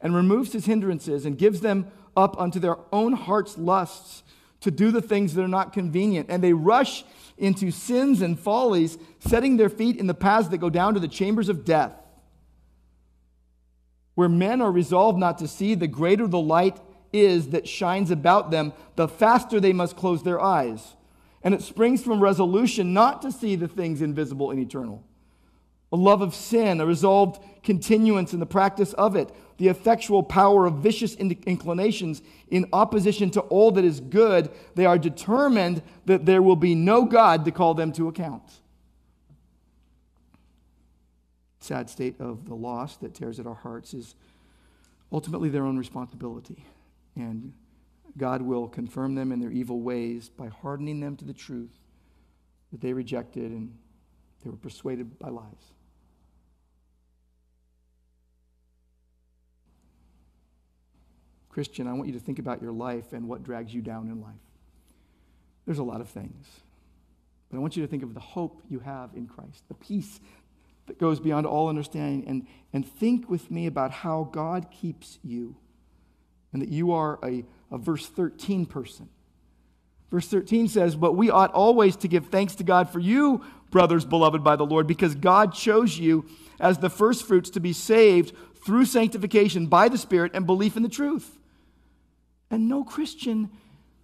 and 0.00 0.14
removes 0.14 0.52
his 0.52 0.66
hindrances 0.66 1.24
and 1.24 1.38
gives 1.38 1.60
them 1.60 1.90
up 2.16 2.38
unto 2.40 2.58
their 2.58 2.76
own 2.92 3.12
heart's 3.14 3.56
lusts 3.56 4.22
to 4.66 4.70
do 4.72 4.90
the 4.90 5.00
things 5.00 5.34
that 5.34 5.42
are 5.42 5.48
not 5.48 5.72
convenient. 5.72 6.26
And 6.28 6.42
they 6.42 6.52
rush 6.52 7.04
into 7.38 7.70
sins 7.70 8.20
and 8.20 8.38
follies, 8.38 8.98
setting 9.20 9.56
their 9.56 9.68
feet 9.68 9.96
in 9.96 10.08
the 10.08 10.14
paths 10.14 10.48
that 10.48 10.58
go 10.58 10.68
down 10.68 10.94
to 10.94 11.00
the 11.00 11.08
chambers 11.08 11.48
of 11.48 11.64
death, 11.64 11.92
where 14.16 14.28
men 14.28 14.60
are 14.60 14.72
resolved 14.72 15.18
not 15.18 15.38
to 15.38 15.46
see, 15.46 15.74
the 15.76 15.86
greater 15.86 16.26
the 16.26 16.40
light 16.40 16.80
is 17.12 17.50
that 17.50 17.68
shines 17.68 18.10
about 18.10 18.50
them, 18.50 18.72
the 18.96 19.06
faster 19.06 19.60
they 19.60 19.72
must 19.72 19.96
close 19.96 20.24
their 20.24 20.40
eyes. 20.40 20.96
And 21.42 21.54
it 21.54 21.62
springs 21.62 22.02
from 22.02 22.20
resolution 22.20 22.92
not 22.92 23.22
to 23.22 23.30
see 23.30 23.54
the 23.54 23.68
things 23.68 24.02
invisible 24.02 24.50
and 24.50 24.58
eternal. 24.58 25.04
A 25.92 25.96
love 25.96 26.22
of 26.22 26.34
sin, 26.34 26.80
a 26.80 26.86
resolved 26.86 27.40
continuance 27.62 28.32
in 28.32 28.40
the 28.40 28.46
practice 28.46 28.92
of 28.94 29.14
it, 29.14 29.30
the 29.58 29.68
effectual 29.68 30.22
power 30.22 30.66
of 30.66 30.74
vicious 30.74 31.14
inclinations 31.14 32.22
in 32.48 32.68
opposition 32.72 33.30
to 33.30 33.40
all 33.42 33.70
that 33.72 33.84
is 33.84 34.00
good, 34.00 34.50
they 34.74 34.86
are 34.86 34.98
determined 34.98 35.82
that 36.04 36.26
there 36.26 36.42
will 36.42 36.56
be 36.56 36.74
no 36.74 37.04
God 37.04 37.44
to 37.44 37.50
call 37.50 37.74
them 37.74 37.92
to 37.92 38.08
account. 38.08 38.42
Sad 41.60 41.90
state 41.90 42.20
of 42.20 42.46
the 42.46 42.54
loss 42.54 42.96
that 42.98 43.14
tears 43.14 43.40
at 43.40 43.46
our 43.46 43.54
hearts 43.54 43.92
is 43.94 44.14
ultimately 45.10 45.48
their 45.48 45.64
own 45.64 45.76
responsibility. 45.76 46.64
And 47.16 47.52
God 48.16 48.42
will 48.42 48.68
confirm 48.68 49.14
them 49.14 49.32
in 49.32 49.40
their 49.40 49.50
evil 49.50 49.80
ways 49.80 50.28
by 50.28 50.48
hardening 50.48 51.00
them 51.00 51.16
to 51.16 51.24
the 51.24 51.32
truth 51.32 51.72
that 52.72 52.80
they 52.80 52.92
rejected 52.92 53.50
and 53.50 53.76
they 54.44 54.50
were 54.50 54.56
persuaded 54.56 55.18
by 55.18 55.28
lies. 55.28 55.72
Christian, 61.56 61.86
I 61.86 61.94
want 61.94 62.06
you 62.06 62.12
to 62.12 62.20
think 62.20 62.38
about 62.38 62.60
your 62.60 62.70
life 62.70 63.14
and 63.14 63.26
what 63.26 63.42
drags 63.42 63.72
you 63.72 63.80
down 63.80 64.08
in 64.08 64.20
life. 64.20 64.34
There's 65.64 65.78
a 65.78 65.82
lot 65.82 66.02
of 66.02 66.08
things. 66.10 66.46
But 67.48 67.56
I 67.56 67.60
want 67.60 67.78
you 67.78 67.82
to 67.82 67.88
think 67.88 68.02
of 68.02 68.12
the 68.12 68.20
hope 68.20 68.60
you 68.68 68.80
have 68.80 69.14
in 69.14 69.26
Christ, 69.26 69.64
the 69.68 69.72
peace 69.72 70.20
that 70.86 70.98
goes 70.98 71.18
beyond 71.18 71.46
all 71.46 71.70
understanding, 71.70 72.28
and, 72.28 72.46
and 72.74 72.86
think 72.86 73.30
with 73.30 73.50
me 73.50 73.66
about 73.66 73.90
how 73.90 74.28
God 74.30 74.70
keeps 74.70 75.18
you 75.24 75.56
and 76.52 76.60
that 76.60 76.68
you 76.68 76.92
are 76.92 77.18
a, 77.24 77.42
a 77.72 77.78
verse 77.78 78.06
13 78.06 78.66
person. 78.66 79.08
Verse 80.10 80.28
13 80.28 80.68
says, 80.68 80.94
But 80.94 81.14
we 81.14 81.30
ought 81.30 81.54
always 81.54 81.96
to 81.96 82.06
give 82.06 82.26
thanks 82.26 82.54
to 82.56 82.64
God 82.64 82.90
for 82.90 83.00
you, 83.00 83.42
brothers 83.70 84.04
beloved 84.04 84.44
by 84.44 84.56
the 84.56 84.66
Lord, 84.66 84.86
because 84.86 85.14
God 85.14 85.54
chose 85.54 85.98
you 85.98 86.26
as 86.60 86.76
the 86.76 86.90
firstfruits 86.90 87.48
to 87.48 87.60
be 87.60 87.72
saved 87.72 88.36
through 88.62 88.84
sanctification 88.84 89.68
by 89.68 89.88
the 89.88 89.96
Spirit 89.96 90.32
and 90.34 90.44
belief 90.44 90.76
in 90.76 90.82
the 90.82 90.90
truth. 90.90 91.38
And 92.50 92.68
no 92.68 92.84
Christian 92.84 93.50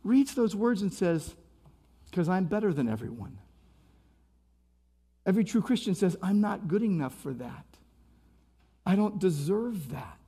reads 0.05 0.35
those 0.35 0.55
words 0.55 0.83
and 0.83 0.93
says, 0.93 1.35
because 2.11 2.29
I'm 2.29 2.45
better 2.45 2.73
than 2.73 2.89
everyone. 2.89 3.39
Every 5.25 5.45
true 5.45 5.63
Christian 5.63 5.95
says, 5.95 6.17
I'm 6.23 6.41
not 6.41 6.69
good 6.69 6.83
enough 6.83 7.15
for 7.15 7.33
that. 7.35 7.65
I 8.85 8.97
don't 8.97 9.19
deserve 9.19 9.91
that. 9.91 10.19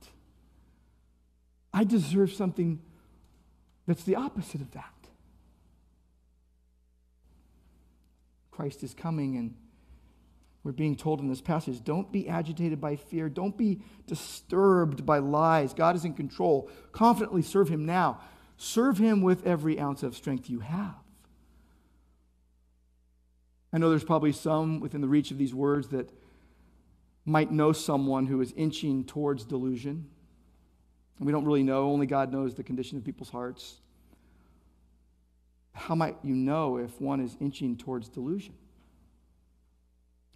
I 1.73 1.83
deserve 1.83 2.31
something 2.31 2.81
that's 3.85 4.03
the 4.03 4.15
opposite 4.15 4.61
of 4.61 4.71
that. 4.71 4.93
Christ 8.49 8.81
is 8.83 8.93
coming, 8.93 9.35
and 9.35 9.53
we're 10.65 10.71
being 10.71 10.95
told 10.95 11.19
in 11.19 11.27
this 11.27 11.41
passage 11.41 11.83
don't 11.83 12.11
be 12.11 12.27
agitated 12.27 12.81
by 12.81 12.95
fear, 12.95 13.29
don't 13.29 13.55
be 13.55 13.81
disturbed 14.07 15.05
by 15.05 15.19
lies. 15.19 15.75
God 15.75 15.95
is 15.95 16.05
in 16.05 16.15
control. 16.15 16.71
Confidently 16.91 17.43
serve 17.43 17.69
Him 17.69 17.85
now. 17.85 18.19
Serve 18.57 18.97
Him 18.97 19.21
with 19.21 19.45
every 19.45 19.79
ounce 19.79 20.01
of 20.01 20.15
strength 20.15 20.49
you 20.49 20.61
have. 20.61 20.95
I 23.71 23.77
know 23.77 23.91
there's 23.91 24.03
probably 24.03 24.31
some 24.31 24.79
within 24.79 25.01
the 25.01 25.07
reach 25.07 25.29
of 25.29 25.37
these 25.37 25.53
words 25.53 25.89
that 25.89 26.09
might 27.25 27.51
know 27.51 27.71
someone 27.71 28.25
who 28.25 28.41
is 28.41 28.51
inching 28.57 29.03
towards 29.03 29.45
delusion. 29.45 30.09
We 31.19 31.31
don't 31.31 31.45
really 31.45 31.63
know, 31.63 31.91
only 31.91 32.07
God 32.07 32.31
knows 32.31 32.55
the 32.55 32.63
condition 32.63 32.97
of 32.97 33.03
people's 33.03 33.29
hearts. 33.29 33.75
How 35.73 35.93
might 35.93 36.17
you 36.23 36.33
know 36.33 36.77
if 36.77 36.99
one 36.99 37.19
is 37.19 37.37
inching 37.39 37.77
towards 37.77 38.09
delusion? 38.09 38.55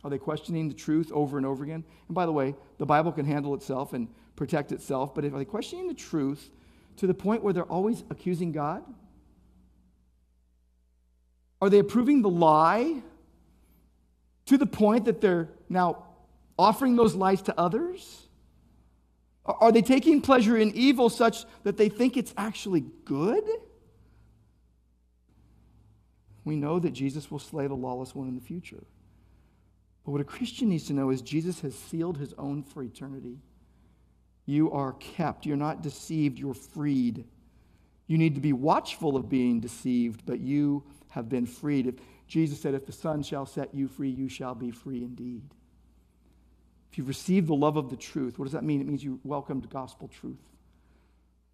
Are 0.04 0.10
they 0.10 0.18
questioning 0.18 0.70
the 0.70 0.74
truth 0.74 1.12
over 1.12 1.38
and 1.38 1.45
over 1.45 1.64
again? 1.64 1.84
And 2.08 2.16
by 2.16 2.26
the 2.26 2.32
way, 2.32 2.56
the 2.78 2.86
Bible 2.86 3.12
can 3.12 3.26
handle 3.26 3.54
itself 3.54 3.93
and 3.93 4.08
protect 4.36 4.72
itself, 4.72 5.14
but 5.14 5.26
if 5.26 5.34
are 5.34 5.38
they 5.38 5.45
questioning 5.45 5.88
the 5.88 5.93
truth 5.93 6.50
to 6.97 7.08
the 7.08 7.14
point 7.14 7.43
where 7.43 7.54
they're 7.54 7.64
always 7.64 8.04
accusing 8.10 8.52
God? 8.52 8.84
Are 11.62 11.70
they 11.70 11.80
approving 11.80 12.22
the 12.22 12.30
lie 12.30 13.02
to 14.45 14.58
the 14.58 14.66
point 14.66 15.06
that 15.06 15.20
they're 15.20 15.50
now 15.68 16.06
offering 16.58 16.95
those 16.95 17.16
lies 17.16 17.41
to 17.43 17.60
others? 17.60 18.28
Are 19.45 19.72
they 19.72 19.82
taking 19.82 20.22
pleasure 20.22 20.58
in 20.58 20.72
evil 20.74 21.10
such 21.10 21.43
that 21.64 21.76
they 21.76 21.89
think 21.89 22.16
it's 22.16 22.34
actually 22.38 22.86
good? 23.04 23.43
We 26.45 26.56
know 26.56 26.80
that 26.80 26.91
Jesus 26.91 27.30
will 27.30 27.39
slay 27.39 27.68
the 27.68 27.76
lawless 27.76 28.16
one 28.16 28.28
in 28.28 28.36
the 28.36 28.41
future. 28.41 28.84
But 30.04 30.12
what 30.12 30.22
a 30.22 30.26
Christian 30.26 30.70
needs 30.70 30.86
to 30.88 30.93
know 30.93 31.10
is 31.10 31.22
Jesus 31.22 31.60
has 31.62 31.76
sealed 31.76 32.18
his 32.18 32.34
own 32.38 32.64
for 32.64 32.84
eternity. 32.84 33.38
You 34.45 34.72
are 34.72 34.93
kept. 34.93 35.45
You're 35.45 35.58
not 35.58 35.84
deceived. 35.84 36.39
You're 36.39 36.54
freed. 36.54 37.26
You 38.08 38.18
need 38.18 38.34
to 38.36 38.41
be 38.41 38.54
watchful 38.54 39.16
of 39.16 39.30
being 39.30 39.60
deceived, 39.60 40.26
but 40.26 40.39
you 40.39 40.84
have 41.10 41.30
been 41.30 41.45
freed. 41.45 41.86
If 41.86 41.95
Jesus 42.28 42.60
said, 42.60 42.74
If 42.74 42.86
the 42.88 42.91
Son 42.91 43.22
shall 43.22 43.45
set 43.45 43.74
you 43.76 43.88
free, 43.88 44.10
you 44.10 44.28
shall 44.28 44.56
be 44.56 44.72
free 44.72 45.04
indeed. 45.04 45.43
If 46.91 46.97
you've 46.97 47.08
received 47.08 47.47
the 47.47 47.56
love 47.56 47.78
of 47.78 47.91
the 47.91 47.95
truth, 47.95 48.39
what 48.39 48.45
does 48.45 48.54
that 48.54 48.64
mean? 48.64 48.82
It 48.82 48.88
means 48.88 49.04
you 49.04 49.20
welcomed 49.24 49.70
gospel 49.70 50.08
truth. 50.08 50.41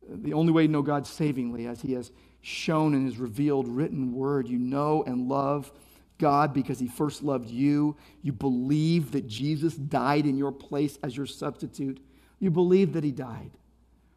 The 0.07 0.33
only 0.33 0.53
way 0.53 0.65
to 0.65 0.71
know 0.71 0.81
God 0.81 1.05
savingly, 1.05 1.67
as 1.67 1.81
He 1.81 1.93
has 1.93 2.11
shown 2.41 2.93
in 2.93 3.05
His 3.05 3.17
revealed 3.17 3.67
written 3.67 4.13
word, 4.13 4.47
you 4.47 4.59
know 4.59 5.03
and 5.03 5.27
love 5.27 5.71
God 6.17 6.53
because 6.53 6.79
He 6.79 6.87
first 6.87 7.23
loved 7.23 7.49
you. 7.49 7.95
You 8.21 8.31
believe 8.31 9.11
that 9.11 9.27
Jesus 9.27 9.75
died 9.75 10.25
in 10.25 10.37
your 10.37 10.51
place 10.51 10.97
as 11.03 11.15
your 11.15 11.25
substitute. 11.25 11.99
You 12.39 12.51
believe 12.51 12.93
that 12.93 13.03
He 13.03 13.11
died. 13.11 13.51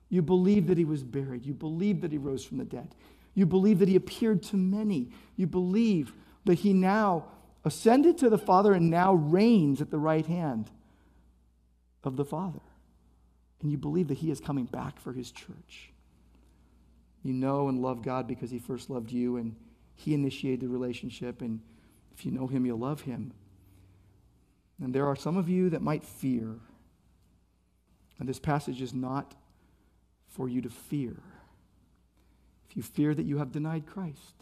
You 0.09 0.22
believe 0.22 0.66
that 0.68 0.78
He 0.78 0.84
was 0.84 1.03
buried. 1.03 1.44
You 1.44 1.55
believe 1.55 2.01
that 2.03 2.12
He 2.12 2.18
rose 2.18 2.44
from 2.44 2.59
the 2.59 2.64
dead. 2.64 2.94
You 3.34 3.46
believe 3.46 3.78
that 3.80 3.88
He 3.88 3.96
appeared 3.96 4.42
to 4.44 4.57
many. 4.57 5.11
You 5.36 5.46
believe 5.46 6.12
that 6.44 6.61
He 6.61 6.72
now 6.72 7.26
ascended 7.64 8.18
to 8.18 8.30
the 8.30 8.38
Father 8.38 8.72
and 8.72 8.90
now 8.90 9.14
reigns 9.14 9.80
at 9.80 9.90
the 9.90 9.99
right 9.99 10.26
hand 10.26 10.70
of 12.05 12.16
the 12.16 12.24
Father. 12.24 12.61
And 13.61 13.70
you 13.70 13.76
believe 13.76 14.09
that 14.09 14.18
He 14.18 14.30
is 14.30 14.40
coming 14.40 14.64
back 14.64 15.01
for 15.01 15.12
His 15.12 15.30
church. 15.30 15.90
You 17.22 17.32
know 17.32 17.68
and 17.68 17.82
love 17.82 18.03
God 18.03 18.26
because 18.26 18.51
He 18.51 18.59
first 18.59 18.88
loved 18.88 19.11
you 19.11 19.36
and 19.36 19.57
He 19.96 20.14
initiated 20.14 20.61
the 20.61 20.68
relationship. 20.68 21.42
And 21.42 21.61
if 22.19 22.27
you 22.27 22.33
know 22.33 22.49
Him, 22.49 22.66
you'll 22.66 22.81
love 22.81 23.03
Him. 23.03 23.33
And 24.83 24.93
there 24.93 25.07
are 25.07 25.14
some 25.14 25.37
of 25.37 25.49
you 25.49 25.71
that 25.71 25.83
might 25.83 26.03
fear. 26.03 26.57
And 28.19 28.29
this 28.29 28.41
passage 28.41 28.83
is 28.83 28.93
not 28.93 29.37
for 30.27 30.49
you 30.49 30.61
to 30.62 30.69
fear. 30.69 31.16
If 32.69 32.77
you 32.77 32.83
fear 32.83 33.14
that 33.14 33.25
you 33.25 33.39
have 33.39 33.53
denied 33.53 33.87
Christ, 33.87 34.35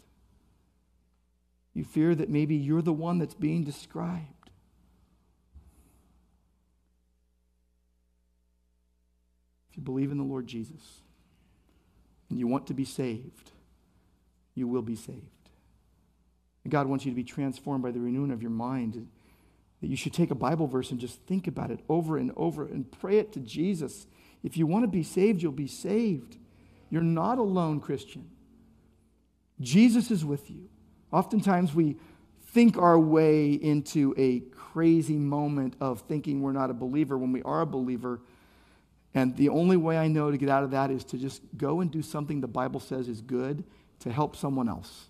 you 1.75 1.83
fear 1.83 2.15
that 2.15 2.29
maybe 2.29 2.55
you're 2.55 2.81
the 2.81 2.91
one 2.91 3.19
that's 3.19 3.35
being 3.35 3.63
described. 3.63 4.49
If 9.69 9.77
you 9.77 9.83
believe 9.83 10.11
in 10.11 10.17
the 10.17 10.23
Lord 10.23 10.47
Jesus 10.47 11.01
and 12.31 12.39
you 12.39 12.47
want 12.47 12.65
to 12.67 12.73
be 12.73 12.85
saved, 12.85 13.51
you 14.55 14.67
will 14.67 14.81
be 14.81 14.95
saved. 14.95 15.36
And 16.67 16.71
God 16.73 16.87
wants 16.87 17.05
you 17.05 17.11
to 17.11 17.15
be 17.15 17.23
transformed 17.23 17.81
by 17.81 17.91
the 17.91 17.99
renewing 18.01 18.29
of 18.29 18.41
your 18.41 18.51
mind. 18.51 19.07
That 19.79 19.87
you 19.87 19.95
should 19.95 20.13
take 20.13 20.31
a 20.31 20.35
Bible 20.35 20.67
verse 20.67 20.91
and 20.91 20.99
just 20.99 21.21
think 21.21 21.47
about 21.47 21.71
it 21.71 21.79
over 21.87 22.17
and 22.17 22.33
over 22.35 22.65
and 22.65 22.91
pray 22.91 23.19
it 23.19 23.31
to 23.33 23.39
Jesus. 23.39 24.05
If 24.43 24.57
you 24.57 24.67
want 24.67 24.83
to 24.83 24.89
be 24.89 25.01
saved, 25.01 25.41
you'll 25.41 25.53
be 25.53 25.67
saved. 25.67 26.35
You're 26.89 27.03
not 27.03 27.37
alone, 27.37 27.79
Christian. 27.79 28.29
Jesus 29.61 30.11
is 30.11 30.25
with 30.25 30.51
you. 30.51 30.67
Oftentimes 31.13 31.73
we 31.73 31.95
think 32.47 32.77
our 32.77 32.99
way 32.99 33.53
into 33.53 34.13
a 34.17 34.41
crazy 34.51 35.15
moment 35.15 35.77
of 35.79 36.01
thinking 36.01 36.41
we're 36.41 36.51
not 36.51 36.69
a 36.69 36.73
believer 36.73 37.17
when 37.17 37.31
we 37.31 37.41
are 37.43 37.61
a 37.61 37.65
believer 37.65 38.19
and 39.13 39.35
the 39.37 39.49
only 39.49 39.77
way 39.77 39.97
I 39.97 40.09
know 40.09 40.29
to 40.29 40.37
get 40.37 40.49
out 40.49 40.63
of 40.63 40.71
that 40.71 40.91
is 40.91 41.03
to 41.05 41.17
just 41.17 41.41
go 41.57 41.79
and 41.79 41.89
do 41.89 42.01
something 42.01 42.41
the 42.41 42.47
Bible 42.47 42.79
says 42.79 43.07
is 43.07 43.21
good 43.21 43.63
to 44.01 44.11
help 44.11 44.35
someone 44.35 44.69
else. 44.69 45.07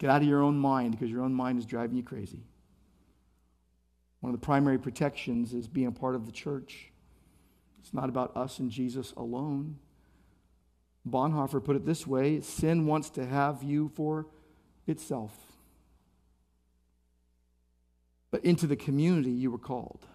Get 0.00 0.08
out 0.08 0.22
of 0.22 0.28
your 0.28 0.42
own 0.42 0.58
mind 0.58 0.92
because 0.92 1.10
your 1.10 1.22
own 1.22 1.34
mind 1.34 1.58
is 1.58 1.66
driving 1.66 1.94
you 1.94 2.02
crazy. 2.02 2.40
One 4.20 4.32
of 4.34 4.40
the 4.40 4.44
primary 4.44 4.78
protections 4.78 5.52
is 5.52 5.68
being 5.68 5.88
a 5.88 5.92
part 5.92 6.14
of 6.14 6.24
the 6.24 6.32
church. 6.32 6.90
It's 7.80 7.92
not 7.92 8.08
about 8.08 8.34
us 8.34 8.58
and 8.58 8.70
Jesus 8.70 9.12
alone. 9.12 9.76
Bonhoeffer 11.08 11.62
put 11.62 11.76
it 11.76 11.84
this 11.84 12.06
way 12.06 12.40
sin 12.40 12.86
wants 12.86 13.10
to 13.10 13.26
have 13.26 13.62
you 13.62 13.90
for 13.94 14.26
itself. 14.86 15.32
But 18.30 18.42
into 18.42 18.66
the 18.66 18.76
community 18.76 19.30
you 19.30 19.50
were 19.50 19.58
called. 19.58 20.06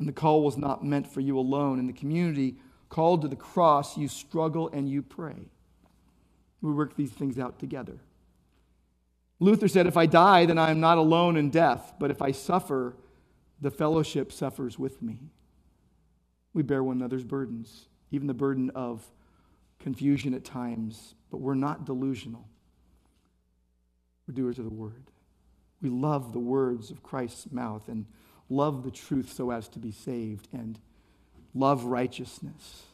And 0.00 0.08
the 0.08 0.12
call 0.12 0.42
was 0.42 0.56
not 0.56 0.84
meant 0.84 1.06
for 1.06 1.20
you 1.20 1.38
alone. 1.38 1.78
In 1.78 1.86
the 1.86 1.92
community 1.92 2.56
called 2.88 3.22
to 3.22 3.28
the 3.28 3.36
cross, 3.36 3.96
you 3.96 4.08
struggle 4.08 4.68
and 4.72 4.88
you 4.88 5.00
pray. 5.00 5.48
We 6.60 6.72
work 6.72 6.96
these 6.96 7.12
things 7.12 7.38
out 7.38 7.60
together. 7.60 8.00
Luther 9.44 9.68
said, 9.68 9.86
If 9.86 9.96
I 9.96 10.06
die, 10.06 10.46
then 10.46 10.58
I 10.58 10.70
am 10.70 10.80
not 10.80 10.98
alone 10.98 11.36
in 11.36 11.50
death, 11.50 11.94
but 12.00 12.10
if 12.10 12.22
I 12.22 12.32
suffer, 12.32 12.96
the 13.60 13.70
fellowship 13.70 14.32
suffers 14.32 14.78
with 14.78 15.02
me. 15.02 15.30
We 16.54 16.62
bear 16.62 16.82
one 16.82 16.96
another's 16.96 17.24
burdens, 17.24 17.86
even 18.10 18.26
the 18.26 18.34
burden 18.34 18.70
of 18.70 19.04
confusion 19.78 20.34
at 20.34 20.44
times, 20.44 21.14
but 21.30 21.38
we're 21.38 21.54
not 21.54 21.84
delusional. 21.84 22.48
We're 24.26 24.34
doers 24.34 24.58
of 24.58 24.64
the 24.64 24.70
word. 24.70 25.10
We 25.82 25.90
love 25.90 26.32
the 26.32 26.38
words 26.38 26.90
of 26.90 27.02
Christ's 27.02 27.52
mouth 27.52 27.88
and 27.88 28.06
love 28.48 28.82
the 28.82 28.90
truth 28.90 29.32
so 29.32 29.50
as 29.50 29.68
to 29.68 29.78
be 29.78 29.92
saved, 29.92 30.48
and 30.52 30.78
love 31.54 31.84
righteousness. 31.84 32.84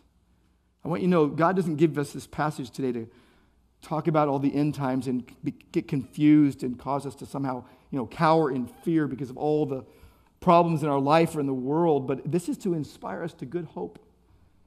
I 0.84 0.88
want 0.88 1.02
you 1.02 1.06
to 1.06 1.10
know 1.10 1.26
God 1.28 1.54
doesn't 1.54 1.76
give 1.76 1.96
us 1.98 2.12
this 2.12 2.26
passage 2.26 2.70
today 2.70 2.92
to 2.92 3.08
talk 3.82 4.08
about 4.08 4.28
all 4.28 4.38
the 4.38 4.54
end 4.54 4.74
times 4.74 5.06
and 5.06 5.24
get 5.72 5.88
confused 5.88 6.62
and 6.62 6.78
cause 6.78 7.06
us 7.06 7.14
to 7.16 7.26
somehow, 7.26 7.64
you 7.90 7.98
know, 7.98 8.06
cower 8.06 8.50
in 8.50 8.66
fear 8.66 9.06
because 9.06 9.30
of 9.30 9.36
all 9.36 9.66
the 9.66 9.84
problems 10.40 10.82
in 10.82 10.88
our 10.88 11.00
life 11.00 11.36
or 11.36 11.40
in 11.40 11.46
the 11.46 11.54
world, 11.54 12.06
but 12.06 12.30
this 12.30 12.48
is 12.48 12.56
to 12.58 12.74
inspire 12.74 13.22
us 13.22 13.34
to 13.34 13.46
good 13.46 13.66
hope 13.66 13.98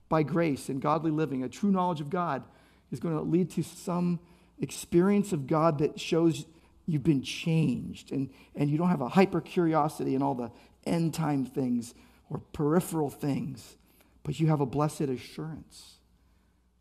by 0.08 0.22
grace 0.22 0.70
and 0.70 0.82
godly 0.82 1.12
living. 1.12 1.44
A 1.44 1.50
true 1.50 1.72
knowledge 1.72 2.02
of 2.02 2.10
God 2.10 2.44
is 2.92 3.00
going 3.00 3.16
to 3.16 3.22
lead 3.22 3.50
to 3.52 3.64
some 3.64 4.20
experience 4.60 5.34
of 5.34 5.48
God 5.48 5.80
that 5.80 6.00
shows 6.00 6.46
you've 6.86 7.04
been 7.04 7.24
changed 7.24 8.12
and, 8.12 8.30
and 8.56 8.70
you 8.70 8.78
don't 8.78 8.90
have 8.90 9.02
a 9.02 9.10
hyper 9.10 9.42
curiosity 9.42 10.14
and 10.14 10.24
all 10.24 10.36
the 10.36 10.52
end 10.86 11.14
time 11.14 11.46
things 11.46 11.94
or 12.30 12.40
peripheral 12.52 13.10
things, 13.10 13.78
but 14.24 14.40
you 14.40 14.48
have 14.48 14.62
a 14.62 14.66
blessed 14.66 15.02
assurance, 15.02 15.96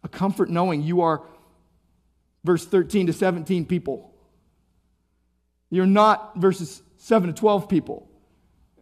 a 0.02 0.08
comfort 0.08 0.50
knowing 0.50 0.82
you 0.82 1.00
are, 1.00 1.22
verse 2.44 2.64
13 2.64 3.06
to 3.06 3.12
17 3.12 3.66
people. 3.66 4.12
You're 5.70 5.86
not 5.86 6.36
verses 6.36 6.82
7 6.98 7.32
to 7.32 7.34
12 7.34 7.68
people. 7.68 8.08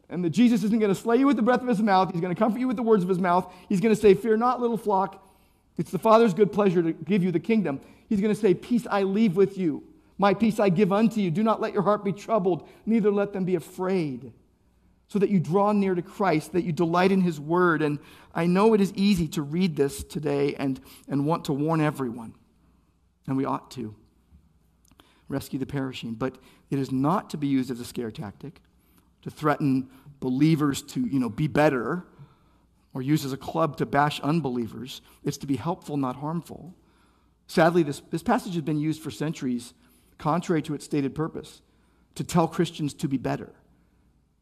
And 0.09 0.25
that 0.25 0.31
Jesus 0.31 0.65
isn't 0.65 0.79
going 0.81 0.93
to 0.93 1.01
slay 1.01 1.19
you 1.19 1.27
with 1.27 1.37
the 1.37 1.43
breath 1.43 1.63
of 1.63 1.69
his 1.69 1.81
mouth. 1.81 2.11
He's 2.11 2.21
going 2.21 2.35
to 2.35 2.39
comfort 2.39 2.59
you 2.59 2.67
with 2.67 2.77
the 2.77 2.83
words 2.83 3.05
of 3.05 3.09
his 3.09 3.21
mouth. 3.21 3.51
He's 3.69 3.81
going 3.81 3.95
to 3.95 4.01
say, 4.01 4.15
Fear 4.15 4.39
not, 4.39 4.61
little 4.61 4.77
flock. 4.77 5.25
It's 5.79 5.93
the 5.93 6.01
Father's 6.01 6.35
good 6.35 6.53
pleasure 6.53 6.83
to 6.83 6.93
give 6.93 7.23
you 7.23 7.31
the 7.31 7.39
kingdom. 7.41 7.81
He's 8.09 8.21
going 8.21 8.35
to 8.35 8.41
say, 8.41 8.53
Peace 8.53 8.89
I 8.91 9.05
leave 9.05 9.37
with 9.37 9.57
you. 9.57 9.85
My 10.19 10.35
peace 10.35 10.59
I 10.59 10.69
give 10.69 10.93
unto 10.93 11.21
you. 11.21 11.31
Do 11.31 11.45
not 11.45 11.61
let 11.61 11.73
your 11.73 11.83
heart 11.83 12.05
be 12.05 12.13
troubled, 12.13 12.69
neither 12.85 13.11
let 13.11 13.33
them 13.33 13.45
be 13.45 13.55
afraid. 13.55 14.33
So 15.07 15.19
that 15.19 15.31
you 15.31 15.41
draw 15.41 15.73
near 15.73 15.95
to 15.95 16.03
Christ, 16.03 16.53
that 16.53 16.63
you 16.63 16.73
delight 16.73 17.11
in 17.11 17.21
his 17.21 17.41
word. 17.41 17.81
And 17.81 17.99
I 18.35 18.47
know 18.47 18.75
it 18.75 18.81
is 18.81 18.93
easy 18.95 19.29
to 19.29 19.43
read 19.43 19.77
this 19.77 20.05
today 20.05 20.55
and, 20.57 20.81
and 21.09 21.25
want 21.25 21.47
to 21.47 21.53
warn 21.53 21.81
everyone. 21.81 22.35
And 23.31 23.37
we 23.37 23.45
ought 23.45 23.71
to 23.71 23.95
rescue 25.29 25.61
the 25.61 25.65
perishing. 25.65 26.15
But 26.15 26.37
it 26.69 26.81
is 26.81 26.91
not 26.91 27.31
to 27.31 27.37
be 27.37 27.47
used 27.47 27.71
as 27.71 27.79
a 27.79 27.85
scare 27.85 28.11
tactic, 28.11 28.61
to 29.23 29.31
threaten 29.31 29.89
believers 30.19 30.83
to, 30.83 31.07
you 31.07 31.21
know, 31.21 31.29
be 31.29 31.47
better, 31.47 32.03
or 32.93 33.03
used 33.03 33.25
as 33.25 33.33
a 33.33 33.37
club 33.37 33.77
to 33.77 33.87
bash 33.87 34.19
unbelievers. 34.19 35.01
It's 35.23 35.37
to 35.39 35.47
be 35.47 35.55
helpful, 35.55 35.97
not 35.97 36.17
harmful. 36.17 36.75
Sadly, 37.47 37.85
this, 37.85 38.03
this 38.11 38.25
passage 38.25 38.55
has 38.55 38.65
been 38.65 38.81
used 38.81 39.01
for 39.01 39.13
centuries, 39.13 39.75
contrary 40.19 40.63
to 40.63 40.75
its 40.75 40.85
stated 40.85 41.15
purpose, 41.15 41.63
to 42.17 42.25
tell 42.25 42.49
Christians 42.49 42.95
to 42.95 43.07
be 43.07 43.17
better. 43.17 43.53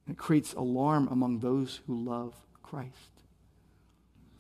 And 0.07 0.16
it 0.16 0.18
creates 0.18 0.55
alarm 0.55 1.09
among 1.11 1.41
those 1.41 1.82
who 1.86 2.03
love 2.03 2.34
Christ. 2.62 3.22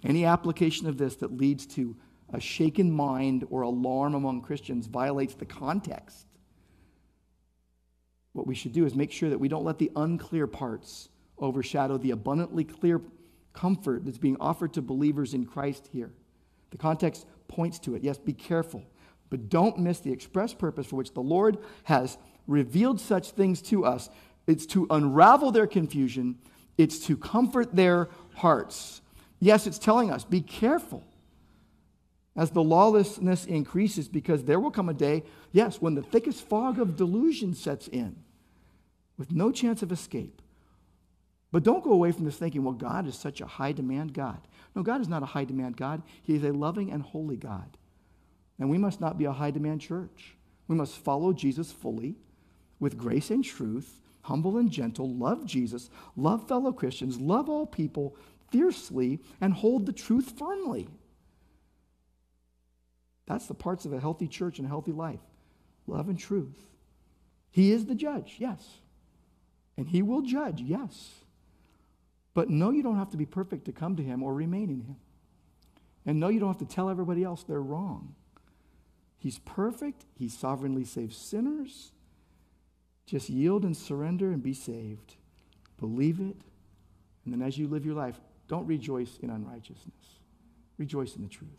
Any 0.02 0.24
application 0.24 0.86
of 0.86 0.96
this 0.96 1.16
that 1.16 1.36
leads 1.36 1.66
to 1.66 1.96
a 2.32 2.40
shaken 2.40 2.90
mind 2.90 3.46
or 3.50 3.62
alarm 3.62 4.14
among 4.14 4.42
Christians 4.42 4.86
violates 4.86 5.34
the 5.34 5.46
context. 5.46 6.26
What 8.32 8.46
we 8.46 8.54
should 8.54 8.72
do 8.72 8.84
is 8.84 8.94
make 8.94 9.10
sure 9.10 9.30
that 9.30 9.38
we 9.38 9.48
don't 9.48 9.64
let 9.64 9.78
the 9.78 9.90
unclear 9.96 10.46
parts 10.46 11.08
overshadow 11.38 11.96
the 11.96 12.10
abundantly 12.10 12.64
clear 12.64 13.00
comfort 13.52 14.04
that's 14.04 14.18
being 14.18 14.36
offered 14.40 14.72
to 14.74 14.82
believers 14.82 15.34
in 15.34 15.46
Christ 15.46 15.88
here. 15.92 16.12
The 16.70 16.76
context 16.76 17.26
points 17.48 17.78
to 17.80 17.94
it. 17.94 18.04
Yes, 18.04 18.18
be 18.18 18.32
careful, 18.32 18.84
but 19.30 19.48
don't 19.48 19.78
miss 19.78 20.00
the 20.00 20.12
express 20.12 20.52
purpose 20.52 20.86
for 20.86 20.96
which 20.96 21.14
the 21.14 21.20
Lord 21.20 21.58
has 21.84 22.18
revealed 22.46 23.00
such 23.00 23.30
things 23.30 23.62
to 23.62 23.84
us. 23.84 24.10
It's 24.46 24.66
to 24.66 24.86
unravel 24.90 25.50
their 25.50 25.66
confusion, 25.66 26.36
it's 26.76 26.98
to 27.06 27.16
comfort 27.16 27.74
their 27.74 28.08
hearts. 28.34 29.00
Yes, 29.40 29.66
it's 29.66 29.78
telling 29.78 30.10
us 30.10 30.24
be 30.24 30.40
careful 30.40 31.04
as 32.38 32.52
the 32.52 32.62
lawlessness 32.62 33.44
increases, 33.46 34.08
because 34.08 34.44
there 34.44 34.60
will 34.60 34.70
come 34.70 34.88
a 34.88 34.94
day, 34.94 35.24
yes, 35.50 35.82
when 35.82 35.96
the 35.96 36.02
thickest 36.02 36.48
fog 36.48 36.78
of 36.78 36.94
delusion 36.94 37.52
sets 37.52 37.88
in 37.88 38.14
with 39.18 39.32
no 39.32 39.50
chance 39.50 39.82
of 39.82 39.90
escape. 39.90 40.40
But 41.50 41.64
don't 41.64 41.82
go 41.82 41.90
away 41.90 42.12
from 42.12 42.24
this 42.24 42.36
thinking, 42.36 42.62
well, 42.62 42.74
God 42.74 43.08
is 43.08 43.16
such 43.18 43.40
a 43.40 43.46
high 43.46 43.72
demand 43.72 44.14
God. 44.14 44.38
No, 44.76 44.84
God 44.84 45.00
is 45.00 45.08
not 45.08 45.24
a 45.24 45.26
high 45.26 45.46
demand 45.46 45.76
God. 45.76 46.00
He 46.22 46.36
is 46.36 46.44
a 46.44 46.52
loving 46.52 46.92
and 46.92 47.02
holy 47.02 47.36
God. 47.36 47.76
And 48.60 48.70
we 48.70 48.78
must 48.78 49.00
not 49.00 49.18
be 49.18 49.24
a 49.24 49.32
high 49.32 49.50
demand 49.50 49.80
church. 49.80 50.36
We 50.68 50.76
must 50.76 50.94
follow 50.94 51.32
Jesus 51.32 51.72
fully 51.72 52.14
with 52.78 52.96
grace 52.96 53.30
and 53.30 53.44
truth, 53.44 54.00
humble 54.22 54.58
and 54.58 54.70
gentle, 54.70 55.12
love 55.12 55.44
Jesus, 55.44 55.90
love 56.16 56.46
fellow 56.46 56.70
Christians, 56.70 57.18
love 57.18 57.48
all 57.48 57.66
people 57.66 58.14
fiercely, 58.52 59.18
and 59.40 59.52
hold 59.54 59.86
the 59.86 59.92
truth 59.92 60.34
firmly. 60.38 60.86
That's 63.28 63.46
the 63.46 63.54
parts 63.54 63.84
of 63.84 63.92
a 63.92 64.00
healthy 64.00 64.26
church 64.26 64.58
and 64.58 64.64
a 64.66 64.68
healthy 64.68 64.92
life 64.92 65.20
love 65.86 66.08
and 66.08 66.18
truth. 66.18 66.66
He 67.50 67.72
is 67.72 67.86
the 67.86 67.94
judge, 67.94 68.36
yes. 68.38 68.62
And 69.76 69.88
he 69.88 70.02
will 70.02 70.22
judge, 70.22 70.60
yes. 70.60 71.10
But 72.34 72.50
no, 72.50 72.70
you 72.70 72.82
don't 72.82 72.98
have 72.98 73.10
to 73.10 73.16
be 73.16 73.24
perfect 73.24 73.64
to 73.66 73.72
come 73.72 73.96
to 73.96 74.02
him 74.02 74.22
or 74.22 74.34
remain 74.34 74.70
in 74.70 74.80
him. 74.82 74.96
And 76.04 76.20
no, 76.20 76.28
you 76.28 76.40
don't 76.40 76.48
have 76.48 76.68
to 76.68 76.74
tell 76.74 76.90
everybody 76.90 77.24
else 77.24 77.42
they're 77.42 77.60
wrong. 77.60 78.14
He's 79.18 79.38
perfect, 79.40 80.04
he 80.14 80.28
sovereignly 80.28 80.84
saves 80.84 81.16
sinners. 81.16 81.92
Just 83.06 83.30
yield 83.30 83.64
and 83.64 83.76
surrender 83.76 84.30
and 84.30 84.42
be 84.42 84.54
saved. 84.54 85.16
Believe 85.80 86.20
it. 86.20 86.36
And 87.24 87.32
then 87.32 87.42
as 87.42 87.56
you 87.56 87.66
live 87.66 87.86
your 87.86 87.94
life, 87.94 88.20
don't 88.46 88.66
rejoice 88.66 89.18
in 89.22 89.30
unrighteousness, 89.30 90.20
rejoice 90.76 91.16
in 91.16 91.22
the 91.22 91.28
truth. 91.28 91.50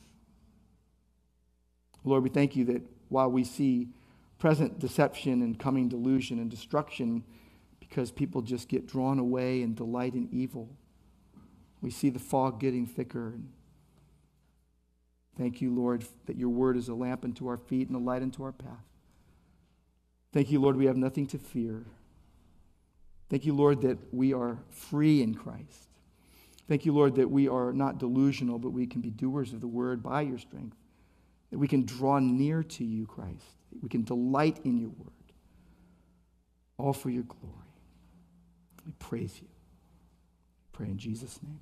Lord, 2.04 2.24
we 2.24 2.30
thank 2.30 2.56
you 2.56 2.66
that 2.66 2.82
while 3.10 3.30
we 3.30 3.44
see 3.44 3.90
present 4.38 4.80
deception 4.80 5.42
and 5.42 5.60
coming 5.60 5.90
delusion 5.90 6.40
and 6.40 6.50
destruction, 6.50 7.24
because 7.80 8.12
people 8.12 8.42
just 8.42 8.70
get 8.70 8.88
drawn 8.88 9.20
away 9.20 9.62
and 9.62 9.76
delight 9.76 10.14
in 10.14 10.30
evil. 10.32 10.70
We 11.82 11.90
see 11.90 12.10
the 12.10 12.20
fog 12.20 12.60
getting 12.60 12.86
thicker. 12.86 13.34
Thank 15.38 15.62
you, 15.62 15.74
Lord, 15.74 16.06
that 16.26 16.38
your 16.38 16.50
word 16.50 16.78
is 16.78 16.90
a 16.90 16.94
lamp 16.94 17.24
unto 17.24 17.48
our 17.48 17.58
feet 17.58 17.88
and 17.88 17.96
a 17.96 18.00
light 18.00 18.22
unto 18.22 18.44
our 18.44 18.52
path. 18.52 18.86
Thank 20.32 20.52
you, 20.52 20.60
Lord, 20.60 20.76
we 20.76 20.86
have 20.86 20.98
nothing 20.98 21.26
to 21.28 21.38
fear. 21.38 21.86
Thank 23.30 23.46
you, 23.46 23.54
Lord, 23.54 23.82
that 23.82 23.98
we 24.14 24.34
are 24.34 24.60
free 24.70 25.22
in 25.22 25.34
Christ. 25.36 25.88
Thank 26.68 26.86
you, 26.86 26.94
Lord, 26.94 27.16
that 27.16 27.32
we 27.32 27.48
are 27.48 27.74
not 27.74 27.98
delusional, 27.98 28.60
but 28.60 28.70
we 28.70 28.86
can 28.86 29.02
be 29.02 29.10
doers 29.10 29.54
of 29.54 29.62
the 29.62 29.68
word 29.68 30.04
by 30.04 30.22
your 30.22 30.38
strength. 30.38 30.76
That 31.52 31.58
we 31.58 31.68
can 31.68 31.86
draw 31.86 32.20
near 32.20 32.64
to 32.64 32.84
you, 32.84 33.06
Christ. 33.06 33.44
We 33.82 33.90
can 33.90 34.04
delight 34.04 34.60
in 34.64 34.78
your 34.78 34.90
word. 34.90 35.10
All 36.78 36.94
for 36.94 37.10
your 37.10 37.24
glory. 37.24 37.56
We 38.86 38.92
praise 38.94 39.40
you. 39.42 39.48
Pray 40.72 40.88
in 40.88 40.98
Jesus' 40.98 41.40
name. 41.44 41.60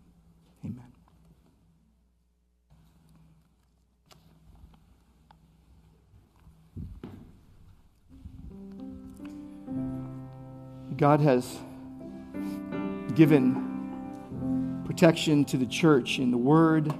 Amen. 0.64 0.92
God 10.98 11.22
has 11.22 11.58
given 13.14 14.84
protection 14.86 15.46
to 15.46 15.58
the 15.58 15.66
church 15.66 16.18
in 16.18 16.32
the 16.32 16.38
word 16.38 16.94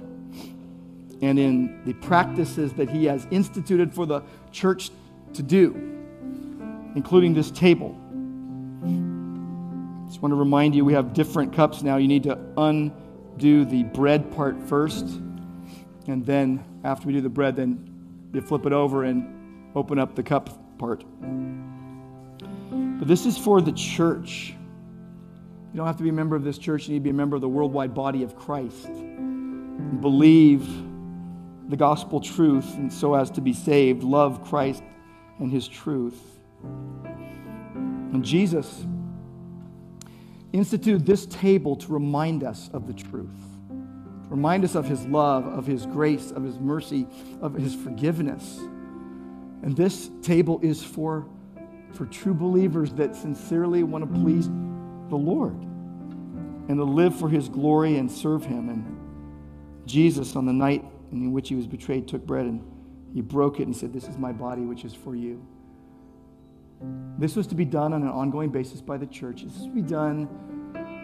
and 1.20 1.38
in 1.38 1.84
the 1.84 1.94
practices 1.94 2.72
that 2.74 2.88
he 2.88 3.04
has 3.06 3.26
instituted 3.30 3.92
for 3.92 4.06
the 4.06 4.22
church 4.52 4.90
to 5.34 5.42
do, 5.42 5.74
including 6.94 7.34
this 7.34 7.50
table. 7.50 7.96
Just 10.06 10.22
want 10.22 10.32
to 10.32 10.36
remind 10.36 10.74
you 10.74 10.84
we 10.84 10.94
have 10.94 11.12
different 11.12 11.52
cups 11.52 11.82
now. 11.82 11.96
You 11.96 12.08
need 12.08 12.22
to 12.22 12.38
undo 12.56 13.64
the 13.64 13.82
bread 13.82 14.30
part 14.34 14.58
first. 14.62 15.04
And 16.06 16.24
then 16.24 16.64
after 16.84 17.06
we 17.06 17.12
do 17.12 17.20
the 17.20 17.28
bread, 17.28 17.56
then 17.56 18.30
you 18.32 18.40
flip 18.40 18.64
it 18.64 18.72
over 18.72 19.04
and 19.04 19.70
open 19.76 19.98
up 19.98 20.14
the 20.14 20.22
cup 20.22 20.78
part. 20.78 21.04
But 22.70 23.06
this 23.06 23.26
is 23.26 23.36
for 23.36 23.60
the 23.60 23.72
church. 23.72 24.54
You 25.72 25.76
don't 25.76 25.86
have 25.86 25.98
to 25.98 26.02
be 26.02 26.08
a 26.08 26.12
member 26.12 26.34
of 26.34 26.44
this 26.44 26.56
church, 26.56 26.88
you 26.88 26.94
need 26.94 27.00
to 27.00 27.04
be 27.04 27.10
a 27.10 27.14
member 27.14 27.36
of 27.36 27.42
the 27.42 27.48
worldwide 27.48 27.94
body 27.94 28.22
of 28.22 28.34
Christ. 28.34 28.90
Believe 30.00 30.66
the 31.68 31.76
gospel 31.76 32.20
truth 32.20 32.74
and 32.76 32.92
so 32.92 33.14
as 33.14 33.30
to 33.32 33.40
be 33.40 33.52
saved, 33.52 34.02
love 34.02 34.42
Christ 34.44 34.82
and 35.38 35.52
his 35.52 35.68
truth. 35.68 36.18
And 36.62 38.24
Jesus 38.24 38.86
instituted 40.52 41.04
this 41.04 41.26
table 41.26 41.76
to 41.76 41.92
remind 41.92 42.42
us 42.42 42.70
of 42.72 42.86
the 42.86 42.94
truth, 42.94 43.36
to 43.68 44.30
remind 44.30 44.64
us 44.64 44.74
of 44.74 44.86
his 44.86 45.04
love, 45.06 45.46
of 45.46 45.66
his 45.66 45.84
grace, 45.84 46.30
of 46.30 46.42
his 46.42 46.58
mercy, 46.58 47.06
of 47.42 47.54
his 47.54 47.74
forgiveness. 47.74 48.58
And 49.62 49.76
this 49.76 50.10
table 50.22 50.58
is 50.62 50.82
for, 50.82 51.26
for 51.92 52.06
true 52.06 52.34
believers 52.34 52.92
that 52.92 53.14
sincerely 53.14 53.82
want 53.82 54.10
to 54.10 54.20
please 54.20 54.48
the 55.10 55.16
Lord 55.16 55.54
and 56.68 56.76
to 56.76 56.84
live 56.84 57.18
for 57.18 57.28
his 57.28 57.48
glory 57.48 57.96
and 57.96 58.10
serve 58.10 58.44
him. 58.44 58.68
And 58.70 59.86
Jesus, 59.86 60.34
on 60.34 60.46
the 60.46 60.52
night 60.52 60.84
in 61.12 61.32
which 61.32 61.48
he 61.48 61.54
was 61.54 61.66
betrayed, 61.66 62.08
took 62.08 62.26
bread 62.26 62.46
and 62.46 62.62
he 63.14 63.20
broke 63.20 63.60
it 63.60 63.64
and 63.64 63.76
said, 63.76 63.92
This 63.92 64.08
is 64.08 64.18
my 64.18 64.32
body, 64.32 64.62
which 64.62 64.84
is 64.84 64.94
for 64.94 65.14
you. 65.14 65.44
This 67.18 67.34
was 67.34 67.46
to 67.48 67.54
be 67.54 67.64
done 67.64 67.92
on 67.92 68.02
an 68.02 68.08
ongoing 68.08 68.50
basis 68.50 68.80
by 68.80 68.96
the 68.96 69.06
church. 69.06 69.42
This 69.42 69.54
was 69.54 69.64
to 69.64 69.70
be 69.70 69.82
done 69.82 70.28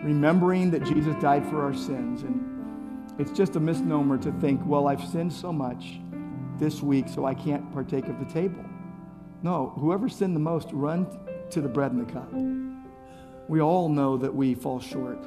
remembering 0.05 0.71
that 0.71 0.85
Jesus 0.85 1.15
died 1.21 1.45
for 1.47 1.63
our 1.63 1.75
sins. 1.75 2.23
And 2.23 3.11
it's 3.19 3.33
just 3.33 3.57
a 3.57 3.61
misnomer 3.61 4.19
to 4.19 4.33
think, 4.33 4.61
well, 4.65 4.87
I've 4.87 5.03
sinned 5.03 5.33
so 5.33 5.53
much 5.53 5.99
this 6.59 6.83
week, 6.83 7.09
so 7.09 7.25
I 7.25 7.35
can't 7.35 7.73
partake 7.73 8.07
of 8.07 8.19
the 8.19 8.33
table. 8.33 8.65
No, 9.43 9.73
whoever 9.77 10.09
sinned 10.09 10.37
the 10.37 10.41
most, 10.41 10.69
run 10.73 11.07
to 11.51 11.61
the 11.61 11.69
bread 11.69 11.93
and 11.93 12.07
the 12.07 12.13
cup. 12.13 12.33
We 13.49 13.61
all 13.61 13.89
know 13.89 14.17
that 14.17 14.35
we 14.35 14.55
fall 14.55 14.81
short 14.81 15.19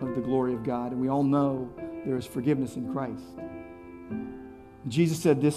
of 0.00 0.14
the 0.14 0.20
glory 0.20 0.54
of 0.54 0.64
God, 0.64 0.92
and 0.92 1.00
we 1.00 1.08
all 1.08 1.22
know 1.22 1.70
there 2.04 2.16
is 2.16 2.26
forgiveness 2.26 2.76
in 2.76 2.92
Christ. 2.92 3.22
Jesus 4.88 5.22
said, 5.22 5.40
This 5.40 5.56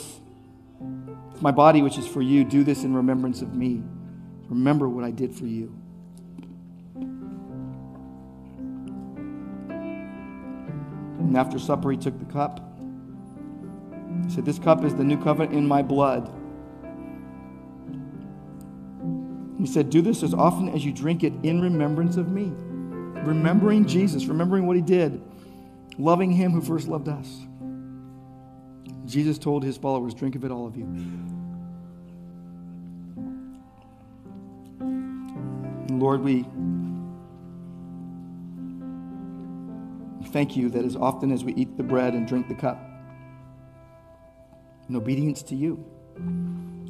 is 1.33 1.41
my 1.41 1.51
body, 1.51 1.81
which 1.81 1.97
is 1.97 2.07
for 2.07 2.21
you. 2.21 2.43
Do 2.43 2.63
this 2.63 2.83
in 2.83 2.93
remembrance 2.93 3.41
of 3.41 3.53
me. 3.53 3.81
Remember 4.49 4.87
what 4.87 5.03
I 5.03 5.11
did 5.11 5.33
for 5.33 5.45
you. 5.45 5.73
And 11.19 11.37
after 11.37 11.57
supper, 11.57 11.89
he 11.89 11.97
took 11.97 12.19
the 12.19 12.31
cup. 12.31 12.59
He 14.25 14.29
said, 14.29 14.45
This 14.45 14.59
cup 14.59 14.83
is 14.83 14.93
the 14.93 15.03
new 15.03 15.17
covenant 15.17 15.55
in 15.55 15.67
my 15.67 15.81
blood. 15.81 16.31
He 19.57 19.65
said, 19.65 19.89
Do 19.89 20.01
this 20.01 20.23
as 20.23 20.33
often 20.33 20.69
as 20.69 20.85
you 20.85 20.91
drink 20.91 21.23
it 21.23 21.33
in 21.43 21.61
remembrance 21.61 22.17
of 22.17 22.29
me. 22.29 22.51
Remembering 23.25 23.87
Jesus, 23.87 24.25
remembering 24.25 24.67
what 24.67 24.75
he 24.75 24.81
did, 24.81 25.21
loving 25.97 26.31
him 26.31 26.51
who 26.51 26.61
first 26.61 26.87
loved 26.87 27.07
us. 27.07 27.45
Jesus 29.05 29.37
told 29.37 29.63
his 29.63 29.77
followers, 29.77 30.13
Drink 30.13 30.35
of 30.35 30.45
it, 30.45 30.51
all 30.51 30.67
of 30.67 30.75
you. 30.77 30.85
Lord, 35.89 36.21
we 36.21 36.45
thank 40.31 40.55
you 40.57 40.69
that 40.69 40.83
as 40.83 40.95
often 40.95 41.31
as 41.31 41.43
we 41.43 41.53
eat 41.53 41.77
the 41.77 41.83
bread 41.83 42.13
and 42.13 42.27
drink 42.27 42.47
the 42.47 42.55
cup, 42.55 42.79
in 44.89 44.95
obedience 44.95 45.43
to 45.43 45.55
you, 45.55 45.83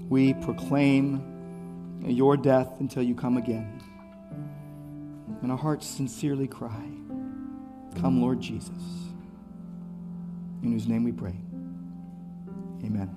we 0.09 0.33
proclaim 0.33 2.01
your 2.05 2.37
death 2.37 2.79
until 2.79 3.03
you 3.03 3.15
come 3.15 3.37
again. 3.37 3.81
And 5.41 5.51
our 5.51 5.57
hearts 5.57 5.87
sincerely 5.87 6.47
cry, 6.47 6.89
Come, 7.99 8.21
Lord 8.21 8.41
Jesus, 8.41 8.71
in 10.63 10.71
whose 10.71 10.87
name 10.87 11.03
we 11.03 11.11
pray. 11.11 11.35
Amen. 12.83 13.09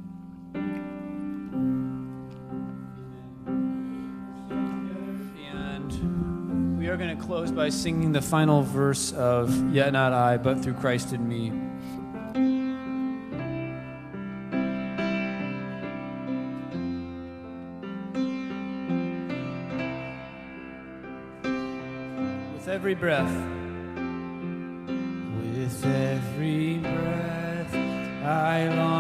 And 5.53 6.79
we 6.79 6.87
are 6.89 6.97
going 6.97 7.17
to 7.17 7.23
close 7.23 7.51
by 7.51 7.69
singing 7.69 8.13
the 8.13 8.23
final 8.23 8.63
verse 8.63 9.13
of 9.13 9.75
Yet 9.75 9.93
Not 9.93 10.13
I, 10.13 10.37
but 10.37 10.63
Through 10.63 10.75
Christ 10.75 11.13
in 11.13 11.29
Me. 11.29 11.51
With 22.55 22.69
every 22.69 22.95
breath. 22.95 23.33
With 25.41 25.85
every 25.85 26.79
breath, 26.79 27.75
I 28.25 28.69
long 28.69 28.96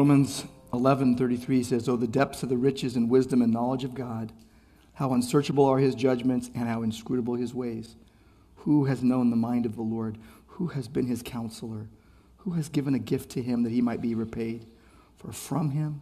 Romans 0.00 0.46
11:33 0.72 1.62
says, 1.62 1.86
"Oh 1.86 1.94
the 1.94 2.06
depths 2.06 2.42
of 2.42 2.48
the 2.48 2.56
riches 2.56 2.96
and 2.96 3.10
wisdom 3.10 3.42
and 3.42 3.52
knowledge 3.52 3.84
of 3.84 3.94
God, 3.94 4.32
how 4.94 5.12
unsearchable 5.12 5.66
are 5.66 5.78
his 5.78 5.94
judgments 5.94 6.50
and 6.54 6.66
how 6.66 6.80
inscrutable 6.80 7.34
his 7.34 7.52
ways. 7.52 7.96
Who 8.64 8.86
has 8.86 9.02
known 9.02 9.28
the 9.28 9.36
mind 9.36 9.66
of 9.66 9.76
the 9.76 9.82
Lord? 9.82 10.16
Who 10.46 10.68
has 10.68 10.88
been 10.88 11.04
his 11.04 11.20
counselor? 11.20 11.90
Who 12.38 12.52
has 12.52 12.70
given 12.70 12.94
a 12.94 12.98
gift 12.98 13.28
to 13.32 13.42
him 13.42 13.62
that 13.64 13.72
he 13.72 13.82
might 13.82 14.00
be 14.00 14.14
repaid? 14.14 14.64
For 15.18 15.32
from 15.32 15.72
him 15.72 16.00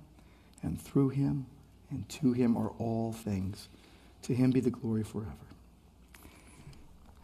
and 0.63 0.81
through 0.81 1.09
him 1.09 1.47
and 1.91 2.09
to 2.09 2.33
him 2.33 2.57
are 2.57 2.71
all 2.79 3.11
things. 3.11 3.69
To 4.23 4.33
him 4.33 4.53
be 4.53 4.61
the 4.61 4.71
glory 4.71 5.03
forever." 5.03 5.33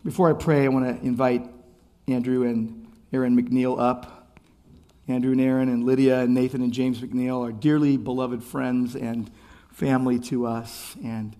Before 0.02 0.28
I 0.28 0.32
pray, 0.32 0.64
I 0.64 0.68
want 0.70 0.86
to 0.86 1.06
invite 1.06 1.48
Andrew 2.08 2.42
and 2.42 2.88
Aaron 3.12 3.40
McNeil 3.40 3.78
up. 3.78 4.23
Andrew 5.06 5.32
and 5.32 5.40
Aaron 5.40 5.68
and 5.68 5.84
Lydia 5.84 6.20
and 6.20 6.32
Nathan 6.32 6.62
and 6.62 6.72
James 6.72 7.00
McNeil 7.00 7.46
are 7.46 7.52
dearly 7.52 7.96
beloved 7.96 8.42
friends 8.42 8.96
and 8.96 9.30
family 9.70 10.18
to 10.18 10.46
us. 10.46 10.96
And 11.04 11.36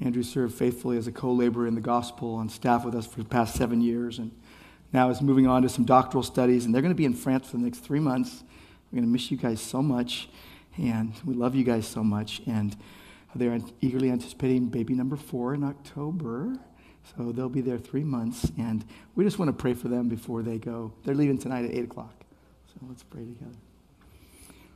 Andrew 0.00 0.22
served 0.22 0.54
faithfully 0.54 0.96
as 0.96 1.06
a 1.08 1.12
co 1.12 1.32
laborer 1.32 1.66
in 1.66 1.74
the 1.74 1.80
gospel 1.80 2.34
on 2.34 2.48
staff 2.48 2.84
with 2.84 2.94
us 2.94 3.06
for 3.06 3.18
the 3.18 3.28
past 3.28 3.56
seven 3.56 3.80
years. 3.80 4.18
And 4.18 4.30
now 4.92 5.10
is 5.10 5.20
moving 5.20 5.48
on 5.48 5.62
to 5.62 5.68
some 5.68 5.84
doctoral 5.84 6.22
studies. 6.22 6.64
And 6.64 6.74
they're 6.74 6.82
going 6.82 6.94
to 6.94 6.96
be 6.96 7.04
in 7.04 7.14
France 7.14 7.50
for 7.50 7.56
the 7.56 7.64
next 7.64 7.80
three 7.80 8.00
months. 8.00 8.44
We're 8.90 8.98
going 8.98 9.08
to 9.08 9.12
miss 9.12 9.30
you 9.30 9.36
guys 9.36 9.60
so 9.60 9.82
much. 9.82 10.28
And 10.78 11.12
we 11.24 11.34
love 11.34 11.56
you 11.56 11.64
guys 11.64 11.86
so 11.86 12.04
much. 12.04 12.40
And 12.46 12.76
they're 13.34 13.58
eagerly 13.80 14.10
anticipating 14.10 14.66
baby 14.66 14.94
number 14.94 15.16
four 15.16 15.54
in 15.54 15.64
October. 15.64 16.56
So 17.16 17.32
they'll 17.32 17.48
be 17.48 17.62
there 17.62 17.78
three 17.78 18.04
months. 18.04 18.52
And 18.58 18.84
we 19.16 19.24
just 19.24 19.40
want 19.40 19.48
to 19.48 19.52
pray 19.52 19.74
for 19.74 19.88
them 19.88 20.08
before 20.08 20.42
they 20.42 20.58
go. 20.58 20.92
They're 21.04 21.16
leaving 21.16 21.38
tonight 21.38 21.64
at 21.64 21.72
8 21.72 21.84
o'clock. 21.84 22.21
So 22.72 22.86
let's 22.88 23.02
pray 23.02 23.24
together. 23.24 23.56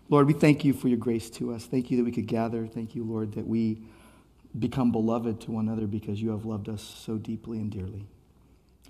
Lord, 0.08 0.26
we 0.26 0.34
thank 0.34 0.64
you 0.64 0.72
for 0.72 0.88
your 0.88 0.98
grace 0.98 1.30
to 1.30 1.52
us. 1.52 1.64
Thank 1.64 1.90
you 1.90 1.96
that 1.96 2.04
we 2.04 2.12
could 2.12 2.26
gather. 2.26 2.66
Thank 2.66 2.94
you, 2.94 3.04
Lord, 3.04 3.32
that 3.32 3.46
we 3.46 3.82
become 4.58 4.92
beloved 4.92 5.40
to 5.42 5.50
one 5.50 5.66
another 5.66 5.86
because 5.86 6.20
you 6.20 6.30
have 6.30 6.44
loved 6.44 6.68
us 6.68 6.82
so 6.82 7.16
deeply 7.16 7.58
and 7.58 7.70
dearly. 7.70 8.06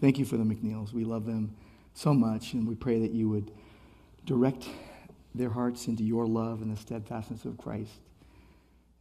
Thank 0.01 0.19
you 0.19 0.25
for 0.25 0.37
the 0.37 0.45
McNeils. 0.45 0.93
We 0.93 1.05
love 1.05 1.25
them 1.25 1.57
so 1.95 2.13
much, 2.13 2.53
and 2.53 2.69
we 2.69 2.75
pray 2.75 3.01
that 3.01 3.13
you 3.13 3.29
would 3.29 3.51
direct 4.27 4.69
their 5.35 5.51
hearts 5.51 5.87
into 5.87 6.03
your 6.03 6.27
love 6.27 6.61
and 6.61 6.71
the 6.71 6.79
steadfastness 6.79 7.45
of 7.45 7.57
Christ, 7.57 7.93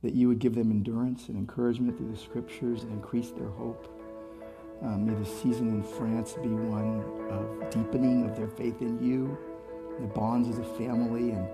that 0.03 0.14
you 0.14 0.27
would 0.27 0.40
give 0.40 0.56
them 0.56 0.72
endurance 0.72 1.27
and 1.27 1.38
encouragement 1.38 1.98
through 1.98 2.11
the 2.11 2.18
scriptures 2.18 2.84
and 2.84 2.91
increase 2.91 3.32
their 3.32 3.49
hope. 3.49 3.91
Um, 4.82 5.06
may 5.06 5.14
the 5.15 5.26
season 5.26 5.69
in 5.69 5.84
France 5.84 6.34
be 6.34 6.49
one 6.49 7.03
of 7.30 7.69
deepening 7.72 8.30
of 8.30 8.38
their 8.38 8.49
faith 8.49 8.82
in 8.82 9.02
you, 9.03 9.38
the 9.99 10.07
bonds 10.07 10.49
of 10.49 10.57
the 10.57 10.63
family. 10.63 11.31
And 11.31 11.47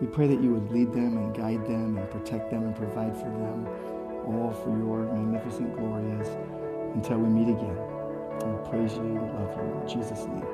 we 0.00 0.06
pray 0.06 0.26
that 0.26 0.40
you 0.40 0.50
would 0.52 0.70
lead 0.72 0.92
them 0.92 1.16
and 1.16 1.34
guide 1.34 1.66
them 1.66 1.96
and 1.96 2.10
protect 2.10 2.50
them 2.50 2.64
and 2.64 2.74
provide 2.76 3.16
for 3.16 3.30
them, 3.30 3.66
all 4.26 4.52
for 4.62 4.76
your 4.76 5.12
magnificent 5.12 5.76
glory 5.76 6.10
as 6.20 6.28
until 6.94 7.18
we 7.18 7.28
meet 7.28 7.48
again. 7.48 7.78
And 8.40 8.58
we 8.58 8.68
praise 8.68 8.94
you, 8.94 9.02
we 9.02 9.18
love 9.20 9.56
you. 9.56 9.80
In 9.82 9.88
Jesus' 9.88 10.26
name, 10.26 10.46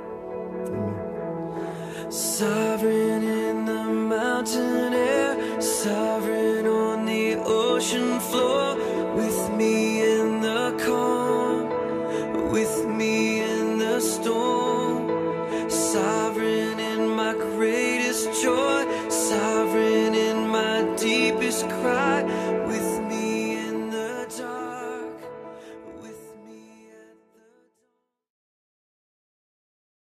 amen. 0.67 2.13
Sovereign 2.13 3.23
in 3.23 3.65
the 3.65 3.85
mountain 3.85 4.93
air, 4.93 5.61
sovereign 5.61 6.67
on 6.67 7.07
the 7.07 7.37
ocean 7.37 8.19
floor, 8.21 8.77
with 9.15 9.51
me 9.53 10.03
in 10.03 10.41
the 10.41 10.77
calm, 10.85 12.51
with 12.51 12.87
me 12.87 13.41
in 13.41 13.79
the 13.79 14.01
storm. 14.01 15.09
Sovereign 15.71 16.20